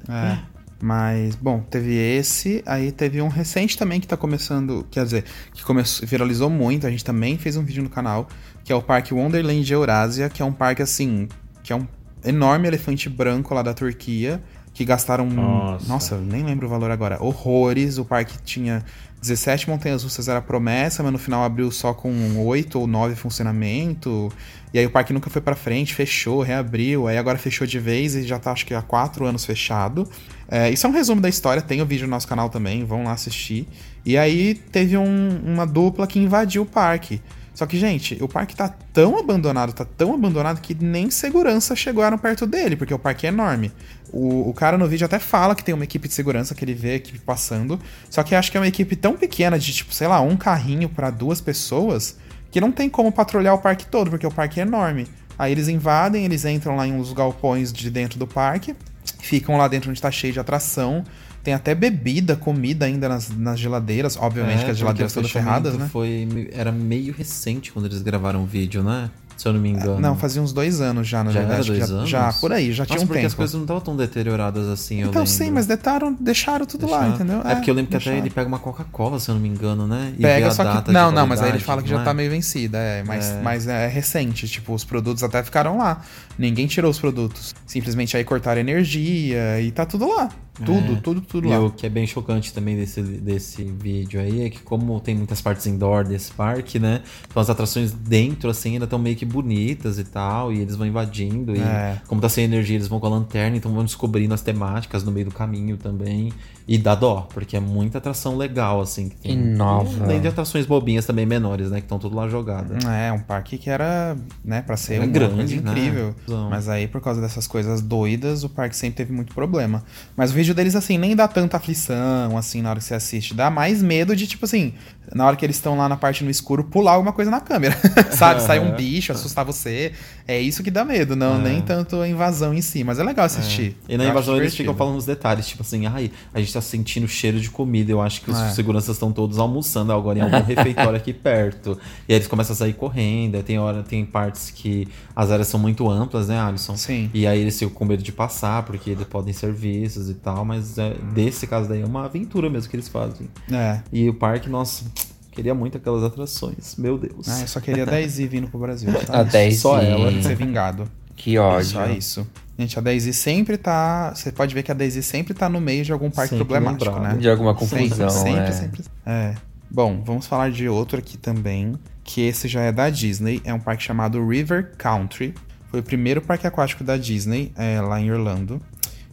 É. 0.08 0.38
Mas, 0.82 1.36
bom, 1.36 1.60
teve 1.60 1.94
esse, 1.96 2.64
aí 2.66 2.92
teve 2.92 3.22
um 3.22 3.28
recente 3.28 3.78
também 3.78 4.00
que 4.00 4.08
tá 4.08 4.16
começando, 4.16 4.86
quer 4.90 5.04
dizer, 5.04 5.26
que 5.54 5.64
começou, 5.64 6.08
viralizou 6.08 6.50
muito, 6.50 6.88
a 6.88 6.90
gente 6.90 7.04
também 7.04 7.38
fez 7.38 7.58
um 7.58 7.64
vídeo 7.64 7.84
no 7.84 7.90
canal, 7.90 8.30
que 8.64 8.72
é 8.72 8.76
o 8.76 8.82
Parque 8.82 9.14
Wonderland 9.14 9.64
de 9.64 9.74
Eurásia, 9.74 10.30
que 10.30 10.42
é 10.42 10.46
um 10.46 10.54
parque 10.54 10.82
assim, 10.82 11.28
que 11.64 11.74
é 11.74 11.76
um 11.76 11.86
enorme 12.24 12.68
elefante 12.68 13.10
branco 13.10 13.54
lá 13.54 13.62
da 13.62 13.74
Turquia, 13.74 14.42
que 14.74 14.86
gastaram, 14.86 15.30
Nossa. 15.30 15.88
nossa, 15.88 16.16
eu 16.16 16.22
nem 16.22 16.44
lembro 16.44 16.66
o 16.68 16.70
valor 16.70 16.90
agora, 16.92 17.22
horrores, 17.22 17.98
o 17.98 18.06
parque 18.06 18.42
tinha 18.44 18.86
17 19.22 19.70
montanhas 19.70 20.04
russas, 20.04 20.28
era 20.28 20.42
promessa, 20.42 21.04
mas 21.04 21.12
no 21.12 21.20
final 21.20 21.44
abriu 21.44 21.70
só 21.72 21.94
com 21.94 22.38
8 22.46 22.80
ou 22.80 22.88
9 22.88 23.14
em 23.14 23.16
funcionamento, 23.16 24.32
e 24.74 24.80
aí 24.80 24.86
o 24.86 24.90
parque 24.90 25.12
nunca 25.12 25.30
foi 25.30 25.42
pra 25.42 25.56
frente, 25.56 25.94
fechou, 25.94 26.42
reabriu, 26.42 27.08
aí 27.08 27.18
agora 27.18 27.38
fechou 27.38 27.66
de 27.68 27.80
vez 27.80 28.16
e 28.16 28.24
já 28.24 28.40
tá 28.40 28.52
acho 28.52 28.66
que 28.66 28.74
há 28.74 28.82
4 28.82 29.26
anos 29.26 29.44
fechado. 29.46 30.08
É, 30.50 30.70
isso 30.70 30.86
é 30.86 30.90
um 30.90 30.94
resumo 30.94 31.20
da 31.22 31.28
história, 31.30 31.62
tem 31.62 31.82
o 31.82 31.86
vídeo 31.86 32.06
no 32.06 32.12
nosso 32.12 32.28
canal 32.28 32.50
também, 32.50 32.86
vão 32.86 33.04
lá 33.04 33.12
assistir. 33.12 33.68
E 34.06 34.18
aí 34.18 34.56
teve 34.56 34.96
um- 34.98 35.42
uma 35.46 35.66
dupla 35.66 36.08
que 36.08 36.18
invadiu 36.20 36.62
o 36.62 36.66
parque. 36.66 37.22
Só 37.54 37.66
que, 37.66 37.78
gente, 37.78 38.18
o 38.22 38.28
parque 38.28 38.56
tá 38.56 38.74
tão 38.94 39.20
abandonado, 39.20 39.74
tá 39.74 39.84
tão 39.84 40.14
abandonado 40.14 40.62
que 40.62 40.74
nem 40.74 41.12
segurança 41.12 41.76
chegaram 41.76 42.18
perto 42.18 42.48
dele, 42.48 42.78
porque 42.78 42.94
o 42.94 43.00
parque 43.00 43.26
é 43.26 43.30
enorme. 43.30 43.70
O, 44.12 44.50
o 44.50 44.54
cara 44.54 44.78
no 44.78 44.88
vídeo 44.88 45.06
até 45.06 45.20
fala 45.20 45.56
que 45.56 45.64
tem 45.64 45.74
uma 45.74 45.84
equipe 45.84 46.08
de 46.08 46.14
segurança 46.14 46.56
que 46.56 46.66
ele 46.66 46.74
vê 46.74 46.92
a 46.92 46.96
equipe 46.96 47.20
passando, 47.20 47.80
só 48.10 48.24
que 48.24 48.34
acho 48.34 48.52
que 48.52 48.58
é 48.58 48.60
uma 48.60 48.68
equipe 48.68 48.96
tão 48.96 49.16
pequena, 49.16 49.60
de 49.60 49.72
tipo, 49.72 49.94
sei 49.94 50.08
lá, 50.08 50.20
um 50.22 50.36
carrinho 50.36 50.90
pra 50.90 51.10
duas 51.10 51.40
pessoas, 51.40 52.18
que 52.52 52.60
não 52.60 52.72
tem 52.72 52.90
como 52.90 53.12
patrulhar 53.12 53.54
o 53.54 53.60
parque 53.60 53.86
todo, 53.86 54.10
porque 54.10 54.26
o 54.26 54.32
parque 54.32 54.60
é 54.60 54.64
enorme. 54.64 55.08
Aí 55.38 55.52
eles 55.52 55.68
invadem, 55.68 56.26
eles 56.26 56.44
entram 56.44 56.76
lá 56.76 56.88
em 56.88 56.94
uns 56.94 57.14
galpões 57.14 57.72
de 57.72 57.90
dentro 57.90 58.20
do 58.20 58.28
parque, 58.28 58.76
ficam 59.20 59.56
lá 59.58 59.68
dentro 59.68 59.90
onde 59.90 60.02
tá 60.02 60.12
cheio 60.12 60.34
de 60.34 60.40
atração. 60.40 61.04
Tem 61.42 61.54
até 61.54 61.74
bebida, 61.74 62.36
comida 62.36 62.86
ainda 62.86 63.08
nas, 63.08 63.30
nas 63.30 63.58
geladeiras. 63.58 64.18
Obviamente 64.18 64.62
É, 64.62 64.66
que 64.66 64.72
as 64.72 64.78
geladeiras 64.78 65.14
todas 65.14 65.32
ferradas, 65.32 65.78
né? 65.78 65.88
Foi, 65.90 66.50
era 66.52 66.70
meio 66.70 67.14
recente 67.14 67.72
quando 67.72 67.86
eles 67.86 68.02
gravaram 68.02 68.44
o 68.44 68.46
vídeo, 68.46 68.84
né? 68.84 69.10
Se 69.40 69.48
eu 69.48 69.54
não 69.54 69.62
me 69.62 69.70
engano. 69.70 70.02
Não, 70.02 70.18
fazia 70.18 70.42
uns 70.42 70.52
dois 70.52 70.82
anos 70.82 71.08
já, 71.08 71.24
na 71.24 71.32
Já 71.32 71.40
verdade. 71.40 71.60
era 71.62 71.68
dois 71.78 71.90
já, 71.90 71.96
anos? 71.96 72.10
já, 72.10 72.34
por 72.34 72.52
aí, 72.52 72.74
já 72.74 72.84
Nossa, 72.84 72.94
tinha 72.94 73.04
um 73.04 73.08
porque 73.08 73.20
tempo. 73.22 73.28
as 73.28 73.34
coisas 73.34 73.56
não 73.56 73.62
estavam 73.62 73.82
tão 73.82 73.96
deterioradas 73.96 74.68
assim, 74.68 75.00
eu 75.02 75.08
então 75.08 75.26
sim, 75.26 75.50
mas 75.50 75.66
detaram, 75.66 76.14
deixaram 76.20 76.66
tudo 76.66 76.90
lá, 76.90 77.00
Deixaram. 77.04 77.16
entendeu? 77.16 77.42
É, 77.50 77.56
porque 77.56 77.72
eu 77.72 77.74
lembro 77.74 77.90
que 77.90 77.96
até 77.96 78.04
deixaram. 78.04 78.26
ele 78.26 78.30
pega 78.36 78.48
uma 78.50 78.60
Coca-Cola, 78.60 79.18
se 79.18 79.30
eu 79.32 79.36
não 79.36 79.42
me 79.42 79.48
engano, 79.48 79.88
né? 79.88 80.14
E 80.18 80.22
Pega, 80.22 80.52
só 80.52 80.82
que. 80.82 80.92
Não, 80.92 81.10
não, 81.10 81.26
mas 81.26 81.42
aí 81.42 81.52
ele 81.52 81.60
fala 81.60 81.82
que 81.82 81.88
já 81.90 82.02
é? 82.02 82.04
tá 82.04 82.14
meio 82.14 82.30
vencida, 82.30 82.78
é. 82.80 83.02
Mas 83.04 83.30
É. 83.30 83.34
é. 83.38 83.42
mas 83.42 83.66
é 83.68 83.88
recente. 83.88 84.46
Tipo, 84.46 84.74
os 84.74 84.84
produtos 84.84 85.24
até 85.24 85.42
ficaram 85.42 85.78
lá. 85.78 86.02
Ninguém 86.38 86.68
tirou 86.68 86.92
os 86.92 87.00
produtos. 87.00 87.56
Simplesmente 87.66 88.18
aí 88.18 88.26
cortaram 88.26 88.60
energia 88.60 89.62
e 89.62 89.72
tá 89.72 89.86
tudo 89.86 90.08
lá. 90.14 90.30
Tudo, 90.66 90.94
É. 90.94 90.96
tudo, 90.98 91.22
tudo 91.22 91.48
E 91.48 91.52
lá. 91.52 91.60
o 91.60 91.72
que 91.72 91.86
é 91.86 91.90
bem 91.90 92.06
chocante 92.06 92.54
também 92.54 92.76
desse, 92.76 93.02
desse 93.02 93.64
vídeo 93.64 94.20
aí 94.20 94.42
é 94.46 94.50
que 94.50 94.60
como 94.60 95.00
tem 95.00 95.16
muitas 95.16 95.42
partes 95.42 95.66
indoor 95.68 96.04
desse 96.04 96.32
parque, 96.32 96.78
né? 96.80 97.02
Então 97.30 97.42
as 97.42 97.50
atrações 97.50 97.92
dentro, 97.92 98.50
assim, 98.50 98.74
ainda 98.74 98.86
estão 98.86 99.00
meio 99.00 99.16
que 99.16 99.26
bonitas 99.26 99.98
e 100.00 100.04
tal, 100.04 100.52
e 100.52 100.60
eles 100.60 100.76
vão 100.76 100.86
invadindo, 100.86 101.56
e 101.56 101.60
É. 101.60 102.02
como 102.08 102.20
tá 102.22 102.28
sem 102.30 102.44
energia, 102.44 102.76
eles 102.76 102.88
vão 102.88 103.00
com 103.00 103.08
a 103.08 103.10
lanterna, 103.10 103.56
então 103.58 103.72
vão 103.74 103.84
descobrindo 103.84 104.34
as 104.34 104.42
temáticas 104.42 105.04
no 105.04 105.12
meio 105.12 105.28
do 105.28 105.34
caminho 105.34 105.78
também. 105.78 106.32
E 106.72 106.78
dá 106.78 106.94
dó, 106.94 107.28
porque 107.34 107.58
é 107.58 107.60
muita 107.60 107.98
atração 107.98 108.38
legal, 108.38 108.80
assim. 108.80 109.10
que 109.10 109.16
tem- 109.16 109.32
E 109.32 109.36
nova. 109.36 110.04
Além 110.04 110.22
de 110.22 110.28
atrações 110.28 110.68
bobinhas 110.68 111.04
também 111.04 111.26
menores, 111.26 111.72
né? 111.72 111.78
Que 111.80 111.86
estão 111.86 111.98
tudo 111.98 112.16
lá 112.16 112.28
jogadas. 112.30 112.86
É, 112.86 113.12
um 113.12 113.18
parque 113.18 113.58
que 113.58 113.72
era, 113.72 114.16
né, 114.46 114.62
pra 114.62 114.78
ser 114.78 114.94
Era 114.96 115.04
uma 115.06 115.12
grande, 115.12 115.34
coisa 115.36 115.56
né? 115.56 115.72
incrível. 115.72 116.16
Então. 116.24 116.48
Mas 116.48 116.70
aí, 116.70 116.88
por 116.88 117.02
causa 117.02 117.20
dessas 117.20 117.48
coisas 117.48 117.82
doidas, 117.82 118.44
o 118.44 118.50
parque 118.50 118.76
sempre 118.76 118.98
teve 118.98 119.12
muito 119.12 119.34
problema. 119.34 119.84
Mas 120.16 120.30
o 120.30 120.36
vídeo 120.36 120.54
deles, 120.54 120.76
assim, 120.76 120.98
nem 121.00 121.16
dá 121.16 121.28
tanta 121.28 121.58
aflição, 121.58 122.38
assim, 122.38 122.62
na 122.62 122.70
hora 122.70 122.78
que 122.80 122.86
você 122.86 122.94
assiste. 122.94 123.34
Dá 123.34 123.50
mais 123.50 123.82
medo 123.82 124.16
de, 124.16 124.28
tipo 124.28 124.46
assim, 124.46 124.74
na 125.12 125.26
hora 125.26 125.36
que 125.36 125.44
eles 125.44 125.56
estão 125.56 125.76
lá 125.76 125.90
na 125.90 125.98
parte 125.98 126.24
no 126.24 126.30
escuro, 126.30 126.64
pular 126.66 126.92
alguma 126.92 127.12
coisa 127.14 127.32
na 127.32 127.42
câmera. 127.42 127.76
Sabe? 128.16 128.44
Sai 128.44 128.60
um 128.60 128.74
bicho, 128.78 129.12
assustar 129.12 129.44
você. 129.44 129.92
É 130.32 130.40
isso 130.40 130.62
que 130.62 130.70
dá 130.70 130.86
medo, 130.86 131.16
não 131.16 131.42
nem 131.42 131.60
tanto 131.60 131.96
a 132.00 132.08
invasão 132.08 132.54
em 132.54 132.62
si. 132.62 132.84
Mas 132.84 133.00
é 133.00 133.04
legal 133.04 133.26
assistir. 133.26 133.76
E 133.88 133.98
na 133.98 134.04
Eu 134.04 134.12
invasão 134.12 134.38
eles 134.38 134.54
ficam 134.56 134.76
falando 134.76 134.96
os 134.98 135.06
detalhes, 135.06 135.48
tipo 135.48 135.64
assim, 135.64 135.88
ai, 135.88 136.12
a 136.32 136.40
gente 136.40 136.54
tá 136.54 136.62
sentindo 136.62 137.08
cheiro 137.08 137.40
de 137.40 137.50
comida, 137.50 137.92
eu 137.92 138.00
acho 138.00 138.22
que 138.22 138.30
os 138.30 138.38
É. 138.38 138.50
seguranças 138.52 138.96
estão 138.96 139.12
todos 139.12 139.40
almoçando 139.40 139.92
agora 139.92 140.20
em 140.20 140.22
algum 140.22 140.42
refeitório 140.46 140.96
aqui 140.96 141.14
perto. 141.14 141.80
E 142.08 142.14
aí 142.14 142.18
eles 142.20 142.28
começam 142.28 142.54
a 142.54 142.58
sair 142.58 142.74
correndo, 142.74 143.36
aí 143.38 143.42
tem 143.44 143.58
hora, 143.58 143.82
tem 143.82 144.06
partes 144.06 144.52
que 144.52 144.88
as 145.16 145.32
áreas 145.32 145.48
são 145.48 145.60
muito 145.60 145.90
amplas, 145.90 146.28
né, 146.28 146.40
Alisson? 146.40 146.78
Sim. 146.78 147.10
E 147.12 147.26
aí 147.26 147.40
eles 147.40 147.58
ficam 147.58 147.74
com 147.74 147.86
medo 147.86 148.04
de 148.04 148.12
passar, 148.12 148.62
porque 148.64 148.92
eles 148.92 149.08
podem 149.08 149.34
ser 149.34 149.52
vistos 149.52 150.12
e 150.12 150.14
tal, 150.14 150.46
mas 150.46 150.78
é, 150.78 150.94
desse 151.12 151.48
caso 151.48 151.68
daí 151.68 151.82
é 151.82 151.86
uma 151.86 152.06
aventura 152.06 152.52
mesmo 152.52 152.70
que 152.70 152.76
eles 152.76 152.88
fazem. 152.88 153.28
É. 153.52 153.80
E 153.92 154.08
o 154.08 154.14
parque, 154.14 154.48
nossa, 154.48 154.86
Queria 155.32 155.54
muito 155.54 155.78
aquelas 155.78 156.04
atrações. 156.04 156.76
Meu 156.78 156.98
Deus. 156.98 157.28
Ah, 157.30 157.42
eu 157.42 157.48
só 157.48 157.60
queria 157.60 157.84
a 157.84 157.86
Daisy 157.86 158.28
vindo 158.28 158.48
pro 158.48 158.60
Brasil. 158.60 158.90
Só 158.92 159.14
A 159.14 159.22
isso. 159.24 159.32
Daisy. 159.32 159.58
Só 159.58 159.82
ela. 159.82 160.22
Ser 160.22 160.36
vingado. 160.36 160.90
Que 161.16 161.38
ódio. 161.38 161.66
Só 161.70 161.86
isso. 161.88 162.28
Gente, 162.58 162.78
a 162.78 162.82
Daisy 162.82 163.14
sempre 163.14 163.58
tá. 163.58 164.14
Você 164.14 164.32
pode 164.32 164.54
ver 164.54 164.64
que 164.64 164.72
a 164.72 164.74
Daisy 164.74 165.02
sempre 165.02 165.34
tá 165.34 165.48
no 165.48 165.62
meio 165.62 165.86
de 165.86 165.92
algum 165.94 166.10
parque 166.10 166.32
Sempre 166.36 166.46
problemático, 166.46 166.92
lembrado. 166.94 167.14
né? 167.16 167.20
De 167.22 167.30
alguma 167.30 167.54
confusão, 167.56 168.10
Sempre, 168.10 168.32
sempre, 168.32 168.44
é. 168.44 168.52
sempre. 168.52 168.84
É. 169.06 169.36
Bom, 169.72 170.02
vamos 170.04 170.26
falar 170.28 170.52
de 170.52 170.68
outro 170.68 170.98
aqui 170.98 171.18
também, 171.18 171.76
que 172.04 172.22
esse 172.22 172.48
já 172.48 172.62
é 172.62 172.72
da 172.72 172.90
Disney. 172.90 173.42
É 173.46 173.54
um 173.54 173.60
parque 173.60 173.84
chamado 173.84 174.26
River 174.28 174.72
Country. 174.78 175.34
Foi 175.70 175.80
o 175.80 175.84
primeiro 175.84 176.22
parque 176.22 176.48
aquático 176.48 176.84
da 176.84 176.98
Disney, 176.98 177.52
é, 177.56 177.80
lá 177.80 178.02
em 178.02 178.12
Orlando. 178.12 178.60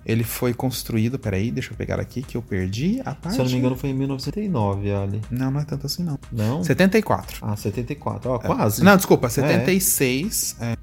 Ele 0.07 0.23
foi 0.23 0.55
construído. 0.55 1.19
Peraí, 1.19 1.51
deixa 1.51 1.73
eu 1.73 1.77
pegar 1.77 1.99
aqui 1.99 2.23
que 2.23 2.37
eu 2.37 2.43
perdi 2.43 3.03
a 3.05 3.13
parte. 3.13 3.35
Se 3.35 3.41
eu 3.41 3.45
não 3.45 3.51
me 3.51 3.59
engano, 3.59 3.77
foi 3.77 3.91
em 3.91 3.95
1909, 3.95 4.93
Ali. 4.93 5.21
Não, 5.31 5.51
não 5.51 5.61
é 5.61 5.65
tanto 5.65 5.87
assim, 5.87 6.05
não. 6.05 6.17
Não? 6.31 6.63
74. 6.63 7.39
Ah, 7.43 7.57
74. 7.57 8.31
Ó, 8.31 8.39
quase. 8.39 8.85
Não, 8.85 8.97
desculpa, 8.97 9.29
76. 9.29 10.57
É. 10.61 10.77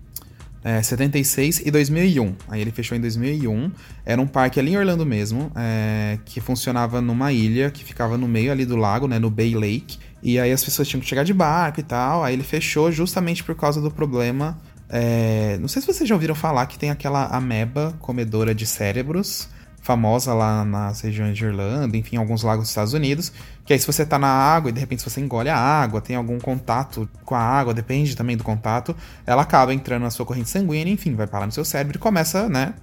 É, 0.65 0.81
76 0.81 1.61
e 1.65 1.71
2001. 1.71 2.35
Aí 2.47 2.61
ele 2.61 2.71
fechou 2.71 2.97
em 2.97 3.01
2001. 3.01 3.71
Era 4.05 4.21
um 4.21 4.27
parque 4.27 4.59
ali 4.59 4.71
em 4.71 4.77
Orlando 4.77 5.05
mesmo, 5.05 5.51
é, 5.55 6.17
que 6.23 6.39
funcionava 6.39 7.01
numa 7.01 7.33
ilha 7.33 7.69
que 7.69 7.83
ficava 7.83 8.17
no 8.17 8.27
meio 8.27 8.51
ali 8.51 8.65
do 8.65 8.77
lago, 8.77 9.07
né, 9.07 9.19
no 9.19 9.29
Bay 9.29 9.55
Lake. 9.55 9.97
E 10.21 10.39
aí 10.39 10.53
as 10.53 10.63
pessoas 10.63 10.87
tinham 10.87 11.01
que 11.01 11.07
chegar 11.07 11.23
de 11.23 11.33
barco 11.33 11.81
e 11.81 11.83
tal. 11.83 12.23
Aí 12.23 12.33
ele 12.33 12.43
fechou 12.43 12.91
justamente 12.91 13.43
por 13.43 13.55
causa 13.55 13.81
do 13.81 13.91
problema. 13.91 14.57
É, 14.95 15.57
não 15.59 15.67
sei 15.67 15.81
se 15.81 15.87
vocês 15.87 16.07
já 16.07 16.13
ouviram 16.13 16.35
falar 16.35 16.67
que 16.67 16.77
tem 16.77 16.91
aquela 16.91 17.25
ameba 17.25 17.95
comedora 17.99 18.53
de 18.53 18.67
cérebros, 18.67 19.49
famosa 19.81 20.35
lá 20.35 20.63
nas 20.63 21.01
regiões 21.01 21.35
de 21.35 21.43
Orlando, 21.43 21.97
enfim, 21.97 22.15
alguns 22.15 22.43
lagos 22.43 22.65
dos 22.65 22.69
Estados 22.69 22.93
Unidos. 22.93 23.33
Que 23.65 23.73
aí 23.73 23.79
se 23.79 23.87
você 23.87 24.05
tá 24.05 24.19
na 24.19 24.27
água 24.27 24.69
e 24.69 24.71
de 24.71 24.79
repente 24.79 25.03
você 25.03 25.19
engole 25.19 25.49
a 25.49 25.57
água, 25.57 25.99
tem 25.99 26.15
algum 26.15 26.39
contato 26.39 27.09
com 27.25 27.33
a 27.33 27.39
água, 27.39 27.73
depende 27.73 28.15
também 28.15 28.37
do 28.37 28.43
contato, 28.43 28.95
ela 29.25 29.41
acaba 29.41 29.73
entrando 29.73 30.03
na 30.03 30.11
sua 30.11 30.27
corrente 30.27 30.49
sanguínea, 30.49 30.93
enfim, 30.93 31.15
vai 31.15 31.25
parar 31.25 31.47
no 31.47 31.51
seu 31.51 31.65
cérebro 31.65 31.97
e 31.97 31.99
começa, 31.99 32.47
né, 32.47 32.75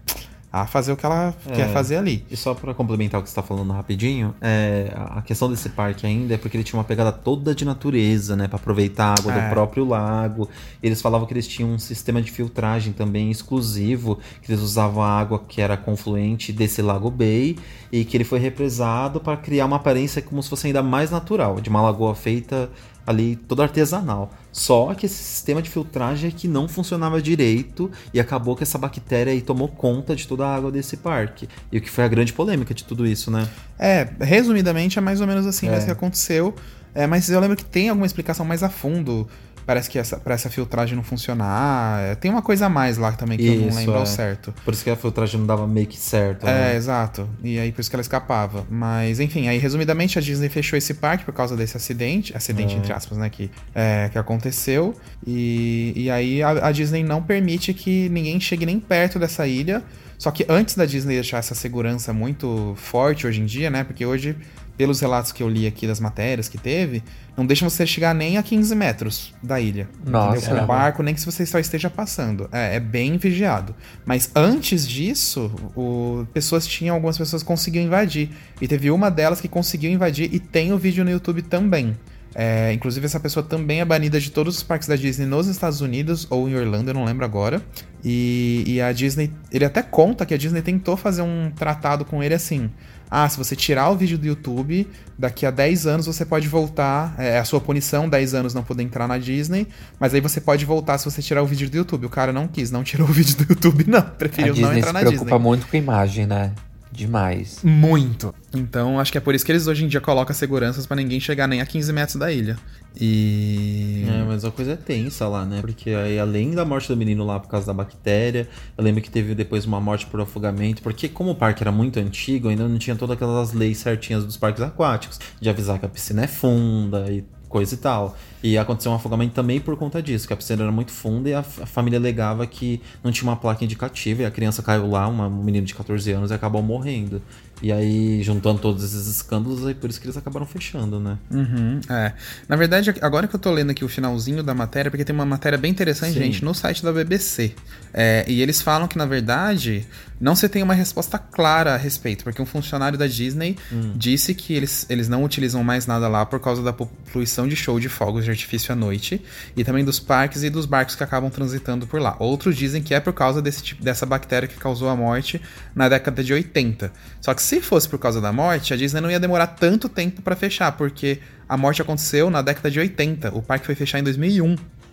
a 0.53 0.67
fazer 0.67 0.91
o 0.93 0.97
que 0.97 1.07
ela 1.07 1.33
quer 1.55 1.73
fazer 1.73 1.97
ali. 1.97 2.25
E 2.31 2.37
só 2.37 2.55
pra 2.55 2.75
complementar 2.75 3.21
o 3.21 3.23
que 3.23 3.29
você 3.29 3.35
tá 3.37 3.43
falando 3.43 3.73
rapidinho, 3.73 4.35
é, 4.41 4.93
a 4.97 5.23
questão 5.23 5.49
desse 5.49 5.69
parque 5.69 6.05
ainda 6.07 6.35
é 6.35 6.37
porque 6.37 6.57
ele 6.57 6.65
tinha 6.65 6.77
uma 6.79 6.85
pegada 6.85 7.13
toda 7.13 7.55
de 7.55 7.65
natureza, 7.65 8.35
né? 8.35 8.49
Pra 8.49 8.57
aproveitar 8.57 9.07
a 9.07 9.15
água 9.21 9.33
É. 9.33 9.47
do 9.49 9.51
próprio 9.51 9.85
lago. 9.85 10.49
Eles 10.83 11.01
falavam 11.01 11.27
que 11.27 11.33
eles 11.33 11.47
tinham 11.47 11.71
um 11.71 11.79
sistema 11.79 12.21
de 12.21 12.31
filtragem 12.33 12.93
também 12.93 13.31
exclusivo, 13.31 14.19
que 14.43 14.51
eles 14.51 14.61
usavam 14.63 15.03
a 15.03 15.09
água 15.21 15.39
que 15.47 15.61
era 15.61 15.77
confluente 15.77 16.53
desse 16.53 16.83
lago 16.83 17.11
Bay 17.11 17.57
e 17.93 18.05
que 18.05 18.17
ele 18.17 18.25
foi 18.25 18.39
represado 18.39 19.21
para 19.21 19.37
criar 19.37 19.67
uma 19.67 19.77
aparência 19.77 20.21
como 20.23 20.43
se 20.43 20.49
fosse 20.49 20.67
ainda 20.67 20.83
mais 20.83 21.11
natural, 21.11 21.61
de 21.61 21.69
uma 21.69 21.81
lagoa 21.81 22.15
feita 22.15 22.69
ali 23.07 23.37
toda 23.37 23.63
artesanal. 23.63 24.31
Só 24.53 24.93
que 24.95 25.07
esse 25.07 25.23
sistema 25.23 25.63
de 25.63 25.71
filtragem 25.71 26.29
é 26.29 26.33
que 26.33 26.49
não 26.49 26.69
funcionava 26.69 27.21
direito 27.23 27.91
e 28.13 28.19
acabou 28.21 28.57
que 28.57 28.63
essa 28.63 28.77
bactéria 28.79 29.33
aí 29.33 29.41
tomou 29.41 29.69
conta 29.69 30.15
de 30.17 30.27
toda 30.27 30.47
a 30.47 30.55
água 30.55 30.71
desse 30.73 30.97
parque. 30.97 31.49
E 31.71 31.79
o 31.79 31.81
que 31.81 31.91
foi 31.91 32.05
a 32.05 32.09
grande 32.09 32.33
polêmica 32.33 32.75
de 32.75 32.85
tudo 32.85 33.07
isso, 33.07 33.31
né? 33.31 33.49
É, 33.79 34.09
resumidamente 34.21 34.99
é 34.99 35.03
mais 35.03 35.21
ou 35.21 35.27
menos 35.27 35.47
assim 35.47 35.69
É. 35.69 35.71
mesmo 35.71 35.87
que 35.87 35.93
aconteceu. 35.93 36.55
É, 36.93 37.07
mas 37.07 37.31
eu 37.31 37.39
lembro 37.39 37.57
que 37.57 37.65
tem 37.65 37.89
alguma 37.89 38.07
explicação 38.07 38.45
mais 38.45 38.63
a 38.65 38.69
fundo. 38.69 39.29
Parece 39.67 39.89
que 39.91 39.99
essa, 39.99 40.17
pra 40.19 40.35
essa 40.35 40.49
filtragem 40.51 40.97
não 40.97 41.03
funcionar. 41.03 42.01
é, 42.03 42.15
Tem 42.15 42.31
uma 42.31 42.43
coisa 42.43 42.67
a 42.67 42.69
mais 42.69 42.99
lá 42.99 43.13
também 43.13 43.39
que 43.39 43.47
eu 43.47 43.55
não 43.61 43.69
Isso, 43.69 43.79
lembro 43.79 43.95
ao 43.97 44.03
é. 44.03 44.07
certo. 44.07 44.53
Por 44.65 44.75
isso 44.75 44.83
que 44.85 44.91
a 44.91 44.97
filtragem 44.97 45.39
não 45.39 45.47
dava 45.47 45.67
meio 45.67 45.87
que 45.87 45.97
certo. 45.99 46.47
É, 46.47 46.53
né? 46.73 46.77
exato. 46.77 47.29
E 47.43 47.59
aí 47.59 47.71
por 47.73 47.81
isso 47.81 47.91
que 47.91 47.97
ela 47.97 48.01
escapava. 48.03 48.67
Mas, 48.71 49.21
enfim, 49.21 49.49
aí 49.49 49.59
resumidamente 49.59 50.19
a 50.19 50.23
Disney 50.23 50.49
fechou 50.49 50.77
esse 50.77 50.95
parque 50.95 51.25
por 51.25 51.33
causa 51.35 51.57
desse 51.57 51.77
acidente. 51.77 52.37
Acidente, 52.37 52.75
É. 52.75 52.79
entre 52.79 52.93
aspas, 52.93 53.19
né? 53.19 53.29
Que, 53.31 53.51
é, 53.75 54.09
que 54.11 54.19
aconteceu. 54.19 54.95
E, 55.27 55.93
e 55.97 56.11
aí 56.11 56.43
a, 56.43 56.69
a 56.69 56.73
Disney 56.73 57.03
não 57.03 57.23
permite 57.23 57.73
que 57.75 58.09
ninguém 58.09 58.41
chegue 58.41 58.67
nem 58.67 58.81
perto 58.81 59.19
dessa 59.19 59.47
ilha. 59.47 59.83
Só 60.19 60.31
que 60.31 60.45
antes 60.51 60.75
da 60.75 60.85
Disney 60.85 61.15
deixar 61.15 61.39
essa 61.39 61.55
segurança 61.55 62.13
muito 62.13 62.75
forte 62.77 63.27
hoje 63.27 63.41
em 63.41 63.47
dia, 63.47 63.71
né? 63.71 63.85
Porque 63.85 64.05
hoje, 64.05 64.37
pelos 64.81 64.99
relatos 64.99 65.31
que 65.31 65.43
eu 65.43 65.49
li 65.51 65.67
aqui 65.67 65.87
das 65.87 66.01
matérias 66.01 66.49
que 66.49 66.57
teve, 66.57 67.05
não 67.37 67.45
deixa 67.45 67.69
você 67.69 67.87
chegar 67.87 68.15
nem 68.15 68.39
a 68.39 68.43
15 68.43 68.75
metros 68.75 69.35
da 69.43 69.61
ilha. 69.61 69.87
Nossa. 70.07 70.55
Com 70.55 70.63
o 70.63 70.67
barco, 70.67 71.03
nem 71.03 71.15
que 71.15 71.21
você 71.21 71.45
só 71.45 71.59
esteja 71.59 71.91
passando. 71.91 72.49
É, 72.51 72.77
é 72.77 72.81
bem 72.81 73.19
vigiado. 73.19 73.75
Mas 74.07 74.31
antes 74.35 74.89
disso, 74.89 75.53
o, 75.77 76.27
pessoas 76.33 76.67
tinham, 76.67 76.95
algumas 76.95 77.19
pessoas 77.19 77.43
conseguiam 77.43 77.85
invadir. 77.85 78.31
E 78.59 78.67
teve 78.67 78.91
uma 78.91 79.11
delas 79.11 79.39
que 79.39 79.49
conseguiu 79.49 79.91
invadir 79.91 80.33
e 80.33 80.41
tem 80.41 80.73
o 80.73 80.79
vídeo 80.79 81.05
no 81.05 81.11
YouTube 81.11 81.43
também. 81.43 81.95
É, 82.35 82.73
inclusive, 82.73 83.05
essa 83.05 83.21
pessoa 83.21 83.45
também 83.45 83.83
é 83.83 83.85
banida 83.85 84.19
de 84.19 84.31
todos 84.31 84.57
os 84.57 84.63
parques 84.63 84.89
da 84.89 84.97
Disney 84.97 85.27
nos 85.27 85.47
Estados 85.47 85.83
Unidos 85.83 86.27
ou 86.31 86.49
em 86.49 86.55
Orlando, 86.55 86.89
eu 86.89 86.95
não 86.95 87.05
lembro 87.05 87.27
agora. 87.27 87.61
E, 88.03 88.65
e 88.67 88.81
a 88.81 88.93
Disney, 88.93 89.31
ele 89.53 89.67
até 89.67 89.83
conta 89.83 90.25
que 90.25 90.33
a 90.33 90.39
Disney 90.39 90.63
tentou 90.63 90.97
fazer 90.97 91.21
um 91.21 91.51
tratado 91.55 92.03
com 92.03 92.23
ele 92.23 92.33
assim. 92.33 92.71
Ah, 93.11 93.29
se 93.29 93.37
você 93.37 93.57
tirar 93.57 93.91
o 93.91 93.97
vídeo 93.97 94.17
do 94.17 94.27
YouTube, 94.27 94.89
daqui 95.19 95.45
a 95.45 95.51
10 95.51 95.87
anos 95.87 96.07
você 96.07 96.25
pode 96.25 96.47
voltar. 96.47 97.15
É 97.19 97.39
a 97.39 97.45
sua 97.45 97.61
punição, 97.61 98.09
10 98.09 98.35
anos 98.35 98.55
não 98.55 98.63
poder 98.63 98.83
entrar 98.85 99.09
na 99.09 99.19
Disney. 99.19 99.67
Mas 99.99 100.15
aí 100.15 100.21
você 100.21 100.41
pode 100.41 100.65
voltar 100.65 100.97
se 100.99 101.05
você 101.05 101.21
tirar 101.21 101.43
o 101.43 101.47
vídeo 101.47 101.69
do 101.69 101.77
YouTube. 101.77 102.07
O 102.07 102.11
cara 102.11 102.33
não 102.33 102.47
quis, 102.47 102.71
não 102.71 102.85
tirou 102.85 103.09
o 103.09 103.13
vídeo 103.13 103.37
do 103.37 103.53
YouTube, 103.53 103.85
não. 103.89 103.99
A 103.99 104.03
Preferiu 104.03 104.55
não 104.55 104.63
Disney 104.63 104.79
entrar 104.79 104.89
se 104.89 104.95
na 104.95 105.01
preocupa 105.01 105.25
Disney. 105.25 105.39
muito 105.41 105.67
com 105.67 105.77
a 105.77 105.79
imagem, 105.79 106.27
né? 106.27 106.53
Demais. 106.93 107.61
Muito. 107.63 108.35
Então, 108.53 108.99
acho 108.99 109.13
que 109.13 109.19
é 109.19 109.21
por 109.21 109.35
isso 109.35 109.45
que 109.45 109.53
eles 109.53 109.67
hoje 109.67 109.85
em 109.85 109.89
dia 109.89 110.01
colocam 110.01 110.35
seguranças 110.35 110.87
pra 110.87 110.97
ninguém 110.97 111.21
chegar 111.21 111.47
nem 111.47 111.61
a 111.61 111.67
15 111.67 111.93
metros 111.93 112.17
da 112.17 112.33
ilha. 112.33 112.57
E. 113.01 114.05
É, 114.09 114.25
mas 114.25 114.45
a 114.45 114.51
coisa 114.51 114.73
é 114.73 114.77
tensa 114.77 115.29
lá, 115.29 115.45
né? 115.45 115.61
Porque 115.61 115.91
aí, 115.91 116.19
além 116.19 116.51
da 116.51 116.65
morte 116.65 116.89
do 116.89 116.97
menino 116.97 117.25
lá 117.25 117.39
por 117.39 117.49
causa 117.49 117.67
da 117.67 117.73
bactéria, 117.73 118.49
eu 118.77 118.83
lembro 118.83 119.01
que 119.01 119.11
teve 119.11 119.35
depois 119.35 119.65
uma 119.65 119.81
morte 119.81 120.07
por 120.07 120.21
afogamento, 120.21 120.83
porque 120.83 121.09
como 121.09 121.31
o 121.31 121.35
parque 121.35 121.63
era 121.63 121.71
muito 121.71 122.01
antigo, 122.01 122.49
ainda 122.49 122.67
não 122.67 122.79
tinha 122.79 122.97
todas 122.97 123.15
aquelas 123.15 123.53
leis 123.53 123.79
certinhas 123.79 124.25
dos 124.25 124.37
parques 124.37 124.63
aquáticos, 124.63 125.21
de 125.41 125.49
avisar 125.49 125.79
que 125.79 125.87
a 125.87 125.89
piscina 125.89 126.25
é 126.25 126.27
funda 126.27 127.07
e 127.11 127.25
coisa 127.51 127.75
e 127.75 127.79
tal. 127.79 128.17
E 128.43 128.57
aconteceu 128.57 128.91
um 128.93 128.95
afogamento 128.95 129.35
também 129.35 129.61
por 129.61 129.77
conta 129.77 130.01
disso, 130.01 130.27
que 130.27 130.33
a 130.33 130.37
piscina 130.37 130.63
era 130.63 130.73
muito 130.73 130.93
funda 130.93 131.29
e 131.29 131.35
a, 131.35 131.43
família 131.43 131.99
alegava 131.99 132.47
que 132.47 132.81
não 133.05 133.13
tinha 133.13 133.29
uma 133.29 133.37
placa 133.37 133.63
indicativa 133.63 134.23
e 134.23 134.25
a 134.25 134.31
criança 134.31 134.63
caiu 134.63 134.89
lá, 134.89 135.07
uma, 135.07 135.27
um 135.27 135.43
menino 135.43 135.67
de 135.67 135.75
14 135.75 136.11
anos, 136.13 136.31
e 136.31 136.35
acabou 136.35 136.63
morrendo. 136.63 137.21
E 137.63 137.71
aí, 137.71 138.23
juntando 138.23 138.59
todos 138.59 138.83
esses 138.83 139.07
escândalos, 139.07 139.67
aí 139.67 139.75
por 139.75 139.91
isso 139.91 140.01
que 140.01 140.07
eles 140.07 140.17
acabaram 140.17 140.47
fechando, 140.47 140.99
né? 140.99 141.19
Uhum, 141.31 141.81
é. 141.91 142.15
Na 142.49 142.57
verdade, 142.57 142.95
agora 143.03 143.29
que 143.29 143.37
eu 143.37 143.41
tô 143.41 143.51
lendo 143.51 143.71
aqui 143.71 143.85
o 143.85 143.89
finalzinho 143.89 144.43
da 144.43 144.55
matéria, 144.55 144.91
porque 144.91 145.05
tem 145.05 145.15
uma 145.15 145.27
matéria 145.27 145.59
bem 145.59 145.71
interessante, 145.71 146.15
Sim. 146.15 146.21
gente, 146.21 146.45
no 146.45 146.55
site 146.55 146.83
da 146.83 146.93
BBC. 146.93 147.53
É, 147.93 148.25
e 148.27 148.41
eles 148.41 148.63
falam 148.63 148.89
que, 148.89 148.97
na 148.97 149.05
verdade, 149.05 149.87
não 150.21 150.35
se 150.35 150.49
tem 150.49 150.63
uma 150.63 150.75
resposta 150.75 151.19
clara 151.19 151.75
a 151.75 151.77
respeito, 151.77 152.25
porque 152.25 152.41
um 152.41 152.47
funcionário 152.47 152.99
da 152.99 153.07
Disney 153.07 153.57
disse 153.95 154.35
que 154.35 154.55
eles, 154.55 154.87
eles 154.89 155.09
não 155.09 155.25
utilizam 155.25 155.65
mais 155.65 155.87
nada 155.87 156.09
lá 156.09 156.25
por 156.25 156.39
causa 156.41 156.63
da 156.63 156.73
poluição 156.73 157.49
de 157.49 157.57
show 157.57 157.81
de 157.81 157.89
fogos 157.89 158.25
de 158.25 158.31
artifício 158.31 158.73
à 158.73 158.77
noite, 158.77 159.21
e 159.57 159.65
também 159.65 159.85
dos 159.85 159.99
parques 159.99 160.43
e 160.43 160.51
dos 160.51 160.67
barcos 160.67 160.95
que 160.95 161.03
acabam 161.03 161.31
transitando 161.31 161.87
por 161.87 162.01
lá. 162.01 162.17
Outros 162.19 162.57
dizem 162.57 162.83
que 162.83 162.95
é 162.95 163.01
por 163.01 163.13
causa 163.13 163.43
desse 163.43 163.63
tipo, 163.63 163.83
dessa 163.83 164.07
bactéria 164.07 164.49
que 164.49 164.57
causou 164.57 164.89
a 164.89 164.97
morte 164.97 165.41
na 165.75 165.89
década 165.89 166.23
de 166.23 166.33
80. 166.33 166.93
Só 167.21 167.35
que 167.35 167.43
se 167.51 167.61
fosse 167.61 167.89
por 167.89 167.99
causa 167.99 168.21
da 168.21 168.33
morte, 168.33 168.73
a 168.73 168.77
Disney 168.77 169.01
não 169.01 169.11
ia 169.11 169.19
demorar 169.19 169.49
tanto 169.49 169.89
tempo 169.89 170.23
pra 170.23 170.37
fechar, 170.37 170.71
porque 170.73 171.19
a 171.49 171.57
morte 171.57 171.83
aconteceu 171.83 172.31
na 172.31 172.43
década 172.43 172.71
de 172.71 172.79
80. 172.79 173.37
O 173.37 173.43
parque 173.43 173.67
foi 173.67 173.75
fechar 173.75 173.99
em 173.99 174.05
2001. 174.05 174.45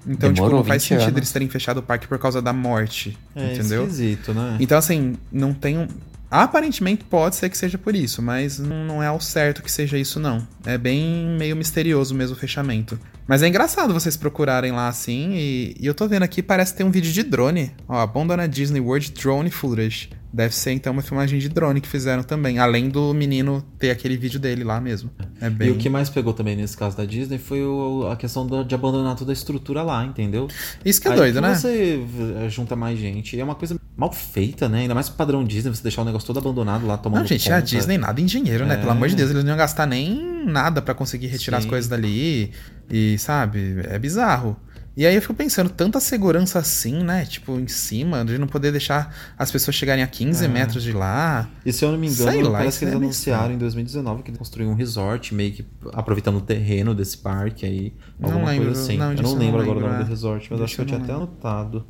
Então, 0.07 0.29
tipo, 0.29 0.33
Demorou 0.33 0.59
não 0.59 0.63
faz 0.63 0.81
20 0.81 0.89
sentido 0.89 1.07
anos. 1.09 1.17
eles 1.17 1.31
terem 1.31 1.49
fechado 1.49 1.77
o 1.77 1.83
parque 1.83 2.07
por 2.07 2.17
causa 2.17 2.41
da 2.41 2.51
morte. 2.51 3.15
É 3.35 3.53
entendeu? 3.53 3.83
esquisito, 3.83 4.33
né? 4.33 4.57
Então, 4.59 4.75
assim, 4.75 5.15
não 5.31 5.53
tem 5.53 5.77
um. 5.77 5.87
Aparentemente 6.31 7.03
pode 7.03 7.35
ser 7.35 7.49
que 7.49 7.57
seja 7.57 7.77
por 7.77 7.95
isso, 7.95 8.21
mas 8.21 8.57
não 8.57 8.85
não 8.85 9.03
é 9.03 9.07
ao 9.07 9.21
certo 9.21 9.61
que 9.61 9.71
seja 9.71 9.97
isso, 9.97 10.19
não. 10.19 10.45
É 10.65 10.77
bem 10.77 11.37
meio 11.37 11.55
misterioso 11.55 12.15
mesmo 12.15 12.35
o 12.35 12.39
fechamento. 12.39 12.99
Mas 13.27 13.43
é 13.43 13.47
engraçado 13.47 13.93
vocês 13.93 14.17
procurarem 14.17 14.71
lá 14.71 14.87
assim, 14.87 15.33
e, 15.35 15.75
e 15.79 15.85
eu 15.85 15.93
tô 15.93 16.07
vendo 16.07 16.23
aqui, 16.23 16.41
parece 16.41 16.73
ter 16.73 16.83
um 16.83 16.91
vídeo 16.91 17.11
de 17.11 17.23
drone. 17.23 17.71
Ó, 17.87 17.99
Abandona 17.99 18.47
Disney 18.47 18.79
World 18.79 19.11
Drone 19.11 19.51
Footage. 19.51 20.09
Deve 20.31 20.53
ser 20.53 20.71
então 20.71 20.91
uma 20.93 21.01
filmagem 21.01 21.39
de 21.39 21.47
drone 21.49 21.79
que 21.79 21.87
fizeram 21.87 22.21
também, 22.21 22.59
além 22.59 22.89
do 22.89 23.13
menino 23.13 23.63
ter 23.79 23.89
aquele 23.91 24.17
vídeo 24.17 24.39
dele 24.39 24.63
lá 24.63 24.79
mesmo. 24.79 25.09
É 25.39 25.49
bem. 25.49 25.69
E 25.69 25.71
o 25.71 25.75
que 25.77 25.89
mais 25.89 26.09
pegou 26.09 26.33
também 26.33 26.55
nesse 26.55 26.75
caso 26.75 26.97
da 26.97 27.05
Disney 27.05 27.37
foi 27.37 27.63
o- 27.63 28.07
a 28.11 28.15
questão 28.15 28.45
do- 28.45 28.63
de 28.63 28.75
abandonar 28.75 29.15
toda 29.15 29.31
a 29.31 29.33
estrutura 29.33 29.81
lá, 29.83 30.03
entendeu? 30.05 30.47
Isso 30.83 31.01
que 31.01 31.07
é 31.07 31.11
Aí 31.11 31.17
doido, 31.17 31.35
que 31.35 31.41
né? 31.41 31.55
Você 31.55 31.97
v- 32.05 32.49
junta 32.49 32.75
mais 32.75 32.99
gente. 32.99 33.39
É 33.39 33.43
uma 33.43 33.55
coisa 33.55 33.79
mal 33.95 34.11
feita, 34.11 34.67
né? 34.67 34.79
Ainda 34.81 34.93
mais 34.93 35.07
padrão 35.09 35.43
Disney, 35.45 35.73
você 35.73 35.81
deixar 35.81 36.01
o 36.01 36.05
negócio 36.05 36.27
todo 36.27 36.39
abandonado 36.39 36.85
lá 36.85 36.97
tomando 36.97 37.21
Não, 37.21 37.27
gente, 37.27 37.45
conta. 37.45 37.55
a 37.55 37.61
Disney 37.61 37.97
nada 37.97 38.19
em 38.21 38.25
dinheiro, 38.25 38.65
né? 38.65 38.73
É. 38.75 38.77
Pelo 38.77 38.91
amor 38.91 39.07
de 39.07 39.15
Deus, 39.15 39.31
eles 39.31 39.43
não 39.43 39.51
iam 39.51 39.57
gastar 39.57 39.85
nem 39.87 40.43
nada 40.45 40.81
pra 40.81 40.93
conseguir 40.93 41.27
retirar 41.27 41.57
as 41.57 41.63
Sim. 41.63 41.69
coisas 41.69 41.89
dali. 41.89 42.51
E, 42.89 43.17
sabe, 43.17 43.81
é 43.89 43.97
bizarro. 43.97 44.55
E 44.97 45.05
aí 45.05 45.13
eu 45.13 45.21
fico 45.21 45.35
pensando, 45.35 45.69
tanta 45.69 45.99
segurança 45.99 46.57
assim, 46.57 47.03
né? 47.03 47.23
Tipo, 47.23 47.59
em 47.59 47.67
cima, 47.67 48.25
de 48.25 48.35
não 48.39 48.47
poder 48.47 48.71
deixar 48.71 49.15
as 49.37 49.51
pessoas 49.51 49.75
chegarem 49.75 50.03
a 50.03 50.07
15 50.07 50.43
É. 50.43 50.47
metros 50.47 50.81
de 50.81 50.91
lá. 50.91 51.47
E 51.63 51.71
se 51.71 51.85
eu 51.85 51.91
não 51.91 51.99
me 51.99 52.07
engano, 52.07 52.31
Sei 52.31 52.41
lá, 52.41 52.57
parece 52.57 52.79
que 52.79 52.85
eles 52.85 52.95
é 52.95 52.97
anunciaram 52.97 53.53
em 53.53 53.59
2019 53.59 54.23
que 54.23 54.31
eles 54.31 54.39
construíram 54.39 54.71
um 54.71 54.75
resort, 54.75 55.35
meio 55.35 55.51
que 55.53 55.63
aproveitando 55.93 56.37
o 56.37 56.41
terreno 56.41 56.95
desse 56.95 57.19
parque 57.19 57.63
aí. 57.63 57.93
Não 58.19 58.31
Alguma 58.31 58.49
lembro, 58.49 58.65
coisa 58.65 58.81
assim. 58.81 58.97
não, 58.97 59.13
eu 59.13 59.21
não 59.21 59.31
eu 59.33 59.37
lembro 59.37 59.57
não 59.57 59.63
agora 59.65 59.69
o 59.69 59.73
lembro, 59.81 59.89
nome 59.91 60.01
é. 60.01 60.03
do 60.03 60.09
resort, 60.09 60.47
mas 60.49 60.61
acho 60.61 60.75
que 60.75 60.81
eu 60.81 60.85
Disso 60.85 60.97
tinha 60.97 60.99
eu 60.99 61.03
até 61.03 61.13
não 61.13 61.19
anotado. 61.21 61.85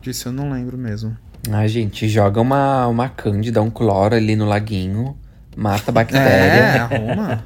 Disso 0.00 0.28
eu 0.28 0.32
não 0.32 0.50
lembro 0.50 0.78
mesmo. 0.78 1.14
A 1.52 1.66
gente 1.66 2.08
joga 2.08 2.40
uma, 2.40 2.86
uma 2.86 3.10
cândida, 3.10 3.60
um 3.60 3.68
cloro 3.68 4.14
ali 4.14 4.34
no 4.34 4.46
laguinho, 4.46 5.18
mata 5.54 5.90
a 5.90 5.92
bactéria. 5.92 6.24
É, 6.26 6.78
arruma. 6.80 7.44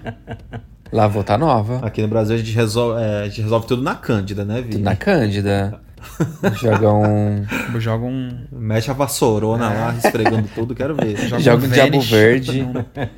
Lavou 0.93 1.24
tá 1.24 1.38
nova. 1.38 1.80
Aqui 1.84 2.03
no 2.03 2.09
Brasil 2.09 2.34
a 2.34 2.38
gente 2.38 2.53
resolve, 2.55 3.01
é, 3.03 3.22
a 3.22 3.24
gente 3.24 3.40
resolve 3.43 3.66
tudo 3.66 3.82
na 3.82 3.95
Cândida, 3.95 4.45
né, 4.45 4.61
Vi? 4.61 4.72
Tudo 4.72 4.84
na 4.84 4.95
cândida. 4.97 5.80
Joga 6.61 6.93
um. 6.93 7.47
Joga 7.78 8.05
um. 8.05 8.36
Mexe 8.51 8.90
a 8.90 8.95
vassourona 8.95 9.72
É. 9.72 9.78
lá, 9.78 9.95
esfregando 10.05 10.49
tudo, 10.53 10.74
quero 10.74 10.97
ver. 10.97 11.16
Joga 11.40 11.64
um 11.64 11.68
diabo 11.68 11.93
Vanish. 11.93 12.11
verde. 12.11 12.68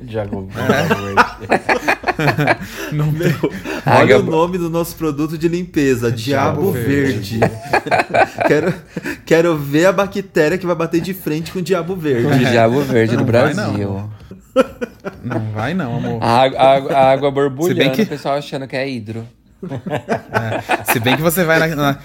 Joga 0.07 0.37
um 0.37 0.47
Não 2.91 3.11
Meu, 3.11 3.51
Ah, 3.85 3.99
olha 3.99 4.17
o 4.17 4.19
Gab- 4.21 4.29
nome 4.31 4.57
do 4.57 4.69
nosso 4.69 4.95
produto 4.95 5.37
de 5.37 5.47
limpeza, 5.47 6.11
Diabo, 6.11 6.61
Diabo 6.61 6.71
Verde. 6.71 7.39
quero, 8.47 8.73
quero 9.25 9.57
ver 9.57 9.87
a 9.87 9.91
bactéria 9.91 10.57
que 10.57 10.65
vai 10.65 10.75
bater 10.75 11.01
de 11.01 11.13
frente 11.13 11.51
com 11.51 11.59
o 11.59 11.61
Diabo 11.61 11.95
Verde. 11.95 12.27
O 12.27 12.37
diabo 12.51 12.81
verde 12.81 13.15
Não 13.17 13.25
do 13.25 13.31
vai, 13.31 13.53
Brasil. 13.53 14.09
Não 15.23 15.39
vai 15.51 15.73
não, 15.73 15.97
amor. 15.97 16.23
A 16.23 16.41
água, 16.43 16.59
a 16.59 16.97
a 16.99 17.11
água 17.11 17.31
borbulhando, 17.31 17.79
bem 17.79 17.91
que- 17.91 18.01
o 18.03 18.07
pessoal 18.07 18.35
achando 18.37 18.67
que 18.67 18.75
é 18.75 18.87
hidro. 18.89 19.25
Se 20.91 20.99
bem 20.99 21.15
que 21.15 21.21
você 21.21 21.43
vai 21.43 21.59
na, 21.59 21.67
na- 21.75 21.97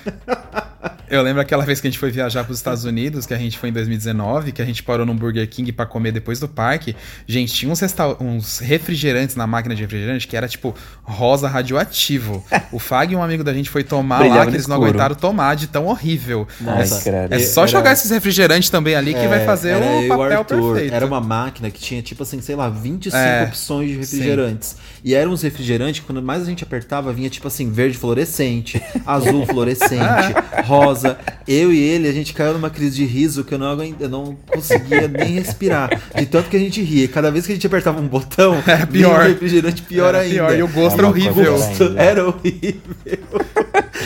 Eu 1.11 1.22
lembro 1.22 1.43
aquela 1.43 1.64
vez 1.64 1.81
que 1.81 1.87
a 1.87 1.91
gente 1.91 1.99
foi 1.99 2.11
viajar 2.11 2.45
para 2.45 2.53
os 2.53 2.59
Estados 2.59 2.85
Unidos, 2.85 3.26
que 3.26 3.35
a 3.35 3.39
gente 3.39 3.59
foi 3.59 3.68
em 3.68 3.72
2019, 3.72 4.53
que 4.53 4.62
a 4.62 4.64
gente 4.64 4.83
parou 4.83 5.05
num 5.05 5.16
Burger 5.16 5.49
King 5.49 5.72
para 5.72 5.85
comer 5.85 6.12
depois 6.12 6.39
do 6.39 6.49
parque. 6.49 6.95
Gente, 7.26 7.53
tinha 7.53 7.70
uns, 7.70 7.81
uns 8.20 8.59
refrigerantes 8.61 9.35
na 9.37 9.47
máquina 9.47 9.74
de 9.74 9.83
refrigerante 9.83 10.26
que 10.28 10.37
era 10.37 10.47
tipo 10.49 10.74
rosa 11.03 11.49
radioativo. 11.49 12.45
O 12.72 12.78
Fag 12.78 13.12
e 13.12 13.16
um 13.16 13.22
amigo 13.22 13.43
da 13.43 13.53
gente 13.53 13.68
foi 13.68 13.83
tomar 13.83 14.18
Brilhava 14.20 14.41
lá, 14.41 14.47
que 14.47 14.53
eles 14.57 14.66
não 14.66 14.76
escuro. 14.76 14.91
aguentaram 14.91 15.14
tomar 15.16 15.57
de 15.57 15.66
tão 15.66 15.87
horrível. 15.87 16.47
Nossa, 16.61 17.03
credo. 17.03 17.35
É 17.35 17.39
só 17.41 17.62
Era- 17.62 17.70
jogar 17.70 17.93
esses 17.93 18.11
refrigerantes 18.11 18.70
também 18.70 18.95
ali 18.95 19.12
que 19.14 19.26
vai 19.26 19.45
fazer 19.45 19.76
o 19.76 20.09
papel 20.09 20.39
Arthur. 20.39 20.72
perfeito. 20.74 20.95
Era 20.95 21.07
uma 21.07 21.20
máquina 21.20 21.70
que 21.70 21.81
tinha, 21.81 22.01
tipo 22.03 22.22
assim, 22.22 22.41
sei 22.41 22.55
lá, 22.57 22.68
25 22.68 23.16
É, 23.16 23.45
opções 23.45 23.89
de 23.91 23.97
refrigerantes. 23.97 24.76
E 25.05 25.14
eram 25.14 25.33
uns 25.33 25.43
refrigerantes, 25.43 26.03
quando 26.07 26.22
mais 26.22 26.43
a 26.43 26.45
gente 26.45 26.62
apertava, 26.62 27.12
vinha 27.12 27.28
tipo 27.31 27.49
assim, 27.49 27.70
verde 27.70 27.97
fluorescente, 27.99 28.81
azul 29.07 29.45
fluorescente, 29.47 30.35
rosa. 30.71 31.18
Eu 31.49 31.73
e 31.73 31.79
ele, 31.81 32.09
a 32.09 32.12
gente 32.12 32.33
caiu 32.33 32.53
numa 32.53 32.71
crise 32.71 32.95
de 32.97 33.05
riso 33.05 33.43
que 33.43 33.55
eu 33.55 33.59
não, 33.59 33.77
eu 33.99 34.09
não 34.09 34.37
conseguia 34.47 35.09
nem 35.09 35.33
respirar. 35.35 35.91
De 36.14 36.25
tanto 36.27 36.49
que 36.49 36.57
a 36.57 36.61
ria. 36.83 37.09
Cada 37.09 37.31
vez 37.31 37.45
que 37.45 37.53
a 37.53 37.55
gente 37.57 37.66
apertava 37.66 38.01
um 38.01 38.07
botão, 38.07 38.62
Era 38.66 38.85
um 38.85 38.87
pior. 38.87 39.27
refrigerante 39.27 39.83
pior 39.83 40.09
Era 40.14 40.21
ainda. 40.21 40.35
pior, 40.35 40.59
e 40.59 40.62
o 40.62 40.68
gosto 40.68 40.99
era 40.99 41.09
horrível. 41.09 41.53
Gosto 41.53 41.83
ainda. 41.85 42.03
era 42.03 42.27
horrível. 42.29 42.81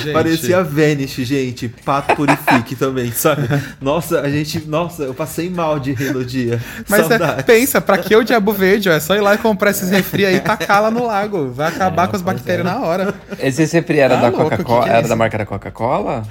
Gente. 0.03 0.12
Parecia 0.12 0.62
Vanish, 0.62 1.14
gente. 1.24 1.68
Pato 1.68 2.14
purifique 2.16 2.74
também, 2.76 3.12
sabe? 3.12 3.42
Nossa, 3.80 4.20
a 4.20 4.28
gente. 4.28 4.66
Nossa, 4.66 5.05
eu 5.05 5.14
passei 5.14 5.49
mal 5.51 5.78
de 5.78 5.92
rir 5.92 6.12
no 6.12 6.24
dia. 6.24 6.61
Mas 6.88 7.11
é, 7.11 7.18
pensa, 7.42 7.80
pra 7.80 7.99
que 7.99 8.14
o 8.14 8.24
Diabo 8.24 8.53
Verde? 8.53 8.88
ó? 8.88 8.92
É 8.92 9.01
só 9.01 9.14
ir 9.14 9.20
lá 9.20 9.34
e 9.34 9.38
comprar 9.38 9.70
esses 9.70 9.90
refri 9.90 10.26
aí 10.26 10.36
e 10.36 10.40
tacar 10.40 10.82
lá 10.82 10.90
no 10.90 11.07
lago. 11.07 11.51
Vai 11.53 11.68
acabar 11.68 12.09
com 12.09 12.16
as 12.16 12.22
bactérias 12.22 12.64
na 12.64 12.80
hora. 12.80 13.14
Esse 13.38 13.66
sempre 13.66 13.99
era 13.99 14.16
Tá 14.16 14.30
da 14.30 14.32
Coca-Cola? 14.32 14.86
é 14.86 14.88
era 14.90 15.01
isso? 15.01 15.09
da 15.09 15.16
marca 15.16 15.38
da 15.38 15.47
Coca-Cola? 15.47 16.22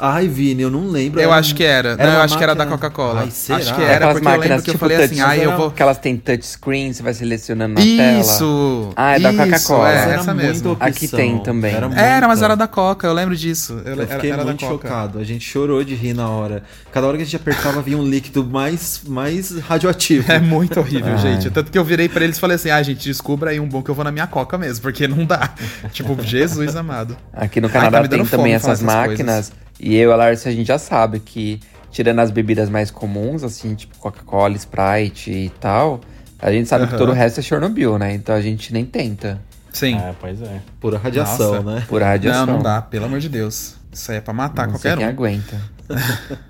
Ai, 0.00 0.26
Vini, 0.26 0.62
eu 0.62 0.70
não 0.70 0.88
lembro. 0.88 1.20
Eu 1.20 1.28
Era 1.30 1.38
acho 1.38 1.52
um- 1.52 1.56
que 1.56 1.62
era. 1.62 1.96
Não, 1.96 2.04
uma 2.06 2.14
eu 2.14 2.20
acho 2.22 2.36
que 2.36 2.42
era 2.42 2.54
da 2.54 2.64
máquina- 2.64 2.76
Coca-Cola. 2.90 3.22
Acho 3.24 3.46
que 3.46 3.52
era, 3.52 3.60
Aquelas 3.62 3.74
porque 3.74 3.86
eu 3.86 4.12
lembro 4.12 4.24
máquinas 4.24 4.62
que 4.64 4.70
eu 4.70 4.74
tipo 4.74 4.78
falei 4.88 5.04
assim, 5.04 5.20
ai, 5.20 5.44
eu 5.44 5.56
vou... 5.56 5.70
Que 5.70 5.82
elas 5.82 5.98
têm 5.98 6.16
touchscreen, 6.16 6.92
você 6.92 7.02
vai 7.02 7.14
selecionando 7.14 7.74
na 7.74 7.80
tela. 7.80 8.20
Isso! 8.20 8.90
Ah, 8.96 9.16
é 9.16 9.20
da 9.20 9.30
isso, 9.32 9.42
Coca-Cola. 9.44 9.90
É, 9.92 9.96
Era 9.98 10.14
essa 10.14 10.34
mesmo. 10.34 10.72
opção. 10.72 10.88
Aqui 10.88 11.06
tem 11.08 11.38
também. 11.40 11.74
Era, 11.74 11.86
Era, 11.94 12.26
mas 12.26 12.42
era 12.42 12.56
da 12.56 12.66
Coca, 12.66 13.06
eu 13.12 13.16
lembro 13.16 13.36
disso. 13.36 13.80
Eu, 13.84 13.92
Eu 13.94 14.02
era, 14.02 14.06
fiquei 14.06 14.30
era 14.32 14.44
muito 14.44 14.60
da 14.60 14.66
Coca. 14.68 14.88
chocado. 14.88 15.18
A 15.18 15.24
gente 15.24 15.44
chorou 15.48 15.84
de 15.84 15.94
rir 15.94 16.14
na 16.14 16.28
hora. 16.28 16.62
Cada 16.90 17.06
hora 17.06 17.16
que 17.16 17.22
a 17.22 17.26
gente 17.26 17.36
apertava, 17.36 17.80
vinha 17.82 17.96
um 17.98 18.04
líquido 18.04 18.44
mais, 18.44 19.02
mais 19.06 19.56
radioativo. 19.58 20.30
É 20.32 20.38
muito 20.38 20.80
horrível, 20.80 21.12
Ai. 21.14 21.18
gente. 21.18 21.50
Tanto 21.50 21.70
que 21.70 21.78
eu 21.78 21.84
virei 21.84 22.08
pra 22.08 22.24
eles 22.24 22.36
e 22.36 22.40
falei 22.40 22.56
assim: 22.56 22.70
ah, 22.70 22.82
gente, 22.82 23.04
descubra 23.04 23.50
aí 23.50 23.60
um 23.60 23.68
bom 23.68 23.82
que 23.82 23.90
eu 23.90 23.94
vou 23.94 24.04
na 24.04 24.10
minha 24.12 24.26
Coca 24.26 24.58
mesmo, 24.58 24.82
porque 24.82 25.06
não 25.06 25.24
dá. 25.24 25.54
tipo, 25.92 26.20
Jesus 26.22 26.74
amado. 26.74 27.16
Aqui 27.32 27.60
no 27.60 27.68
Ai, 27.68 27.72
Canadá 27.72 27.98
tá 27.98 28.02
me 28.02 28.08
dando 28.08 28.20
tem 28.20 28.28
também 28.38 28.54
essas 28.54 28.70
essas 28.72 28.82
máquinas. 28.82 29.52
E 29.78 29.94
eu 29.96 30.10
e 30.10 30.12
a 30.12 30.16
Larissa, 30.16 30.48
a 30.48 30.52
gente 30.52 30.66
já 30.66 30.78
sabe 30.78 31.18
que, 31.20 31.58
tirando 31.90 32.20
as 32.20 32.30
bebidas 32.30 32.68
mais 32.70 32.90
comuns, 32.90 33.42
assim, 33.42 33.74
tipo 33.74 33.96
Coca-Cola, 33.98 34.54
Sprite 34.56 35.30
e 35.30 35.48
tal, 35.60 36.00
a 36.38 36.50
gente 36.52 36.68
sabe 36.68 36.84
que 36.86 36.90
Aham. 36.90 36.98
todo 36.98 37.08
o 37.10 37.12
resto 37.12 37.40
é 37.40 37.42
Chernobyl, 37.42 37.98
né? 37.98 38.14
Então 38.14 38.34
a 38.34 38.40
gente 38.40 38.72
nem 38.72 38.84
tenta. 38.84 39.40
Sim. 39.72 39.96
É, 39.96 40.14
pois 40.20 40.40
é. 40.42 40.60
Pura 40.80 40.98
radiação, 40.98 41.62
Nossa. 41.62 41.76
né? 41.76 41.84
Por 41.88 42.02
radiação. 42.02 42.46
Não, 42.46 42.54
não 42.54 42.62
dá, 42.62 42.82
pelo 42.82 43.06
amor 43.06 43.20
de 43.20 43.28
Deus. 43.28 43.76
Isso 43.90 44.10
aí 44.10 44.18
é 44.18 44.20
pra 44.20 44.32
matar 44.34 44.66
Não 44.68 44.76
sei 44.78 44.90
qualquer 44.92 44.98
quem 44.98 45.06
um. 45.06 45.10
aguenta. 45.10 45.56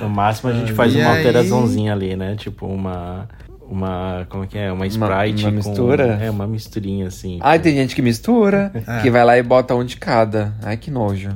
No 0.00 0.08
máximo 0.08 0.48
a 0.50 0.52
gente 0.54 0.72
faz 0.72 0.94
E 0.94 0.98
uma 0.98 1.10
aí- 1.12 1.18
alteraçãozinha 1.18 1.92
ali, 1.92 2.16
né? 2.16 2.36
Tipo 2.36 2.66
uma. 2.66 3.28
Uma. 3.68 4.26
Como 4.30 4.44
é 4.44 4.46
que 4.46 4.56
é? 4.56 4.72
Uma 4.72 4.86
Sprite. 4.86 5.44
uma 5.44 5.50
com- 5.50 5.56
mistura? 5.56 6.04
É, 6.22 6.30
uma 6.30 6.46
misturinha 6.46 7.06
assim. 7.08 7.38
Ai, 7.42 7.58
tem 7.58 7.74
gente 7.74 7.94
que 7.94 8.00
mistura, 8.00 8.72
É. 8.86 9.02
que 9.02 9.10
vai 9.10 9.22
lá 9.24 9.36
e 9.36 9.42
bota 9.42 9.74
um 9.74 9.84
de 9.84 9.98
cada. 9.98 10.54
Ai, 10.62 10.78
que 10.78 10.90
nojo. 10.90 11.28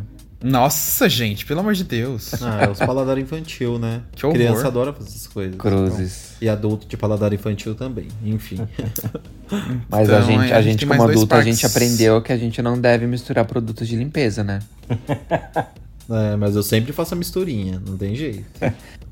Nossa, 0.42 1.08
gente, 1.08 1.46
pelo 1.46 1.60
amor 1.60 1.74
de 1.74 1.84
Deus. 1.84 2.34
Ah, 2.42 2.64
é 2.64 2.68
os 2.70 2.78
paladar 2.78 3.18
infantil, 3.18 3.78
né? 3.78 4.02
Que 4.14 4.26
horror. 4.26 4.36
Criança 4.36 4.66
adora 4.66 4.92
fazer 4.92 5.08
essas 5.08 5.26
coisas. 5.26 5.56
Cruzes. 5.56 6.32
E 6.40 6.48
adulto 6.48 6.86
de 6.86 6.96
paladar 6.96 7.32
infantil 7.32 7.74
também. 7.74 8.08
Enfim. 8.24 8.56
Mas 9.88 10.08
Então, 10.08 10.18
a 10.18 10.22
gente, 10.22 10.50
é, 10.50 10.54
a 10.54 10.58
a 10.58 10.62
gente 10.62 10.86
como 10.86 11.02
adulto, 11.02 11.34
a 11.34 11.42
gente 11.42 11.64
aprendeu 11.64 12.20
que 12.20 12.32
a 12.32 12.36
gente 12.36 12.60
não 12.60 12.80
deve 12.80 13.06
misturar 13.06 13.44
produtos 13.44 13.86
de 13.86 13.96
limpeza, 13.96 14.42
né? 14.42 14.60
É, 16.10 16.36
mas 16.36 16.56
eu 16.56 16.64
sempre 16.64 16.92
faço 16.92 17.14
a 17.14 17.16
misturinha, 17.16 17.80
não 17.86 17.96
tem 17.96 18.14
jeito. 18.14 18.44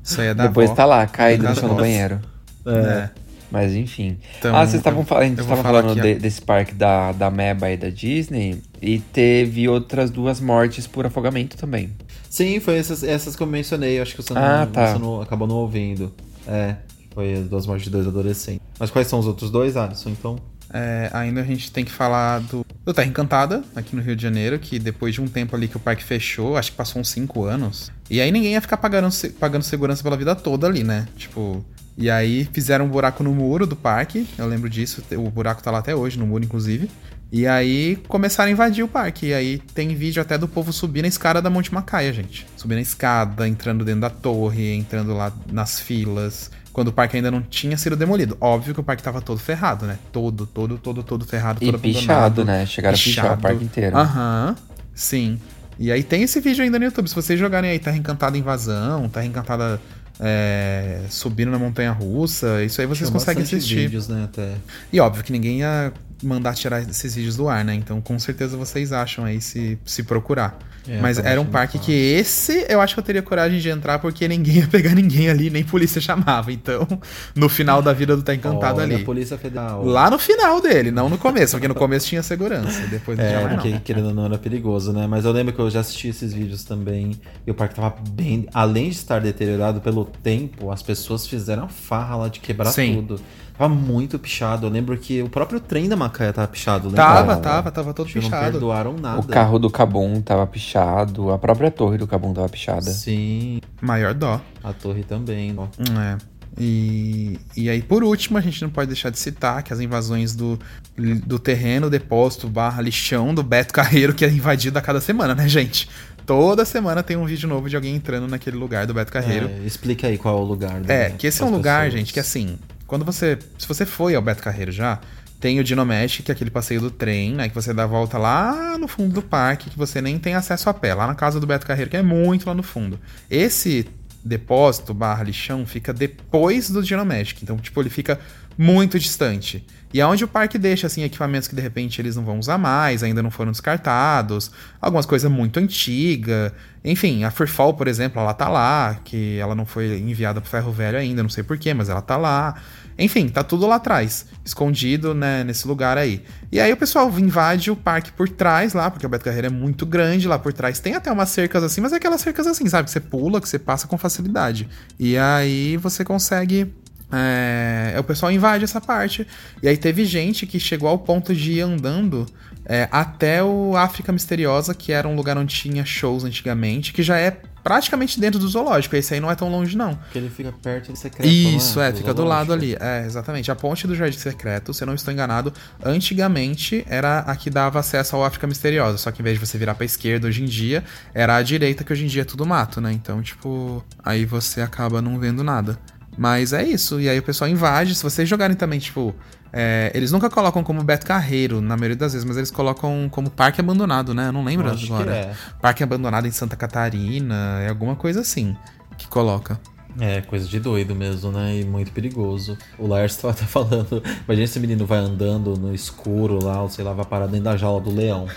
Isso 0.03 0.19
aí 0.19 0.27
é 0.27 0.33
da 0.33 0.47
Depois 0.47 0.69
avó. 0.69 0.75
tá 0.75 0.85
lá, 0.85 1.07
caído 1.07 1.43
no 1.43 1.47
Cuidado 1.49 1.59
chão 1.61 1.69
do 1.75 1.81
banheiro. 1.81 2.19
É. 2.65 3.09
Mas 3.51 3.73
enfim. 3.75 4.17
Então, 4.39 4.55
ah, 4.55 4.65
vocês 4.65 4.75
estavam 4.75 5.03
falando, 5.05 5.23
a 5.23 5.27
gente 5.27 5.39
eu 5.39 5.45
vou 5.45 5.55
estava 5.55 5.67
falar 5.69 5.81
falando 5.83 5.99
aqui, 5.99 6.13
de- 6.13 6.19
desse 6.19 6.41
parque 6.41 6.73
da, 6.73 7.11
da 7.11 7.29
Meba 7.29 7.69
e 7.69 7.75
da 7.77 7.89
Disney. 7.89 8.61
E 8.81 8.99
teve 8.99 9.67
outras 9.67 10.09
duas 10.09 10.39
mortes 10.39 10.87
por 10.87 11.05
afogamento 11.05 11.57
também. 11.57 11.89
Sim, 12.29 12.59
foi 12.61 12.77
essas, 12.77 13.03
essas 13.03 13.35
que 13.35 13.43
eu 13.43 13.47
mencionei. 13.47 13.99
Acho 13.99 14.15
que 14.15 14.23
você, 14.23 14.33
não, 14.33 14.41
Ah, 14.41 14.65
tá. 14.71 14.93
você 14.93 14.99
não- 14.99 15.21
acabou 15.21 15.47
não 15.47 15.55
ouvindo. 15.57 16.13
É, 16.47 16.75
foi 17.13 17.33
as 17.33 17.47
duas 17.47 17.67
mortes 17.67 17.83
de 17.83 17.89
dois 17.89 18.07
adolescentes. 18.07 18.61
Mas 18.79 18.89
quais 18.89 19.07
são 19.07 19.19
os 19.19 19.27
outros 19.27 19.51
dois, 19.51 19.75
Alisson, 19.75 20.09
então? 20.11 20.37
É, 20.73 21.09
ainda 21.11 21.41
a 21.41 21.43
gente 21.43 21.69
tem 21.71 21.83
que 21.83 21.91
falar 21.91 22.39
do, 22.39 22.65
do 22.83 22.93
Terra 22.93 23.07
Encantada, 23.07 23.63
aqui 23.75 23.95
no 23.95 24.01
Rio 24.01 24.15
de 24.15 24.23
Janeiro, 24.23 24.57
que 24.57 24.79
depois 24.79 25.13
de 25.13 25.21
um 25.21 25.27
tempo 25.27 25.55
ali 25.55 25.67
que 25.67 25.77
o 25.77 25.79
parque 25.79 26.03
fechou, 26.03 26.57
acho 26.57 26.71
que 26.71 26.77
passou 26.77 27.01
uns 27.01 27.09
5 27.09 27.43
anos. 27.43 27.91
E 28.09 28.19
aí 28.19 28.31
ninguém 28.31 28.53
ia 28.53 28.61
ficar 28.61 28.77
pagando, 28.77 29.09
pagando 29.39 29.63
segurança 29.63 30.01
pela 30.01 30.17
vida 30.17 30.35
toda 30.35 30.67
ali, 30.67 30.83
né? 30.83 31.07
Tipo. 31.15 31.63
E 31.97 32.09
aí 32.09 32.49
fizeram 32.53 32.85
um 32.85 32.89
buraco 32.89 33.21
no 33.21 33.33
muro 33.33 33.67
do 33.67 33.75
parque, 33.75 34.25
eu 34.37 34.47
lembro 34.47 34.69
disso, 34.69 35.03
o 35.17 35.29
buraco 35.29 35.61
tá 35.61 35.69
lá 35.69 35.79
até 35.79 35.93
hoje, 35.93 36.17
no 36.17 36.25
muro, 36.25 36.43
inclusive. 36.43 36.89
E 37.31 37.47
aí 37.47 37.97
começaram 38.07 38.49
a 38.49 38.51
invadir 38.51 38.83
o 38.83 38.87
parque. 38.87 39.27
E 39.27 39.33
aí 39.33 39.57
tem 39.73 39.95
vídeo 39.95 40.21
até 40.21 40.37
do 40.37 40.47
povo 40.47 40.73
subir 40.73 41.01
na 41.01 41.07
escada 41.07 41.41
da 41.41 41.49
Monte 41.49 41.73
Macaia, 41.73 42.11
gente. 42.11 42.45
Subir 42.57 42.75
na 42.75 42.81
escada, 42.81 43.47
entrando 43.47 43.85
dentro 43.85 44.01
da 44.01 44.09
torre, 44.09 44.73
entrando 44.73 45.13
lá 45.13 45.31
nas 45.49 45.79
filas. 45.79 46.51
Quando 46.73 46.87
o 46.87 46.91
parque 46.93 47.17
ainda 47.17 47.29
não 47.29 47.41
tinha 47.41 47.77
sido 47.77 47.95
demolido. 47.95 48.37
Óbvio 48.39 48.73
que 48.73 48.79
o 48.79 48.83
parque 48.83 49.03
tava 49.03 49.21
todo 49.21 49.39
ferrado, 49.39 49.85
né? 49.85 49.99
Todo, 50.11 50.45
todo, 50.45 50.77
todo, 50.77 51.03
todo 51.03 51.25
ferrado, 51.25 51.59
E 51.61 51.65
todo 51.65 51.79
pichado, 51.79 52.45
né? 52.45 52.65
Chegaram 52.65 52.95
a 52.95 52.97
pichar 52.97 53.37
o 53.37 53.41
parque 53.41 53.63
inteiro. 53.63 53.97
Aham, 53.97 54.55
sim. 54.93 55.39
E 55.77 55.91
aí 55.91 56.03
tem 56.03 56.23
esse 56.23 56.39
vídeo 56.39 56.63
ainda 56.63 56.77
no 56.79 56.85
YouTube. 56.85 57.07
Se 57.07 57.15
vocês 57.15 57.39
jogarem 57.39 57.71
aí 57.71 57.79
Terra 57.79 57.97
Encantada 57.97 58.37
Invasão, 58.37 59.09
Terra 59.09 59.25
Encantada 59.25 59.81
é, 60.19 61.01
Subindo 61.09 61.49
na 61.51 61.57
Montanha 61.57 61.91
Russa, 61.91 62.63
isso 62.63 62.79
aí 62.79 62.87
vocês 62.87 63.09
Tinha 63.09 63.19
conseguem 63.19 63.43
assistir. 63.43 63.75
vídeos, 63.75 64.07
né, 64.07 64.25
até. 64.25 64.53
E 64.93 64.99
óbvio 64.99 65.23
que 65.23 65.31
ninguém 65.31 65.59
ia 65.59 65.91
mandar 66.25 66.53
tirar 66.55 66.81
esses 66.81 67.15
vídeos 67.15 67.35
do 67.35 67.47
ar, 67.49 67.63
né? 67.65 67.73
Então 67.75 67.99
com 68.01 68.17
certeza 68.19 68.57
vocês 68.57 68.91
acham 68.91 69.25
aí 69.25 69.39
se, 69.41 69.77
se 69.85 70.03
procurar. 70.03 70.57
É, 70.87 70.99
Mas 70.99 71.19
era 71.19 71.39
um 71.39 71.45
parque 71.45 71.77
que 71.77 71.91
esse 71.91 72.65
eu 72.67 72.81
acho 72.81 72.95
que 72.95 72.99
eu 72.99 73.03
teria 73.03 73.21
coragem 73.21 73.59
de 73.59 73.69
entrar 73.69 73.99
porque 73.99 74.27
ninguém 74.27 74.55
ia 74.57 74.67
pegar 74.67 74.95
ninguém 74.95 75.29
ali, 75.29 75.49
nem 75.51 75.63
polícia 75.63 76.01
chamava. 76.01 76.51
Então, 76.51 76.87
no 77.35 77.47
final 77.47 77.83
da 77.83 77.93
vida 77.93 78.15
do 78.15 78.23
Tá 78.23 78.33
Encantado 78.33 78.79
Olha, 78.81 78.95
ali. 78.95 79.03
a 79.03 79.05
Polícia 79.05 79.37
Federal. 79.37 79.85
Lá 79.85 80.09
no 80.09 80.17
final 80.17 80.59
dele, 80.59 80.89
não 80.89 81.07
no 81.07 81.19
começo, 81.19 81.51
porque 81.53 81.67
no 81.67 81.75
começo 81.75 82.07
tinha 82.07 82.23
segurança. 82.23 82.81
Depois 82.87 83.15
não 83.17 83.25
tinha 83.25 83.39
É, 83.39 83.43
não. 83.43 83.49
porque 83.57 83.79
querendo 83.81 84.07
ou 84.07 84.13
não 84.15 84.25
era 84.25 84.39
perigoso, 84.39 84.91
né? 84.91 85.05
Mas 85.05 85.23
eu 85.23 85.31
lembro 85.31 85.53
que 85.53 85.59
eu 85.59 85.69
já 85.69 85.81
assisti 85.81 86.07
esses 86.07 86.33
vídeos 86.33 86.63
também. 86.63 87.11
E 87.45 87.51
o 87.51 87.53
parque 87.53 87.75
tava 87.75 87.95
bem. 88.09 88.47
Além 88.51 88.89
de 88.89 88.95
estar 88.95 89.21
deteriorado 89.21 89.81
pelo 89.81 90.03
tempo, 90.05 90.71
as 90.71 90.81
pessoas 90.81 91.27
fizeram 91.27 91.65
a 91.65 91.67
farra 91.69 92.15
lá 92.15 92.27
de 92.27 92.39
quebrar 92.39 92.71
Sim. 92.71 92.95
tudo. 92.95 93.21
Tava 93.61 93.75
muito 93.75 94.17
pichado. 94.17 94.65
Eu 94.65 94.71
lembro 94.71 94.97
que 94.97 95.21
o 95.21 95.29
próprio 95.29 95.59
trem 95.59 95.87
da 95.87 95.95
Macaé 95.95 96.31
tava 96.31 96.47
pichado, 96.47 96.87
lembra? 96.87 97.03
Tava, 97.03 97.37
tava, 97.37 97.71
tava 97.71 97.93
todo 97.93 98.07
que 98.07 98.15
Não 98.15 98.23
pichado. 98.23 98.51
perdoaram 98.53 98.93
nada. 98.97 99.19
O 99.19 99.23
carro 99.23 99.59
do 99.59 99.69
Cabum 99.69 100.19
tava 100.19 100.47
pichado, 100.47 101.29
a 101.31 101.37
própria 101.37 101.69
torre 101.69 101.95
do 101.95 102.07
Cabum 102.07 102.33
tava 102.33 102.49
pichada. 102.49 102.81
Sim, 102.89 103.61
Maior 103.79 104.15
dó. 104.15 104.41
a 104.63 104.73
torre 104.73 105.03
também. 105.03 105.53
ó. 105.55 105.67
É. 106.01 106.17
E, 106.57 107.39
e 107.55 107.69
aí, 107.69 107.83
por 107.83 108.03
último, 108.03 108.39
a 108.39 108.41
gente 108.41 108.59
não 108.63 108.69
pode 108.71 108.87
deixar 108.87 109.11
de 109.11 109.19
citar 109.19 109.61
que 109.61 109.71
as 109.71 109.79
invasões 109.79 110.35
do, 110.35 110.57
do 110.97 111.37
terreno, 111.37 111.87
depósito, 111.87 112.47
barra 112.49 112.81
lixão 112.81 113.31
do 113.31 113.43
Beto 113.43 113.75
Carreiro, 113.75 114.15
que 114.15 114.25
é 114.25 114.27
invadido 114.27 114.79
a 114.79 114.81
cada 114.81 114.99
semana, 114.99 115.35
né, 115.35 115.47
gente? 115.47 115.87
Toda 116.25 116.65
semana 116.65 117.03
tem 117.03 117.15
um 117.15 117.25
vídeo 117.25 117.47
novo 117.47 117.69
de 117.69 117.75
alguém 117.75 117.95
entrando 117.95 118.27
naquele 118.27 118.57
lugar 118.57 118.87
do 118.87 118.93
Beto 118.95 119.11
Carreiro. 119.11 119.49
É, 119.49 119.67
explica 119.67 120.07
aí 120.07 120.17
qual 120.17 120.39
é 120.39 120.41
o 120.41 120.43
lugar. 120.43 120.81
É, 120.87 121.09
né, 121.09 121.09
que 121.11 121.27
esse 121.27 121.43
é 121.43 121.45
um 121.45 121.51
lugar, 121.51 121.83
pessoas. 121.85 121.99
gente, 121.99 122.11
que 122.11 122.19
assim, 122.19 122.57
quando 122.91 123.05
você. 123.05 123.39
Se 123.57 123.65
você 123.65 123.85
foi 123.85 124.15
ao 124.15 124.21
Beto 124.21 124.43
Carreiro 124.43 124.69
já, 124.69 124.99
tem 125.39 125.61
o 125.61 125.63
Dinomesh, 125.63 126.19
que 126.25 126.29
é 126.29 126.33
aquele 126.33 126.51
passeio 126.51 126.81
do 126.81 126.91
trem, 126.91 127.33
né? 127.33 127.47
Que 127.47 127.55
você 127.55 127.73
dá 127.73 127.83
a 127.83 127.87
volta 127.87 128.17
lá 128.17 128.77
no 128.77 128.85
fundo 128.85 129.13
do 129.13 129.21
parque, 129.21 129.69
que 129.69 129.77
você 129.77 130.01
nem 130.01 130.19
tem 130.19 130.33
acesso 130.33 130.69
a 130.69 130.73
pé, 130.73 130.93
lá 130.93 131.07
na 131.07 131.15
casa 131.15 131.39
do 131.39 131.47
Beto 131.47 131.65
Carreiro, 131.65 131.89
que 131.89 131.95
é 131.95 132.01
muito 132.01 132.47
lá 132.47 132.53
no 132.53 132.61
fundo. 132.61 132.99
Esse 133.29 133.87
depósito 134.25 134.93
barra 134.93 135.23
lixão 135.23 135.65
fica 135.65 135.93
depois 135.93 136.69
do 136.69 136.83
Dinomagic, 136.83 137.41
então, 137.41 137.55
tipo, 137.57 137.81
ele 137.81 137.89
fica 137.89 138.19
muito 138.57 138.99
distante. 138.99 139.65
E 139.93 139.99
é 139.99 140.05
onde 140.05 140.23
o 140.23 140.27
parque 140.27 140.57
deixa, 140.57 140.87
assim, 140.87 141.03
equipamentos 141.03 141.47
que 141.47 141.55
de 141.55 141.61
repente 141.61 141.99
eles 141.99 142.15
não 142.15 142.23
vão 142.23 142.39
usar 142.39 142.57
mais, 142.57 143.03
ainda 143.03 143.21
não 143.21 143.31
foram 143.31 143.51
descartados, 143.51 144.51
algumas 144.81 145.05
coisas 145.05 145.29
muito 145.29 145.59
antigas. 145.59 146.51
Enfim, 146.83 147.23
a 147.23 147.31
Freefall, 147.31 147.73
por 147.73 147.87
exemplo, 147.87 148.21
ela 148.21 148.33
tá 148.33 148.47
lá, 148.47 148.99
que 149.03 149.37
ela 149.37 149.53
não 149.53 149.65
foi 149.65 149.97
enviada 149.99 150.39
pro 150.39 150.49
Ferro 150.49 150.71
Velho 150.71 150.97
ainda, 150.97 151.21
não 151.21 151.29
sei 151.29 151.43
porquê, 151.43 151.73
mas 151.73 151.89
ela 151.89 152.01
tá 152.01 152.15
lá. 152.15 152.55
Enfim, 153.01 153.27
tá 153.27 153.43
tudo 153.43 153.65
lá 153.65 153.75
atrás, 153.75 154.27
escondido, 154.45 155.13
né, 155.13 155.43
nesse 155.43 155.67
lugar 155.67 155.97
aí. 155.97 156.23
E 156.51 156.59
aí 156.59 156.71
o 156.71 156.77
pessoal 156.77 157.09
invade 157.19 157.71
o 157.71 157.75
parque 157.75 158.11
por 158.11 158.29
trás 158.29 158.73
lá, 158.73 158.91
porque 158.91 159.05
o 159.05 159.09
Beto 159.09 159.25
Carreiro 159.25 159.47
é 159.47 159.49
muito 159.49 159.85
grande 159.85 160.27
lá 160.27 160.37
por 160.37 160.53
trás. 160.53 160.79
Tem 160.79 160.93
até 160.93 161.11
umas 161.11 161.29
cercas 161.29 161.63
assim, 161.63 161.81
mas 161.81 161.93
é 161.93 161.95
aquelas 161.95 162.21
cercas 162.21 162.45
assim, 162.45 162.67
sabe? 162.67 162.85
Que 162.85 162.91
você 162.91 162.99
pula, 162.99 163.41
que 163.41 163.49
você 163.49 163.57
passa 163.57 163.87
com 163.87 163.97
facilidade. 163.97 164.69
E 164.99 165.17
aí 165.17 165.77
você 165.77 166.05
consegue 166.05 166.73
é, 167.11 167.95
o 167.99 168.03
pessoal 168.03 168.31
invade 168.31 168.63
essa 168.63 168.79
parte. 168.79 169.27
E 169.61 169.67
aí 169.67 169.77
teve 169.77 170.05
gente 170.05 170.45
que 170.45 170.59
chegou 170.59 170.87
ao 170.87 170.99
ponto 170.99 171.35
de 171.35 171.53
ir 171.53 171.61
andando 171.61 172.25
é, 172.65 172.87
até 172.91 173.43
o 173.43 173.75
África 173.75 174.11
Misteriosa, 174.11 174.73
que 174.73 174.91
era 174.91 175.07
um 175.07 175.15
lugar 175.15 175.37
onde 175.37 175.53
tinha 175.53 175.83
shows 175.83 176.23
antigamente, 176.23 176.93
que 176.93 177.03
já 177.03 177.17
é 177.17 177.37
praticamente 177.63 178.19
dentro 178.19 178.39
do 178.39 178.47
zoológico. 178.47 178.95
Esse 178.95 179.13
aí 179.13 179.19
não 179.19 179.29
é 179.29 179.35
tão 179.35 179.49
longe, 179.49 179.75
não. 179.75 179.95
Porque 179.95 180.17
ele 180.17 180.29
fica 180.29 180.51
perto 180.51 180.91
do 180.91 180.97
secreto. 180.97 181.27
Isso, 181.27 181.77
não 181.79 181.85
é, 181.85 181.93
fica 181.93 182.13
do 182.13 182.23
lado 182.23 182.47
zoológico. 182.47 182.83
ali. 182.83 182.91
É, 182.91 183.05
exatamente. 183.05 183.51
A 183.51 183.55
ponte 183.55 183.87
do 183.87 183.95
Jardim 183.95 184.17
Secreto, 184.17 184.73
se 184.73 184.83
eu 184.83 184.87
não 184.87 184.93
estou 184.93 185.13
enganado, 185.13 185.53
antigamente 185.83 186.83
era 186.87 187.19
a 187.19 187.35
que 187.35 187.49
dava 187.49 187.79
acesso 187.79 188.15
ao 188.15 188.23
África 188.23 188.47
Misteriosa. 188.47 188.97
Só 188.97 189.11
que 189.11 189.21
em 189.21 189.23
vez 189.23 189.39
de 189.39 189.45
você 189.45 189.57
virar 189.57 189.75
pra 189.75 189.85
esquerda 189.85 190.27
hoje 190.27 190.41
em 190.41 190.45
dia, 190.45 190.83
era 191.13 191.35
a 191.35 191.41
direita, 191.41 191.83
que 191.83 191.93
hoje 191.93 192.05
em 192.05 192.07
dia 192.07 192.23
é 192.23 192.25
tudo 192.25 192.45
mato, 192.45 192.81
né? 192.81 192.91
Então, 192.91 193.21
tipo, 193.21 193.83
aí 194.03 194.25
você 194.25 194.61
acaba 194.61 195.01
não 195.01 195.19
vendo 195.19 195.43
nada. 195.43 195.77
Mas 196.17 196.53
é 196.53 196.63
isso. 196.63 196.99
E 196.99 197.09
aí 197.09 197.19
o 197.19 197.23
pessoal 197.23 197.49
invade. 197.49 197.95
Se 197.95 198.03
vocês 198.03 198.27
jogarem 198.27 198.55
também, 198.55 198.79
tipo. 198.79 199.15
É, 199.53 199.91
eles 199.93 200.11
nunca 200.11 200.29
colocam 200.29 200.63
como 200.63 200.83
Beto 200.83 201.05
Carreiro, 201.05 201.59
na 201.61 201.75
maioria 201.75 201.95
das 201.97 202.13
vezes, 202.13 202.25
mas 202.27 202.37
eles 202.37 202.51
colocam 202.51 203.07
como 203.11 203.29
Parque 203.29 203.59
Abandonado, 203.61 204.13
né? 204.13 204.27
Eu 204.27 204.31
não 204.31 204.43
lembro 204.43 204.69
acho 204.71 204.87
que 204.87 204.93
agora. 204.93 205.11
é. 205.15 205.33
Parque 205.61 205.83
Abandonado 205.83 206.27
em 206.27 206.31
Santa 206.31 206.55
Catarina, 206.55 207.59
é 207.61 207.69
alguma 207.69 207.95
coisa 207.95 208.21
assim 208.21 208.55
que 208.97 209.07
coloca. 209.07 209.59
É, 209.99 210.21
coisa 210.21 210.47
de 210.47 210.57
doido 210.57 210.95
mesmo, 210.95 211.33
né? 211.33 211.57
E 211.57 211.65
muito 211.65 211.91
perigoso. 211.91 212.57
O 212.79 212.87
Lars 212.87 213.17
tava 213.17 213.33
até 213.33 213.43
falando. 213.43 214.01
Imagina 214.25 214.45
esse 214.45 214.57
menino 214.57 214.85
vai 214.85 214.99
andando 214.99 215.57
no 215.57 215.75
escuro 215.75 216.41
lá, 216.41 216.61
ou 216.61 216.69
sei 216.69 216.85
lá, 216.85 216.93
vai 216.93 217.03
parar 217.03 217.25
dentro 217.27 217.43
da 217.43 217.57
jaula 217.57 217.81
do 217.81 217.93
leão. 217.93 218.25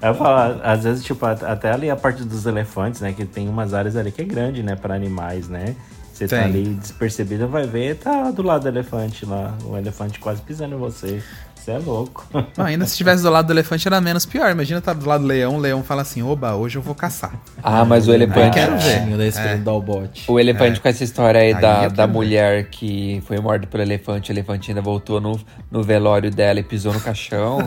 Eu 0.00 0.14
falo, 0.14 0.60
às 0.64 0.82
vezes, 0.82 1.04
tipo, 1.04 1.24
at- 1.24 1.42
até 1.44 1.70
ali 1.72 1.88
a 1.90 1.94
parte 1.96 2.24
dos 2.24 2.44
elefantes, 2.46 3.00
né? 3.00 3.12
Que 3.12 3.24
tem 3.24 3.48
umas 3.48 3.72
áreas 3.72 3.96
ali 3.96 4.10
que 4.10 4.20
é 4.22 4.24
grande, 4.24 4.62
né? 4.62 4.74
Pra 4.74 4.94
animais, 4.94 5.48
né? 5.48 5.76
Você 6.12 6.28
tá 6.28 6.36
Tem. 6.36 6.44
ali 6.44 6.64
despercebido, 6.74 7.48
vai 7.48 7.66
ver, 7.66 7.96
tá 7.96 8.30
do 8.30 8.42
lado 8.42 8.62
do 8.62 8.68
elefante 8.68 9.24
lá. 9.24 9.54
O 9.64 9.76
elefante 9.76 10.18
quase 10.20 10.42
pisando 10.42 10.74
em 10.74 10.78
você. 10.78 11.22
Você 11.54 11.70
é 11.70 11.78
louco. 11.78 12.26
Não, 12.58 12.64
ainda 12.64 12.84
se 12.84 12.90
estivesse 12.90 13.22
do 13.22 13.30
lado 13.30 13.46
do 13.46 13.52
elefante 13.52 13.86
era 13.86 14.00
menos 14.00 14.26
pior. 14.26 14.50
Imagina 14.50 14.80
estar 14.80 14.94
do 14.94 15.06
lado 15.06 15.20
do 15.20 15.28
leão, 15.28 15.54
o 15.56 15.60
leão 15.60 15.80
fala 15.84 16.02
assim: 16.02 16.20
oba, 16.20 16.56
hoje 16.56 16.76
eu 16.76 16.82
vou 16.82 16.92
caçar. 16.94 17.32
Ah, 17.62 17.84
mas 17.84 18.08
o 18.08 18.12
elefante. 18.12 18.54
quero 18.54 18.76
ver. 18.78 19.38
É. 19.38 19.56
dar 19.58 19.72
o 19.72 19.80
bote. 19.80 20.24
O 20.26 20.40
elefante 20.40 20.80
com 20.80 20.88
essa 20.88 21.04
história 21.04 21.40
aí, 21.40 21.54
Aí 21.54 21.60
da, 21.60 21.86
da 21.88 22.04
ver. 22.06 22.12
mulher 22.12 22.64
que 22.68 23.22
foi 23.26 23.38
morta 23.38 23.66
pelo 23.68 23.82
elefante, 23.82 24.30
o 24.30 24.32
elefante 24.32 24.72
ainda 24.72 24.82
voltou 24.82 25.20
no, 25.20 25.40
no 25.70 25.84
velório 25.84 26.32
dela 26.32 26.58
e 26.58 26.64
pisou 26.64 26.92
no 26.92 27.00
caixão. 27.00 27.58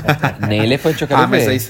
Nem 0.48 0.62
elefante 0.64 1.02
eu 1.02 1.08
quero 1.08 1.20
Ah, 1.20 1.26
mas 1.26 1.44
ver. 1.44 1.50
aí, 1.50 1.60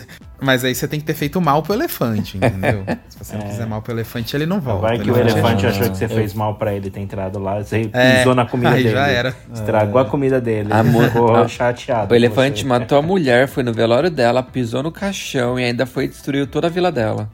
mas 0.42 0.64
aí 0.64 0.74
você 0.74 0.86
tem 0.88 0.98
que 1.00 1.06
ter 1.06 1.14
feito 1.14 1.40
mal 1.40 1.62
pro 1.62 1.72
elefante, 1.74 2.36
entendeu? 2.36 2.84
Se 3.08 3.18
você 3.18 3.36
não 3.36 3.46
fizer 3.48 3.66
mal 3.66 3.80
pro 3.80 3.92
elefante, 3.92 4.34
ele 4.36 4.44
não 4.46 4.60
volta. 4.60 4.82
Vai 4.88 4.98
que 4.98 5.10
o 5.10 5.16
elefante 5.16 5.64
elefante 5.64 5.66
é 5.66 5.68
achou 5.70 5.90
que 5.90 5.96
você 5.96 6.04
Eu- 6.04 6.08
fez 6.08 6.34
mal 6.34 6.54
pra 6.56 6.74
ele 6.74 6.90
ter 6.90 7.00
entrado 7.00 7.38
lá. 7.38 7.62
Você 7.62 7.88
É, 7.92 8.18
pisou 8.18 8.34
na 8.34 8.44
comida 8.46 8.70
aí 8.70 8.82
dele. 8.82 8.94
já 8.94 9.06
era. 9.06 9.34
Estragou 9.54 10.00
a 10.00 10.04
comida 10.04 10.40
dele. 10.40 10.68
A 10.72 10.80
Ele 10.80 11.08
ficou 11.10 11.48
chateado. 11.48 12.12
O 12.12 12.16
elefante 12.16 12.62
você. 12.62 12.66
matou 12.66 12.98
a 12.98 13.02
mulher, 13.02 13.46
foi 13.48 13.62
no 13.62 13.72
velório 13.72 14.10
dela, 14.10 14.42
pisou 14.42 14.82
no 14.82 14.90
caixão 14.92 15.58
e 15.58 15.64
ainda 15.64 15.86
foi 15.86 16.04
e 16.04 16.08
destruiu 16.08 16.46
toda 16.46 16.66
a 16.66 16.70
vila 16.70 16.90
dela. 16.90 17.30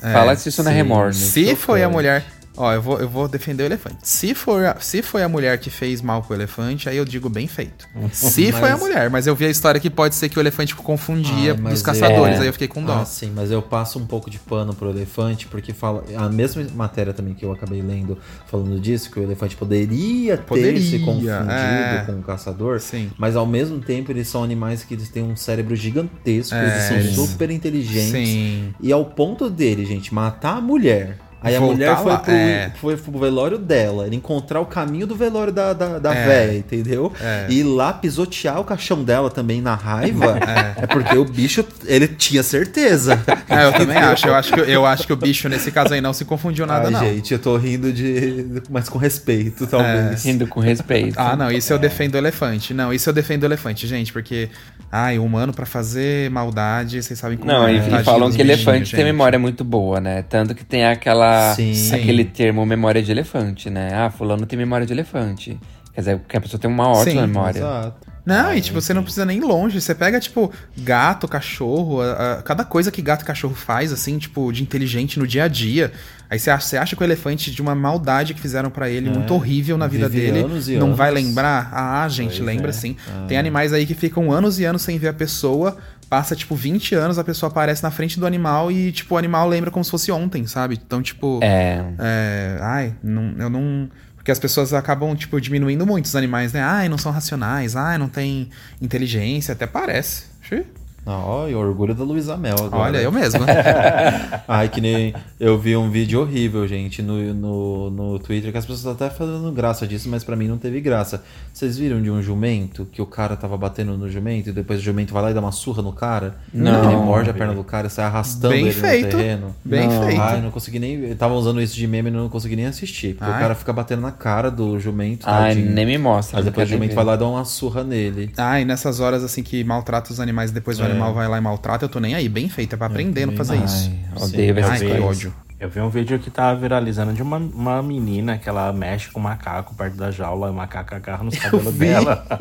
Fala 0.00 0.34
se 0.34 0.48
isso 0.48 0.62
não 0.64 0.70
é 0.70 0.74
remorso. 0.74 1.18
Se 1.20 1.54
foi 1.54 1.82
a 1.82 1.88
mulher. 1.88 2.24
Ó, 2.56 2.70
eu 2.72 2.82
vou, 2.82 2.98
eu 3.00 3.08
vou 3.08 3.26
defender 3.28 3.62
o 3.62 3.66
elefante. 3.66 3.96
Se, 4.02 4.34
for 4.34 4.64
a, 4.66 4.78
se 4.78 5.00
foi 5.02 5.22
a 5.22 5.28
mulher 5.28 5.58
que 5.58 5.70
fez 5.70 6.02
mal 6.02 6.22
pro 6.22 6.34
elefante, 6.34 6.88
aí 6.88 6.96
eu 6.98 7.04
digo 7.04 7.28
bem 7.30 7.46
feito. 7.48 7.88
Se 8.12 8.52
foi 8.52 8.68
a 8.68 8.72
Mas- 8.72 8.80
mulher, 8.80 9.08
mas 9.10 9.26
eu 9.26 9.34
vi 9.34 9.46
a 9.46 9.48
história 9.50 9.80
que 9.80 9.88
pode 9.88 10.14
ser 10.14 10.28
que 10.28 10.38
o 10.38 10.40
elefante 10.42 10.74
confundia 10.74 11.52
Ai, 11.52 11.58
mas 11.58 11.72
dos 11.74 11.82
caçadores, 11.82 12.36
é. 12.36 12.40
aí 12.42 12.46
eu 12.46 12.52
fiquei 12.52 12.68
com 12.68 12.82
dó. 12.84 13.00
Ah, 13.00 13.04
sim, 13.06 13.32
mas 13.34 13.50
eu 13.50 13.62
passo 13.62 13.98
um 13.98 14.04
pouco 14.06 14.28
de 14.30 14.38
pano 14.38 14.74
pro 14.74 14.90
elefante, 14.90 15.46
porque 15.46 15.72
fala. 15.72 16.04
A 16.16 16.28
mesma 16.28 16.62
matéria 16.74 17.12
também 17.14 17.32
que 17.32 17.44
eu 17.44 17.52
acabei 17.52 17.80
lendo 17.80 18.18
falando 18.46 18.78
disso, 18.78 19.10
que 19.10 19.18
o 19.18 19.22
elefante 19.22 19.56
poderia, 19.56 20.36
Poderia, 20.36 20.74
ter 20.74 20.80
se 20.80 20.98
confundido 20.98 21.30
é. 21.50 22.04
com 22.06 22.12
o 22.18 22.22
caçador. 22.22 22.80
Sim. 22.80 23.10
Mas 23.16 23.34
ao 23.34 23.46
mesmo 23.46 23.80
tempo 23.80 24.12
eles 24.12 24.28
são 24.28 24.44
animais 24.44 24.84
que 24.84 24.92
eles 24.94 25.08
têm 25.08 25.22
um 25.22 25.34
cérebro 25.36 25.74
gigantesco, 25.74 26.54
É, 26.54 26.62
eles 26.62 26.90
eles- 26.90 27.14
são 27.16 27.26
super 27.26 27.50
inteligentes. 27.50 28.10
Sim. 28.28 28.74
E 28.80 28.92
ao 28.92 29.04
ponto 29.06 29.48
dele, 29.48 29.86
gente, 29.86 30.12
matar 30.12 30.58
a 30.58 30.60
mulher. 30.60 31.16
Aí 31.42 31.56
a 31.56 31.58
Voltar 31.60 31.74
mulher 31.74 31.96
foi 31.96 32.12
lá, 32.12 32.18
pro, 32.18 32.32
é. 32.32 32.72
foi 32.80 32.96
pro 32.96 33.18
velório 33.18 33.58
dela, 33.58 34.06
ele 34.06 34.16
encontrar 34.16 34.60
o 34.60 34.66
caminho 34.66 35.06
do 35.06 35.14
velório 35.16 35.52
da, 35.52 35.72
da, 35.72 35.98
da 35.98 36.14
É. 36.14 36.26
véia, 36.26 36.58
entendeu? 36.58 37.12
É. 37.20 37.46
E 37.50 37.62
lá 37.62 37.92
pisotear 37.92 38.60
o 38.60 38.64
caixão 38.64 39.02
dela 39.02 39.30
também 39.30 39.60
na 39.60 39.74
raiva, 39.74 40.38
é. 40.80 40.86
porque 40.86 41.16
o 41.16 41.24
bicho, 41.24 41.64
ele 41.86 42.06
tinha 42.08 42.42
certeza. 42.42 43.20
É, 43.48 43.64
eu 43.64 43.72
também 43.72 43.96
acho. 43.96 44.26
Eu 44.26 44.34
acho, 44.34 44.52
que, 44.52 44.60
eu 44.60 44.86
acho 44.86 45.06
que 45.06 45.12
o 45.12 45.16
bicho, 45.16 45.48
nesse 45.48 45.70
caso 45.70 45.94
aí, 45.94 46.00
não 46.00 46.12
se 46.12 46.24
confundiu 46.24 46.66
nada, 46.66 46.86
Ai, 46.86 46.90
não. 46.92 47.00
gente, 47.00 47.32
eu 47.32 47.38
tô 47.38 47.56
rindo 47.56 47.92
de. 47.92 48.62
Mas 48.70 48.88
com 48.88 48.98
respeito, 48.98 49.66
talvez. 49.66 50.24
Rindo 50.24 50.46
com 50.46 50.60
respeito. 50.60 51.14
Ah, 51.18 51.34
não, 51.36 51.50
isso 51.50 51.72
eu 51.72 51.78
defendo 51.78 52.14
o 52.14 52.18
elefante. 52.18 52.72
Não, 52.72 52.92
isso 52.92 53.08
eu 53.08 53.12
defendo 53.12 53.42
o 53.42 53.46
elefante, 53.46 53.86
gente, 53.86 54.12
porque. 54.12 54.48
Ai, 54.94 55.18
o 55.18 55.24
humano 55.24 55.54
pra 55.54 55.64
fazer 55.64 56.30
maldade, 56.30 57.02
vocês 57.02 57.18
sabem 57.18 57.38
como 57.38 57.50
Não, 57.50 57.66
é. 57.66 57.72
e, 57.72 57.76
e 57.78 57.80
Tadinho 57.80 58.04
falam 58.04 58.30
que 58.30 58.40
elefante 58.42 58.90
tem 58.90 59.00
gente. 59.00 59.04
memória 59.04 59.38
muito 59.38 59.64
boa, 59.64 60.00
né? 60.00 60.22
Tanto 60.28 60.54
que 60.54 60.62
tem 60.64 60.84
aquela, 60.84 61.31
Sim. 61.56 61.94
aquele 61.94 62.24
termo 62.24 62.64
memória 62.66 63.02
de 63.02 63.10
elefante, 63.10 63.68
né? 63.70 63.90
Ah, 63.94 64.10
fulano 64.10 64.46
tem 64.46 64.58
memória 64.58 64.86
de 64.86 64.92
elefante. 64.92 65.58
Quer 65.94 66.00
dizer, 66.00 66.20
que 66.26 66.36
a 66.36 66.40
pessoa 66.40 66.58
tem 66.58 66.70
uma 66.70 66.88
ótima 66.88 67.04
Sim, 67.04 67.26
memória. 67.26 67.58
Exato. 67.58 68.12
Não, 68.24 68.54
e 68.54 68.60
tipo, 68.60 68.80
você 68.80 68.94
não 68.94 69.02
precisa 69.02 69.26
nem 69.26 69.40
longe. 69.40 69.78
Você 69.80 69.94
pega, 69.94 70.18
tipo, 70.20 70.50
gato, 70.78 71.26
cachorro, 71.28 72.00
a- 72.00 72.38
a- 72.38 72.42
cada 72.42 72.64
coisa 72.64 72.90
que 72.90 73.02
gato 73.02 73.22
e 73.22 73.24
cachorro 73.24 73.54
faz, 73.54 73.92
assim, 73.92 74.16
tipo, 74.16 74.50
de 74.52 74.62
inteligente 74.62 75.18
no 75.18 75.26
dia 75.26 75.44
a 75.44 75.48
dia. 75.48 75.92
Aí 76.30 76.38
você 76.38 76.48
acha, 76.50 76.66
você 76.66 76.76
acha 76.78 76.96
que 76.96 77.02
o 77.02 77.04
elefante, 77.04 77.50
de 77.50 77.60
uma 77.60 77.74
maldade 77.74 78.32
que 78.32 78.40
fizeram 78.40 78.70
pra 78.70 78.88
ele, 78.88 79.10
muito 79.10 79.34
horrível 79.34 79.76
na 79.76 79.86
vida 79.88 80.08
dele, 80.08 80.38
anos 80.38 80.68
não 80.68 80.86
anos. 80.86 80.96
vai 80.96 81.10
lembrar? 81.10 81.68
Ah, 81.74 82.08
gente, 82.08 82.36
Pois 82.36 82.46
lembra 82.46 82.70
é. 82.70 82.72
sim. 82.72 82.96
Tem 83.28 83.36
animais 83.36 83.72
aí 83.72 83.84
que 83.84 83.92
ficam 83.94 84.32
anos 84.32 84.58
e 84.60 84.64
anos 84.64 84.80
sem 84.82 84.96
ver 84.98 85.08
a 85.08 85.12
pessoa. 85.12 85.76
Passa, 86.12 86.36
tipo, 86.36 86.54
20 86.54 86.94
anos, 86.94 87.18
a 87.18 87.24
pessoa 87.24 87.48
aparece 87.48 87.82
na 87.82 87.90
frente 87.90 88.20
do 88.20 88.26
animal 88.26 88.70
e, 88.70 88.92
tipo, 88.92 89.14
o 89.14 89.16
animal 89.16 89.48
lembra 89.48 89.70
como 89.70 89.82
se 89.82 89.90
fosse 89.90 90.12
ontem, 90.12 90.46
sabe? 90.46 90.78
Então, 90.84 91.00
tipo. 91.00 91.40
É. 91.42 91.82
É, 91.98 92.58
ai, 92.60 92.94
não, 93.02 93.34
eu 93.38 93.48
não. 93.48 93.88
Porque 94.14 94.30
as 94.30 94.38
pessoas 94.38 94.74
acabam, 94.74 95.16
tipo, 95.16 95.40
diminuindo 95.40 95.86
muito 95.86 96.04
os 96.04 96.14
animais, 96.14 96.52
né? 96.52 96.60
Ai, 96.60 96.86
não 96.86 96.98
são 96.98 97.10
racionais, 97.10 97.76
ai, 97.76 97.96
não 97.96 98.10
tem 98.10 98.50
inteligência, 98.78 99.52
até 99.52 99.66
parece. 99.66 100.26
Xi. 100.42 100.66
Olha, 101.04 101.58
orgulho 101.58 101.94
da 101.94 102.04
Luísa 102.04 102.36
Mel 102.36 102.54
agora. 102.60 102.76
Olha, 102.84 102.98
eu 102.98 103.10
mesmo. 103.10 103.40
Ai, 104.46 104.68
que 104.68 104.80
nem. 104.80 105.12
Eu 105.38 105.58
vi 105.58 105.76
um 105.76 105.90
vídeo 105.90 106.20
horrível, 106.20 106.66
gente, 106.68 107.02
no, 107.02 107.34
no, 107.34 107.90
no 107.90 108.18
Twitter, 108.20 108.52
que 108.52 108.58
as 108.58 108.64
pessoas 108.64 108.94
até 108.94 109.10
fazendo 109.10 109.50
graça 109.50 109.86
disso, 109.86 110.08
mas 110.08 110.22
pra 110.22 110.36
mim 110.36 110.46
não 110.46 110.58
teve 110.58 110.80
graça. 110.80 111.22
Vocês 111.52 111.76
viram 111.76 112.00
de 112.00 112.10
um 112.10 112.22
jumento 112.22 112.86
que 112.92 113.02
o 113.02 113.06
cara 113.06 113.36
tava 113.36 113.56
batendo 113.56 113.96
no 113.98 114.08
jumento 114.08 114.50
e 114.50 114.52
depois 114.52 114.78
o 114.78 114.82
jumento 114.82 115.12
vai 115.12 115.22
lá 115.24 115.30
e 115.32 115.34
dá 115.34 115.40
uma 115.40 115.50
surra 115.52 115.82
no 115.82 115.92
cara? 115.92 116.36
Não. 116.54 116.84
Ele 116.92 116.96
morde 117.02 117.30
a 117.30 117.34
perna 117.34 117.54
do 117.54 117.64
cara 117.64 117.88
e 117.88 117.90
sai 117.90 118.04
arrastando 118.04 118.54
Bem 118.54 118.66
ele 118.66 118.72
feito. 118.72 119.04
no 119.04 119.10
terreno. 119.22 119.56
Bem 119.64 119.88
Não. 119.88 120.06
feito. 120.06 120.20
Ai, 120.20 120.40
não 120.40 120.50
consegui 120.52 120.78
nem. 120.78 120.94
eu 121.04 121.16
Tava 121.16 121.34
usando 121.34 121.60
isso 121.60 121.74
de 121.74 121.86
meme 121.86 122.10
e 122.10 122.12
não 122.12 122.28
consegui 122.28 122.54
nem 122.56 122.66
assistir. 122.66 123.14
Porque 123.16 123.30
Ai. 123.30 123.38
o 123.38 123.40
cara 123.40 123.54
fica 123.56 123.72
batendo 123.72 124.02
na 124.02 124.12
cara 124.12 124.50
do 124.50 124.78
jumento. 124.78 125.24
Ai, 125.28 125.54
tadinho. 125.54 125.72
nem 125.72 125.84
me 125.84 125.98
mostra. 125.98 126.36
Mas 126.36 126.44
não 126.44 126.52
depois 126.52 126.68
o 126.68 126.70
jumento 126.72 126.90
ver. 126.90 126.94
vai 126.96 127.04
lá 127.04 127.14
e 127.14 127.18
dá 127.18 127.26
uma 127.26 127.44
surra 127.44 127.82
nele. 127.82 128.30
Ah, 128.36 128.60
e 128.60 128.64
nessas 128.64 129.00
horas 129.00 129.24
assim 129.24 129.42
que 129.42 129.64
maltrata 129.64 130.12
os 130.12 130.20
animais 130.20 130.50
e 130.50 130.54
depois 130.54 130.78
É. 130.78 130.91
animal 130.92 131.14
vai 131.14 131.28
lá 131.28 131.38
e 131.38 131.40
maltrata, 131.40 131.84
eu 131.84 131.88
tô 131.88 131.98
nem 132.00 132.14
aí. 132.14 132.28
Bem 132.28 132.48
feito, 132.48 132.74
é 132.74 132.76
pra 132.78 132.86
aprender 132.86 133.24
a 133.24 133.26
não 133.26 133.36
fazer 133.36 133.54
também. 133.54 133.64
isso. 133.66 133.90
Ai, 134.16 134.22
odeio 134.22 134.54
ver 134.54 134.64
Ai, 134.64 134.68
essas 134.70 134.78
que 134.80 134.88
coisas. 134.88 135.04
ódio. 135.04 135.34
Eu 135.62 135.68
vi 135.68 135.80
um 135.80 135.88
vídeo 135.88 136.18
que 136.18 136.28
tava 136.28 136.58
viralizando 136.58 137.12
de 137.12 137.22
uma, 137.22 137.36
uma 137.36 137.80
menina 137.84 138.36
que 138.36 138.48
ela 138.48 138.72
mexe 138.72 139.08
com 139.12 139.20
o 139.20 139.22
macaco 139.22 139.72
perto 139.76 139.96
da 139.96 140.10
jaula 140.10 140.48
e 140.48 140.50
o 140.50 140.54
macaco 140.54 140.92
agarra 140.92 141.22
nos 141.22 141.38
cabelos 141.38 141.72
dela. 141.74 142.26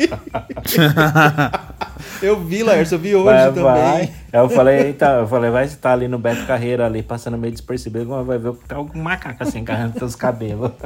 Eu 2.21 2.39
vi, 2.43 2.63
Laércio, 2.63 2.95
eu 2.95 2.99
vi 2.99 3.15
hoje 3.15 3.25
Vai, 3.25 3.45
também. 3.47 3.63
vai. 3.63 4.11
Eu 4.33 4.49
falei, 4.49 4.79
eita, 4.87 5.05
eu 5.19 5.27
falei, 5.27 5.51
vai 5.51 5.65
estar 5.65 5.91
ali 5.93 6.07
no 6.07 6.17
Beto 6.17 6.45
Carreira, 6.45 6.85
ali, 6.85 7.03
passando 7.03 7.37
meio 7.37 7.51
despercebido, 7.51 8.07
mas 8.07 8.25
vai 8.25 8.37
ver 8.37 8.53
que 8.53 8.67
tem 8.67 8.77
algum 8.77 9.01
macaco 9.01 9.43
assim, 9.43 9.59
agarrando 9.59 9.99
seus 9.99 10.15
cabelos. 10.15 10.71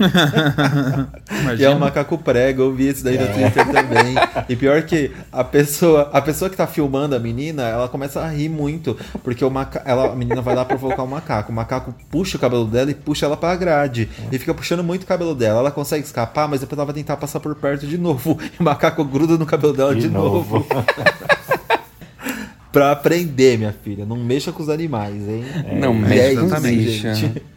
E 0.00 1.34
é 1.34 1.40
Imagina. 1.40 1.70
o 1.76 1.78
macaco 1.78 2.16
prego, 2.16 2.62
eu 2.62 2.72
vi 2.74 2.86
esse 2.88 3.04
daí 3.04 3.18
no 3.18 3.26
Twitter 3.26 3.66
também. 3.66 4.14
E 4.48 4.56
pior 4.56 4.82
que 4.82 5.10
a 5.30 5.44
pessoa, 5.44 6.08
a 6.10 6.22
pessoa 6.22 6.48
que 6.48 6.56
tá 6.56 6.66
filmando 6.66 7.14
a 7.14 7.18
menina, 7.18 7.64
ela 7.64 7.86
começa 7.86 8.20
a 8.20 8.28
rir 8.28 8.48
muito, 8.48 8.96
porque 9.22 9.44
o 9.44 9.50
maca, 9.50 9.82
ela, 9.84 10.12
a 10.12 10.16
menina 10.16 10.40
vai 10.40 10.54
lá 10.54 10.64
provocar 10.64 11.02
o 11.02 11.06
macaco. 11.06 11.33
O 11.48 11.52
macaco 11.52 11.94
puxa 12.10 12.36
o 12.36 12.40
cabelo 12.40 12.64
dela 12.66 12.90
e 12.90 12.94
puxa 12.94 13.26
ela 13.26 13.36
pra 13.36 13.54
grade. 13.56 14.08
E 14.30 14.38
fica 14.38 14.52
puxando 14.54 14.82
muito 14.84 15.02
o 15.02 15.06
cabelo 15.06 15.34
dela. 15.34 15.60
Ela 15.60 15.70
consegue 15.70 16.04
escapar, 16.04 16.48
mas 16.48 16.60
depois 16.60 16.78
ela 16.78 16.86
vai 16.86 16.94
tentar 16.94 17.16
passar 17.16 17.40
por 17.40 17.54
perto 17.54 17.86
de 17.86 17.98
novo. 17.98 18.38
E 18.58 18.60
o 18.60 18.64
macaco 18.64 19.04
gruda 19.04 19.36
no 19.36 19.46
cabelo 19.46 19.72
dela 19.72 19.94
de, 19.94 20.02
De 20.02 20.08
novo. 20.08 20.58
novo. 20.58 20.66
pra 22.72 22.92
aprender, 22.92 23.56
minha 23.58 23.72
filha. 23.72 24.04
Não 24.04 24.16
mexa 24.16 24.52
com 24.52 24.62
os 24.62 24.68
animais, 24.68 25.28
hein? 25.28 25.44
Não 25.80 25.92
é 26.06 26.34
com 26.34 26.46
os 26.46 26.52
isso, 26.52 26.60
bichos. 26.62 27.18
gente. 27.18 27.42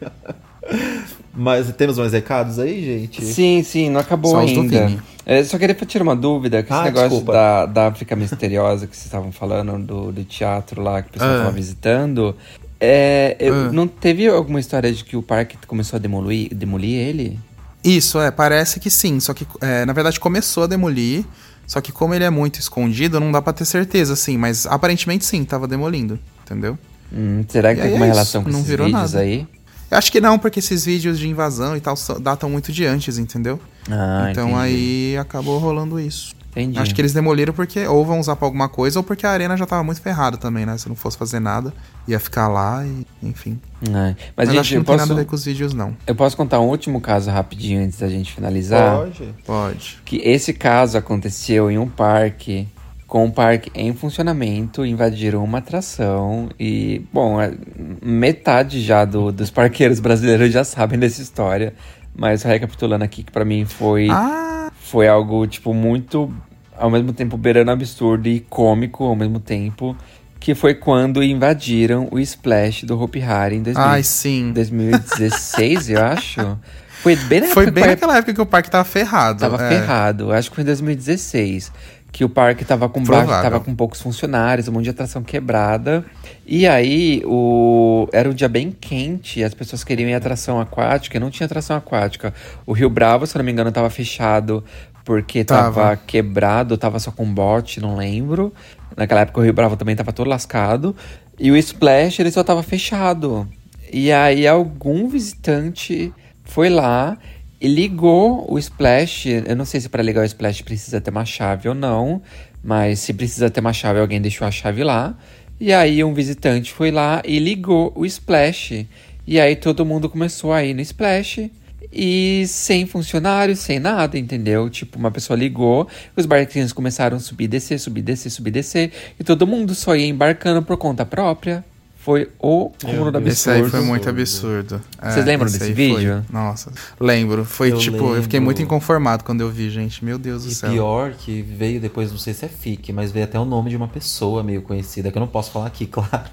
Mas 1.34 1.72
temos 1.74 1.98
mais 2.00 2.14
recados 2.14 2.58
aí, 2.58 2.84
gente? 2.84 3.24
Sim, 3.24 3.62
sim, 3.64 3.90
não 3.92 4.00
acabou 4.02 4.32
Só 4.32 4.40
ainda. 4.40 4.92
É, 5.26 5.44
só 5.44 5.58
queria 5.60 5.76
tirar 5.76 6.04
uma 6.04 6.16
dúvida, 6.16 6.64
que 6.64 6.72
esse 6.72 6.82
Ah, 6.82 6.86
negócio 6.86 7.10
desculpa. 7.10 7.34
da, 7.34 7.66
da 7.68 7.88
África 7.88 8.16
Misteriosa 8.16 8.88
que 8.88 8.96
vocês 8.96 9.06
estavam 9.06 9.32
falando, 9.32 9.78
do, 9.86 10.12
do 10.12 10.24
teatro 10.24 10.82
lá 10.82 11.02
que 11.02 11.10
o 11.10 11.12
pessoal 11.14 11.30
Ah. 11.32 11.36
estava 11.36 11.52
visitando, 11.52 12.36
é, 12.80 13.36
eu- 13.40 13.54
Ah. 13.54 13.72
não 13.72 13.88
teve 13.88 14.28
alguma 14.28 14.60
história 14.60 14.92
de 14.92 15.04
que 15.04 15.16
o 15.18 15.22
parque 15.24 15.58
começou 15.68 15.98
a 15.98 16.00
demolir, 16.00 16.54
demolir 16.54 16.96
ele? 17.00 17.40
Isso, 17.84 18.20
é, 18.20 18.30
parece 18.32 18.80
que 18.80 18.90
sim. 18.90 19.20
Só 19.20 19.34
que, 19.34 19.48
é, 19.62 19.86
na 19.86 19.94
verdade, 19.94 20.20
começou 20.20 20.64
a 20.64 20.68
demolir. 20.68 21.24
Só 21.66 21.82
que 21.82 21.92
como 21.92 22.14
ele 22.14 22.24
é 22.24 22.30
muito 22.30 22.60
escondido, 22.60 23.20
não 23.20 23.32
dá 23.32 23.42
pra 23.42 23.52
ter 23.54 23.66
certeza, 23.66 24.14
assim. 24.14 24.38
Mas 24.38 24.66
aparentemente 24.66 25.26
sim, 25.26 25.44
tava 25.44 25.68
demolindo, 25.68 26.18
entendeu? 26.44 26.78
Hum, 27.14 27.44
será 27.48 27.74
que 27.74 27.80
E 27.80 27.84
tem 27.84 27.92
alguma 27.92 28.06
é 28.06 28.10
relação 28.10 28.42
isso, 28.42 28.46
com 28.46 28.52
não 28.52 28.60
esses 28.60 28.70
virou 28.70 28.86
vídeos 28.88 29.14
nada. 29.14 29.24
aí? 29.24 29.48
Eu 29.90 29.98
acho 29.98 30.12
que 30.12 30.20
não, 30.20 30.38
porque 30.38 30.60
esses 30.60 30.84
vídeos 30.86 31.18
de 31.18 31.28
invasão 31.30 31.76
e 31.78 31.80
tal 31.80 31.96
datam 32.22 32.50
muito 32.50 32.72
de 32.74 32.86
antes, 32.86 33.18
entendeu? 33.18 33.58
Ah, 33.90 34.28
então 34.32 34.50
entendi. 34.50 34.62
aí 34.62 35.18
acabou 35.18 35.58
rolando 35.60 35.98
isso. 36.00 36.36
Entendi. 36.62 36.80
Acho 36.80 36.96
que 36.96 37.02
eles 37.02 37.14
demoliram 37.14 37.54
porque 37.54 37.86
ou 37.86 38.04
vão 38.06 38.20
usar 38.20 38.36
pra 38.36 38.48
alguma 38.48 38.68
coisa 38.68 39.00
ou 39.00 39.04
porque 39.04 39.26
a 39.26 39.32
arena 39.32 39.56
já 39.56 39.66
tava 39.66 39.84
muito 39.84 40.02
ferrada 40.02 40.38
também, 40.38 40.66
né? 40.66 40.78
Se 40.78 40.90
não 40.90 40.96
fosse 40.96 41.18
fazer 41.18 41.40
nada, 41.40 41.74
ia 42.08 42.20
ficar 42.20 42.48
lá 42.48 42.86
e 42.86 43.06
enfim. 43.22 43.60
Ai, 43.94 44.16
Mas, 44.36 44.50
Mas, 44.50 44.50
acho 44.50 44.56
gente, 44.58 44.68
que 44.70 44.74
eu 44.76 44.78
não 44.80 44.86
tem 44.86 44.96
posso, 44.96 45.08
nada 45.10 45.14
a 45.14 45.24
ver 45.24 45.30
com 45.30 45.36
os 45.36 45.46
vídeos, 45.46 45.74
não. 45.74 45.96
eu 46.08 46.16
posso 46.16 46.36
contar 46.36 46.60
um 46.60 46.68
último 46.68 47.00
caso 47.00 47.30
rapidinho 47.30 47.84
antes 47.84 48.00
da 48.00 48.10
gente 48.10 48.34
finalizar? 48.34 48.98
Pode. 48.98 49.36
Pode. 49.46 50.00
que 50.04 50.18
esse 50.18 50.52
caso 50.54 50.98
aconteceu 50.98 51.70
em 51.70 51.78
um 51.78 51.88
parque, 51.88 52.68
com 53.06 53.24
um 53.26 53.32
parque 53.32 53.72
em 53.76 53.94
funcionamento, 53.94 54.86
invadiram 54.86 55.44
uma 55.44 55.60
atração 55.60 56.50
e, 56.60 57.02
bom, 57.14 57.40
é- 57.42 57.54
metade 58.02 58.82
já 58.82 59.06
do- 59.06 59.32
dos 59.32 59.50
parqueiros 59.50 60.00
brasileiros 60.00 60.52
já 60.52 60.64
sabem 60.64 61.00
dessa 61.00 61.22
história, 61.22 61.74
mas 62.16 62.44
recapitulando 62.44 63.04
aqui 63.04 63.24
que 63.24 63.32
pra 63.32 63.46
mim 63.46 63.64
foi 63.66 64.10
Ah, 64.10 64.72
foi 64.82 65.08
algo 65.08 65.46
tipo 65.48 65.74
muito 65.74 66.34
ao 66.78 66.90
mesmo 66.90 67.14
tempo 67.14 67.38
beirando 67.38 67.72
absurdo 67.72 68.28
e 68.28 68.40
cômico 68.40 69.04
ao 69.04 69.16
mesmo 69.16 69.40
tempo, 69.40 69.96
que 70.40 70.54
foi 70.56 70.74
quando 70.74 71.24
invadiram 71.24 72.08
o 72.12 72.20
Splash 72.20 72.84
do 72.84 73.00
Hopi 73.02 73.22
Hari 73.22 73.58
em 73.58 73.64
2000 73.64 73.84
ai, 73.84 74.04
sim. 74.04 74.52
2016, 74.54 75.90
eu 75.90 76.04
acho. 76.04 76.58
Foi 77.02 77.16
bem 77.16 77.42
na 77.42 77.48
Foi 77.48 77.64
época 77.64 77.72
bem 77.72 77.84
o 77.84 77.88
naquela 77.88 78.18
época 78.18 78.34
que 78.34 78.42
o 78.42 78.46
parque 78.46 78.72
tava 78.72 78.84
ferrado. 78.84 79.40
Tava 79.40 79.64
é. 79.64 79.70
ferrado. 79.70 80.32
Acho 80.32 80.50
que 80.50 80.56
foi 80.56 80.64
em 80.64 80.66
2016. 80.66 81.72
Que 82.12 82.24
o 82.24 82.30
parque 82.30 82.66
tava 82.66 82.90
com 82.90 83.04
baixo, 83.04 83.28
tava 83.28 83.60
com 83.60 83.76
poucos 83.76 84.02
funcionários, 84.02 84.68
um 84.68 84.72
monte 84.72 84.86
de 84.86 84.90
atração 84.90 85.22
quebrada. 85.22 86.04
E 86.46 86.66
aí, 86.66 87.22
o... 87.26 88.08
era 88.12 88.30
um 88.30 88.34
dia 88.34 88.48
bem 88.48 88.72
quente, 88.72 89.44
as 89.44 89.54
pessoas 89.54 89.84
queriam 89.84 90.10
ir 90.10 90.14
atração 90.14 90.60
aquática, 90.60 91.18
e 91.18 91.20
não 91.20 91.30
tinha 91.30 91.46
atração 91.46 91.76
aquática. 91.76 92.34
O 92.66 92.72
Rio 92.72 92.90
Bravo, 92.90 93.28
se 93.28 93.36
eu 93.36 93.40
não 93.40 93.46
me 93.46 93.52
engano, 93.52 93.72
tava 93.72 93.90
fechado 93.90 94.64
porque 95.08 95.46
tava, 95.46 95.82
Tava. 95.82 95.96
quebrado, 96.06 96.78
tava 96.78 97.00
só 97.00 97.12
com 97.14 97.24
bote, 97.34 97.80
não 97.80 97.96
lembro. 97.96 98.54
Naquela 98.94 99.22
época 99.22 99.40
o 99.40 99.44
Rio 99.44 99.54
Bravo 99.54 99.78
também 99.78 99.96
tava 99.96 100.12
todo 100.12 100.28
lascado. 100.28 100.94
E 101.40 101.50
o 101.50 101.56
Splash, 101.56 102.20
ele 102.20 102.30
só 102.30 102.44
tava 102.44 102.62
fechado. 102.62 103.48
E 103.90 104.12
aí 104.12 104.46
algum 104.46 105.08
visitante 105.08 106.12
foi 106.44 106.68
lá 106.68 107.18
e 107.62 107.70
ligou 107.70 108.52
o 108.52 108.60
Splash. 108.60 109.28
Eu 109.28 109.56
não 109.56 109.64
sei 109.64 109.80
se 109.80 109.88
para 109.88 110.04
ligar 110.04 110.24
o 110.24 110.26
Splash 110.26 110.62
precisa 110.62 111.00
ter 111.00 111.10
uma 111.10 111.24
chave 111.24 111.70
ou 111.70 111.74
não, 111.74 112.22
mas 112.62 113.00
se 113.00 113.14
precisa 113.14 113.50
ter 113.50 113.62
uma 113.62 113.72
chave, 113.72 114.02
alguém 114.02 114.20
deixou 114.20 114.46
a 114.46 114.52
chave 114.52 114.84
lá. 114.84 115.18
E 115.58 115.72
aí 115.72 116.04
um 116.04 116.14
visitante 116.14 116.74
foi 116.74 116.92
lá 116.92 117.22
e 117.24 117.40
ligou 117.40 117.94
o 117.96 118.06
Splash. 118.06 118.86
E 119.26 119.40
aí 119.40 119.56
todo 119.56 119.86
mundo 119.86 120.10
começou 120.10 120.52
a 120.52 120.66
ir 120.66 120.74
no 120.74 120.82
Splash. 120.82 121.50
E 121.92 122.46
sem 122.48 122.86
funcionários, 122.86 123.60
sem 123.60 123.80
nada, 123.80 124.18
entendeu? 124.18 124.70
Tipo, 124.70 125.00
uma 125.00 125.10
pessoa 125.12 125.38
ligou, 125.38 125.88
os 126.16 126.26
barquinhos 126.26 126.74
começaram 126.74 127.18
a 127.18 127.20
subir, 127.20 127.48
descer, 127.48 127.80
subir, 127.80 128.02
descer, 128.02 128.30
subir, 128.30 128.52
descer. 128.52 128.92
E 129.20 129.24
todo 129.24 129.48
mundo 129.48 129.74
só 129.74 129.96
ia 129.96 130.06
embarcando 130.06 130.62
por 130.62 130.78
conta 130.78 131.06
própria. 131.06 131.64
Foi 131.98 132.30
o 132.40 132.70
cúmulo 132.82 133.12
do 133.12 133.28
Esse 133.28 133.50
aí 133.50 133.60
absurdo. 133.60 133.78
foi 133.78 133.86
muito 133.86 134.10
absurdo. 134.10 134.82
É, 135.02 135.12
Vocês 135.12 135.26
lembram 135.26 135.48
esse 135.50 135.60
desse 135.60 135.74
vídeo? 135.74 136.24
Foi. 136.26 136.34
Nossa, 136.40 136.72
lembro. 136.98 137.44
Foi 137.44 137.70
Eu 137.74 137.78
tipo, 137.80 138.16
eu 138.16 138.24
fiquei 138.24 138.40
lembro. 138.40 138.46
muito 138.46 138.62
inconformado 138.62 139.26
quando 139.26 139.42
eu 139.42 139.50
vi, 139.50 139.70
gente. 139.70 140.06
Meu 140.06 140.18
Deus 140.18 140.44
do 140.46 140.50
E 140.50 140.56
céu. 140.56 140.72
pior 140.72 141.12
que 141.14 141.42
veio 141.42 141.82
depois, 141.82 142.10
não 142.10 142.18
sei 142.18 142.34
se 142.34 142.46
é 142.46 142.48
fique, 142.48 142.94
mas 142.94 143.12
veio 143.12 143.26
até 143.26 143.38
o 143.38 143.44
nome 143.44 143.70
de 143.70 143.76
uma 143.76 143.90
pessoa 143.90 144.42
meio 144.42 144.62
conhecida, 144.62 145.12
que 145.12 145.18
eu 145.18 145.20
não 145.20 145.28
posso 145.28 145.52
falar 145.52 145.66
aqui, 145.68 145.86
claro. 145.92 146.30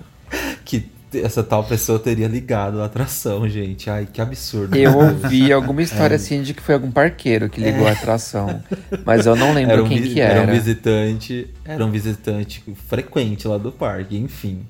Que 0.64 0.88
essa 1.22 1.42
tal 1.42 1.64
pessoa 1.64 1.98
teria 1.98 2.26
ligado 2.28 2.80
a 2.82 2.86
atração, 2.86 3.48
gente. 3.48 3.88
Ai, 3.90 4.06
que 4.10 4.20
absurdo. 4.20 4.76
Eu 4.76 4.96
ouvi 4.96 5.52
alguma 5.52 5.80
história 5.82 6.16
assim 6.16 6.42
de 6.42 6.54
que 6.54 6.62
foi 6.62 6.74
algum 6.74 6.90
parqueiro 6.90 7.48
que 7.48 7.60
ligou 7.60 7.86
a 7.86 7.92
atração. 7.92 8.62
Mas 9.04 9.26
eu 9.26 9.36
não 9.36 9.52
lembro 9.52 9.72
Era 9.72 9.84
um, 9.84 9.88
quem 9.88 10.02
que 10.02 10.20
era. 10.20 10.40
era 10.40 10.50
um 10.50 10.54
visitante, 10.54 11.50
era 11.64 11.84
um 11.84 11.90
visitante 11.90 12.62
frequente 12.88 13.46
lá 13.48 13.58
do 13.58 13.70
parque, 13.72 14.16
enfim. 14.16 14.66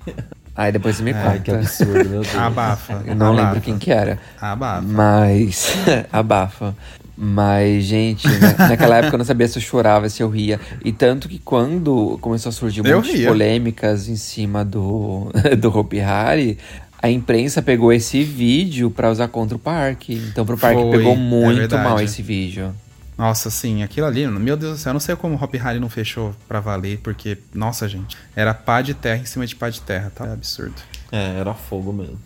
Aí 0.56 0.70
depois 0.70 0.96
você 0.96 1.02
me 1.02 1.12
Ai, 1.12 1.40
que 1.40 1.50
conta. 1.50 1.58
absurdo, 1.64 1.92
meu 2.08 2.20
Deus. 2.22 2.34
Abafa. 2.36 3.02
Eu 3.06 3.14
não 3.16 3.32
abafa. 3.32 3.42
lembro 3.46 3.60
quem 3.60 3.78
que 3.78 3.90
era. 3.90 4.18
Abafa. 4.40 4.82
Mas. 4.82 5.72
abafa. 6.12 6.74
Mas, 7.16 7.84
gente, 7.84 8.26
na- 8.26 8.68
naquela 8.70 8.96
época 8.96 9.14
eu 9.14 9.18
não 9.18 9.24
sabia 9.24 9.46
se 9.48 9.58
eu 9.58 9.62
chorava, 9.62 10.08
se 10.08 10.22
eu 10.22 10.28
ria. 10.28 10.60
E 10.84 10.92
tanto 10.92 11.28
que 11.28 11.38
quando 11.38 12.18
começou 12.20 12.50
a 12.50 12.52
surgir 12.52 12.84
Eu 12.84 13.00
ria. 13.00 13.28
polêmicas 13.28 14.08
em 14.08 14.16
cima 14.16 14.64
do, 14.64 15.30
do 15.58 15.68
Hopi 15.76 16.00
Hari, 16.00 16.58
a 17.00 17.08
imprensa 17.10 17.62
pegou 17.62 17.92
esse 17.92 18.22
vídeo 18.24 18.90
pra 18.90 19.10
usar 19.10 19.28
contra 19.28 19.56
o 19.56 19.60
parque. 19.60 20.14
Então 20.30 20.44
pro 20.44 20.58
parque 20.58 20.80
Foi, 20.80 20.90
pegou 20.98 21.12
é 21.12 21.16
muito 21.16 21.58
verdade. 21.60 21.88
mal 21.88 22.00
esse 22.00 22.20
vídeo. 22.22 22.74
Nossa, 23.16 23.48
sim, 23.48 23.84
aquilo 23.84 24.08
ali, 24.08 24.26
meu 24.26 24.56
Deus 24.56 24.72
do 24.72 24.78
céu, 24.80 24.90
eu 24.90 24.94
não 24.94 25.00
sei 25.00 25.14
como 25.14 25.36
o 25.36 25.38
Hop 25.44 25.54
Harry 25.54 25.78
não 25.78 25.88
fechou 25.88 26.34
pra 26.48 26.58
valer, 26.58 26.98
porque, 26.98 27.38
nossa, 27.54 27.86
gente, 27.88 28.16
era 28.34 28.52
pá 28.52 28.82
de 28.82 28.92
terra 28.92 29.22
em 29.22 29.24
cima 29.24 29.46
de 29.46 29.54
pá 29.54 29.70
de 29.70 29.80
terra, 29.82 30.10
tá? 30.12 30.26
É 30.26 30.32
absurdo. 30.32 30.74
É, 31.12 31.38
era 31.38 31.54
fogo 31.54 31.92
mesmo. 31.92 32.18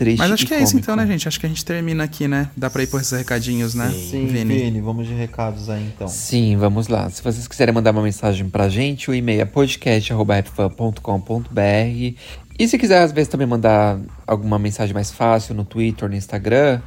Triste 0.00 0.18
Mas 0.18 0.32
acho 0.32 0.46
que 0.46 0.54
é 0.54 0.62
isso 0.62 0.72
cômico. 0.72 0.84
então, 0.90 0.96
né, 0.96 1.06
gente? 1.06 1.28
Acho 1.28 1.38
que 1.38 1.44
a 1.44 1.48
gente 1.50 1.62
termina 1.62 2.04
aqui, 2.04 2.26
né? 2.26 2.48
Dá 2.56 2.70
pra 2.70 2.82
ir 2.82 2.86
por 2.86 3.02
esses 3.02 3.12
recadinhos, 3.12 3.74
né? 3.74 3.90
Sim, 3.90 4.28
Vini. 4.28 4.56
Vini, 4.56 4.80
vamos 4.80 5.06
de 5.06 5.12
recados 5.12 5.68
aí 5.68 5.84
então. 5.94 6.08
Sim, 6.08 6.56
vamos 6.56 6.88
lá. 6.88 7.10
Se 7.10 7.22
vocês 7.22 7.46
quiserem 7.46 7.74
mandar 7.74 7.90
uma 7.90 8.00
mensagem 8.00 8.48
pra 8.48 8.66
gente, 8.70 9.10
o 9.10 9.14
e-mail 9.14 9.42
é 9.42 9.44
podcast.fan.com.br. 9.44 12.16
E 12.58 12.66
se 12.68 12.78
quiser, 12.78 13.02
às 13.02 13.12
vezes, 13.12 13.28
também 13.28 13.46
mandar 13.46 13.98
alguma 14.26 14.58
mensagem 14.58 14.94
mais 14.94 15.10
fácil 15.10 15.54
no 15.54 15.66
Twitter, 15.66 16.08
no 16.08 16.14
Instagram, 16.14 16.80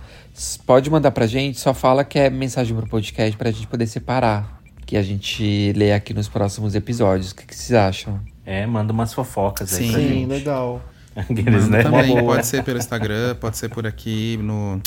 pode 0.65 0.89
mandar 0.89 1.11
pra 1.11 1.27
gente, 1.27 1.59
só 1.59 1.71
fala 1.71 2.03
que 2.03 2.17
é 2.17 2.31
mensagem 2.31 2.75
pro 2.75 2.87
podcast 2.87 3.37
pra 3.37 3.51
gente 3.51 3.67
poder 3.67 3.85
separar. 3.85 4.59
Que 4.87 4.97
a 4.97 5.03
gente 5.03 5.71
lê 5.75 5.93
aqui 5.93 6.15
nos 6.15 6.27
próximos 6.27 6.73
episódios. 6.73 7.29
O 7.29 7.35
que, 7.35 7.45
que 7.45 7.55
vocês 7.55 7.77
acham? 7.77 8.19
É, 8.43 8.65
manda 8.65 8.91
umas 8.91 9.13
fofocas 9.13 9.71
aí 9.73 9.85
Sim. 9.85 9.91
pra 9.91 10.01
Sim, 10.01 10.07
gente. 10.07 10.25
legal. 10.29 10.81
Aqueles, 11.15 11.67
né? 11.69 11.83
também, 11.83 12.23
pode 12.23 12.45
ser 12.47 12.63
pelo 12.63 12.77
Instagram, 12.79 13.35
pode 13.35 13.57
ser 13.57 13.69
por 13.69 13.85
aqui, 13.85 14.37
no, 14.41 14.81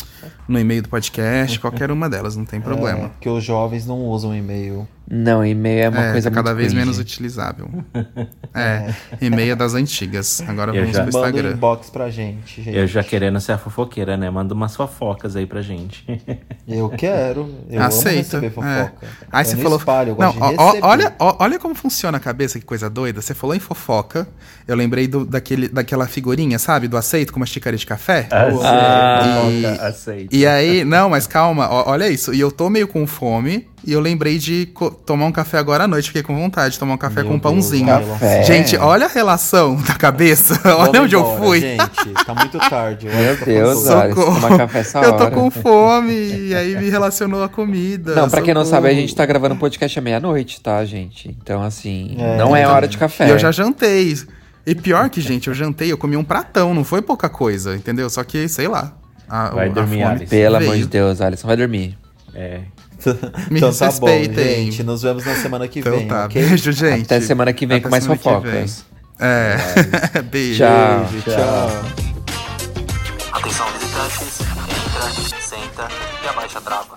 no 0.49 0.59
e-mail 0.59 0.83
do 0.83 0.89
podcast, 0.89 1.59
qualquer 1.61 1.91
uma 1.91 2.09
delas, 2.11 2.37
não 2.37 2.45
tem 2.45 2.59
É, 2.59 2.63
problema. 2.63 3.09
porque 3.11 3.29
os 3.29 3.45
jovens 3.45 3.87
não 3.87 4.01
usam 4.07 4.35
e-mail. 4.35 4.87
Não, 5.09 5.47
e-mail 5.47 5.85
é 5.85 5.89
uma 5.89 6.05
É, 6.07 6.13
coisa 6.13 6.29
tá 6.31 6.35
cada 6.35 6.51
muito 6.51 6.57
vez 6.59 6.73
cringe. 6.73 6.85
menos 6.85 6.99
utilizável. 6.99 7.69
É, 8.59 8.95
e-mail 9.21 9.53
é 9.53 9.55
das 9.55 9.75
antigas. 9.75 10.41
Agora 10.49 10.75
Eu 10.75 10.81
vamos 10.81 10.97
já- 10.97 11.03
pro 11.05 11.13
Manda 11.13 11.27
um 11.27 11.29
Instagram. 11.31 11.53
inbox 11.53 11.91
pra 11.91 12.09
gente, 12.09 12.63
gente. 12.63 12.75
Eu 12.75 12.87
já 12.87 13.05
querendo 13.05 13.39
ser 13.39 13.53
a 13.53 13.59
fofoqueira, 13.59 14.17
né? 14.17 14.31
Manda 14.31 14.55
umas 14.55 14.75
fofocas 14.75 15.37
aí 15.37 15.45
pra 15.45 15.61
gente. 15.61 16.05
Eu 16.67 16.89
quero. 16.89 17.55
Eu 17.69 17.83
Aceita. 17.83 18.39
amo 18.39 18.47
receber 18.47 18.47
é. 18.47 18.51
fofoca. 18.51 19.07
Aí 19.31 19.43
eu 19.45 19.49
você 19.51 19.55
não 19.57 19.63
falou. 19.63 19.79
espalho, 19.79 20.09
eu 20.13 20.17
não, 20.17 20.33
gosto 20.33 20.53
de 20.55 20.59
ó, 20.59 20.89
olha, 20.89 21.15
ó, 21.19 21.37
olha 21.39 21.59
como 21.59 21.75
funciona 21.75 22.17
a 22.17 22.21
cabeça, 22.21 22.59
que 22.59 22.65
coisa 22.65 22.89
doida. 22.89 23.21
Você 23.21 23.35
falou 23.35 23.55
em 23.55 23.61
fofoca. 23.61 24.27
Eu 24.67 24.75
lembrei 24.75 25.07
do, 25.07 25.27
daquele, 25.27 25.69
daquela 25.69 26.07
figurinha, 26.17 26.59
sabe? 26.59 26.89
Do 26.89 26.97
aceito 26.97 27.31
com 27.33 27.39
uma 27.39 27.45
xícara 27.47 27.77
de 27.77 27.85
café. 27.85 28.27
Aceita, 28.31 29.51
E- 29.51 29.63
fofoca, 29.63 29.87
aceita. 29.87 30.37
E 30.37 30.47
aí, 30.47 30.83
não, 30.85 31.11
mas 31.11 31.27
calma, 31.27 31.69
ó, 31.71 31.91
olha 31.91 32.09
isso. 32.09 32.33
E 32.33 32.41
eu 32.41 32.51
tô 32.51 32.71
meio 32.71 32.89
com 32.89 33.07
fome 33.07 33.67
e 33.87 33.93
eu 33.93 34.01
lembrei 34.01 34.39
de 34.39 34.67
tomar 35.05 35.27
um 35.27 35.33
café 35.33 35.59
agora 35.59 35.85
à 35.85 35.87
noite. 35.89 36.07
Fiquei 36.09 36.23
com 36.23 36.35
vontade 36.35 36.73
de 36.75 36.79
tomar 36.81 36.95
um 36.95 36.99
café 36.99 37.21
Meu 37.23 37.27
com 37.27 37.35
um 37.35 37.39
Deus, 37.39 37.43
pãozinho. 37.43 37.87
Café. 37.87 38.43
Gente, 38.45 38.77
olha 38.79 39.05
a 39.07 39.09
relação 39.09 39.77
da 39.77 39.95
cabeça. 39.95 40.55
Vamos 40.65 40.89
olha 40.89 41.03
onde 41.03 41.15
eu 41.15 41.21
embora, 41.21 41.37
fui. 41.39 41.61
Gente, 41.61 42.25
tá 42.25 42.35
muito 42.35 42.59
tarde. 42.59 43.07
eu 43.09 43.13
Meu 43.15 43.37
tá 43.39 43.45
Deus, 43.45 43.85
faltando- 43.87 43.95
olha, 43.97 44.15
você 44.15 44.41
toma 44.41 44.57
café 44.59 44.79
essa 44.79 44.99
Eu 45.01 45.13
tô 45.19 45.25
hora. 45.25 45.31
com 45.31 45.51
fome 45.51 46.13
e 46.49 46.55
aí 46.55 46.77
me 46.77 46.89
relacionou 46.89 47.43
a 47.45 47.49
comida. 47.49 48.15
Não, 48.15 48.31
pra 48.31 48.41
quem 48.41 48.55
não 48.55 48.65
sabe, 48.65 48.89
a 48.89 48.95
gente 48.95 49.15
tá 49.15 49.27
gravando 49.27 49.55
podcast 49.57 49.99
à 49.99 50.03
meia-noite, 50.03 50.61
tá, 50.63 50.83
gente? 50.87 51.29
Então, 51.29 51.63
assim, 51.63 52.17
É. 52.19 52.37
não 52.39 52.57
é 52.57 52.67
hora 52.67 52.89
de 52.89 52.97
café. 52.97 53.27
E 53.29 53.31
eu 53.31 53.39
já 53.39 53.53
jantei. 53.53 54.17
E 54.67 54.75
pior 54.75 55.09
que, 55.09 55.21
gente, 55.21 55.47
eu 55.49 55.55
jantei, 55.55 55.93
eu 55.93 55.97
comi 55.99 56.17
um 56.17 56.25
pratão, 56.25 56.75
não 56.75 56.83
foi 56.83 57.01
pouca 57.01 57.29
coisa, 57.29 57.77
entendeu? 57.77 58.11
Só 58.11 58.25
que, 58.25 58.49
sei 58.49 58.67
lá. 58.67 58.93
A, 59.29 59.51
Vai 59.51 59.69
a 59.69 59.73
dormir, 59.73 60.03
Alisson. 60.03 60.27
Pelo 60.31 60.57
amor 60.57 60.77
de 60.77 60.87
Deus, 60.87 61.21
Alisson, 61.21 61.47
vai 61.47 61.57
dormir. 61.57 61.97
É. 62.35 62.61
Me 63.51 63.59
então 63.59 63.73
tá 63.73 63.87
bom, 63.93 64.07
respeitem. 64.07 64.65
gente. 64.73 64.83
Nos 64.83 65.03
vemos 65.03 65.25
na 65.25 65.35
semana 65.37 65.69
que 65.69 65.79
Então 65.81 65.93
vem, 65.97 66.09
tá, 66.09 66.25
ok? 66.25 66.43
beijo, 66.49 66.73
gente. 66.73 67.03
Até 67.05 67.21
semana 67.21 67.53
que 67.53 67.65
vem 67.67 67.77
Até 67.77 67.85
com 67.85 67.91
mais 67.91 68.07
fofocas. 68.07 68.51
vem. 68.51 68.67
É, 69.29 69.57
beijo. 70.31 70.59
Tchau. 70.65 71.07
Beijo, 71.11 71.25
tchau. 71.31 71.71
Atenção 73.33 73.67
visitantes, 73.73 74.41
entra, 74.41 75.41
senta 75.41 75.89
e 76.25 76.29
abaixa 76.29 76.59
a 76.59 76.61
trava. 76.63 76.97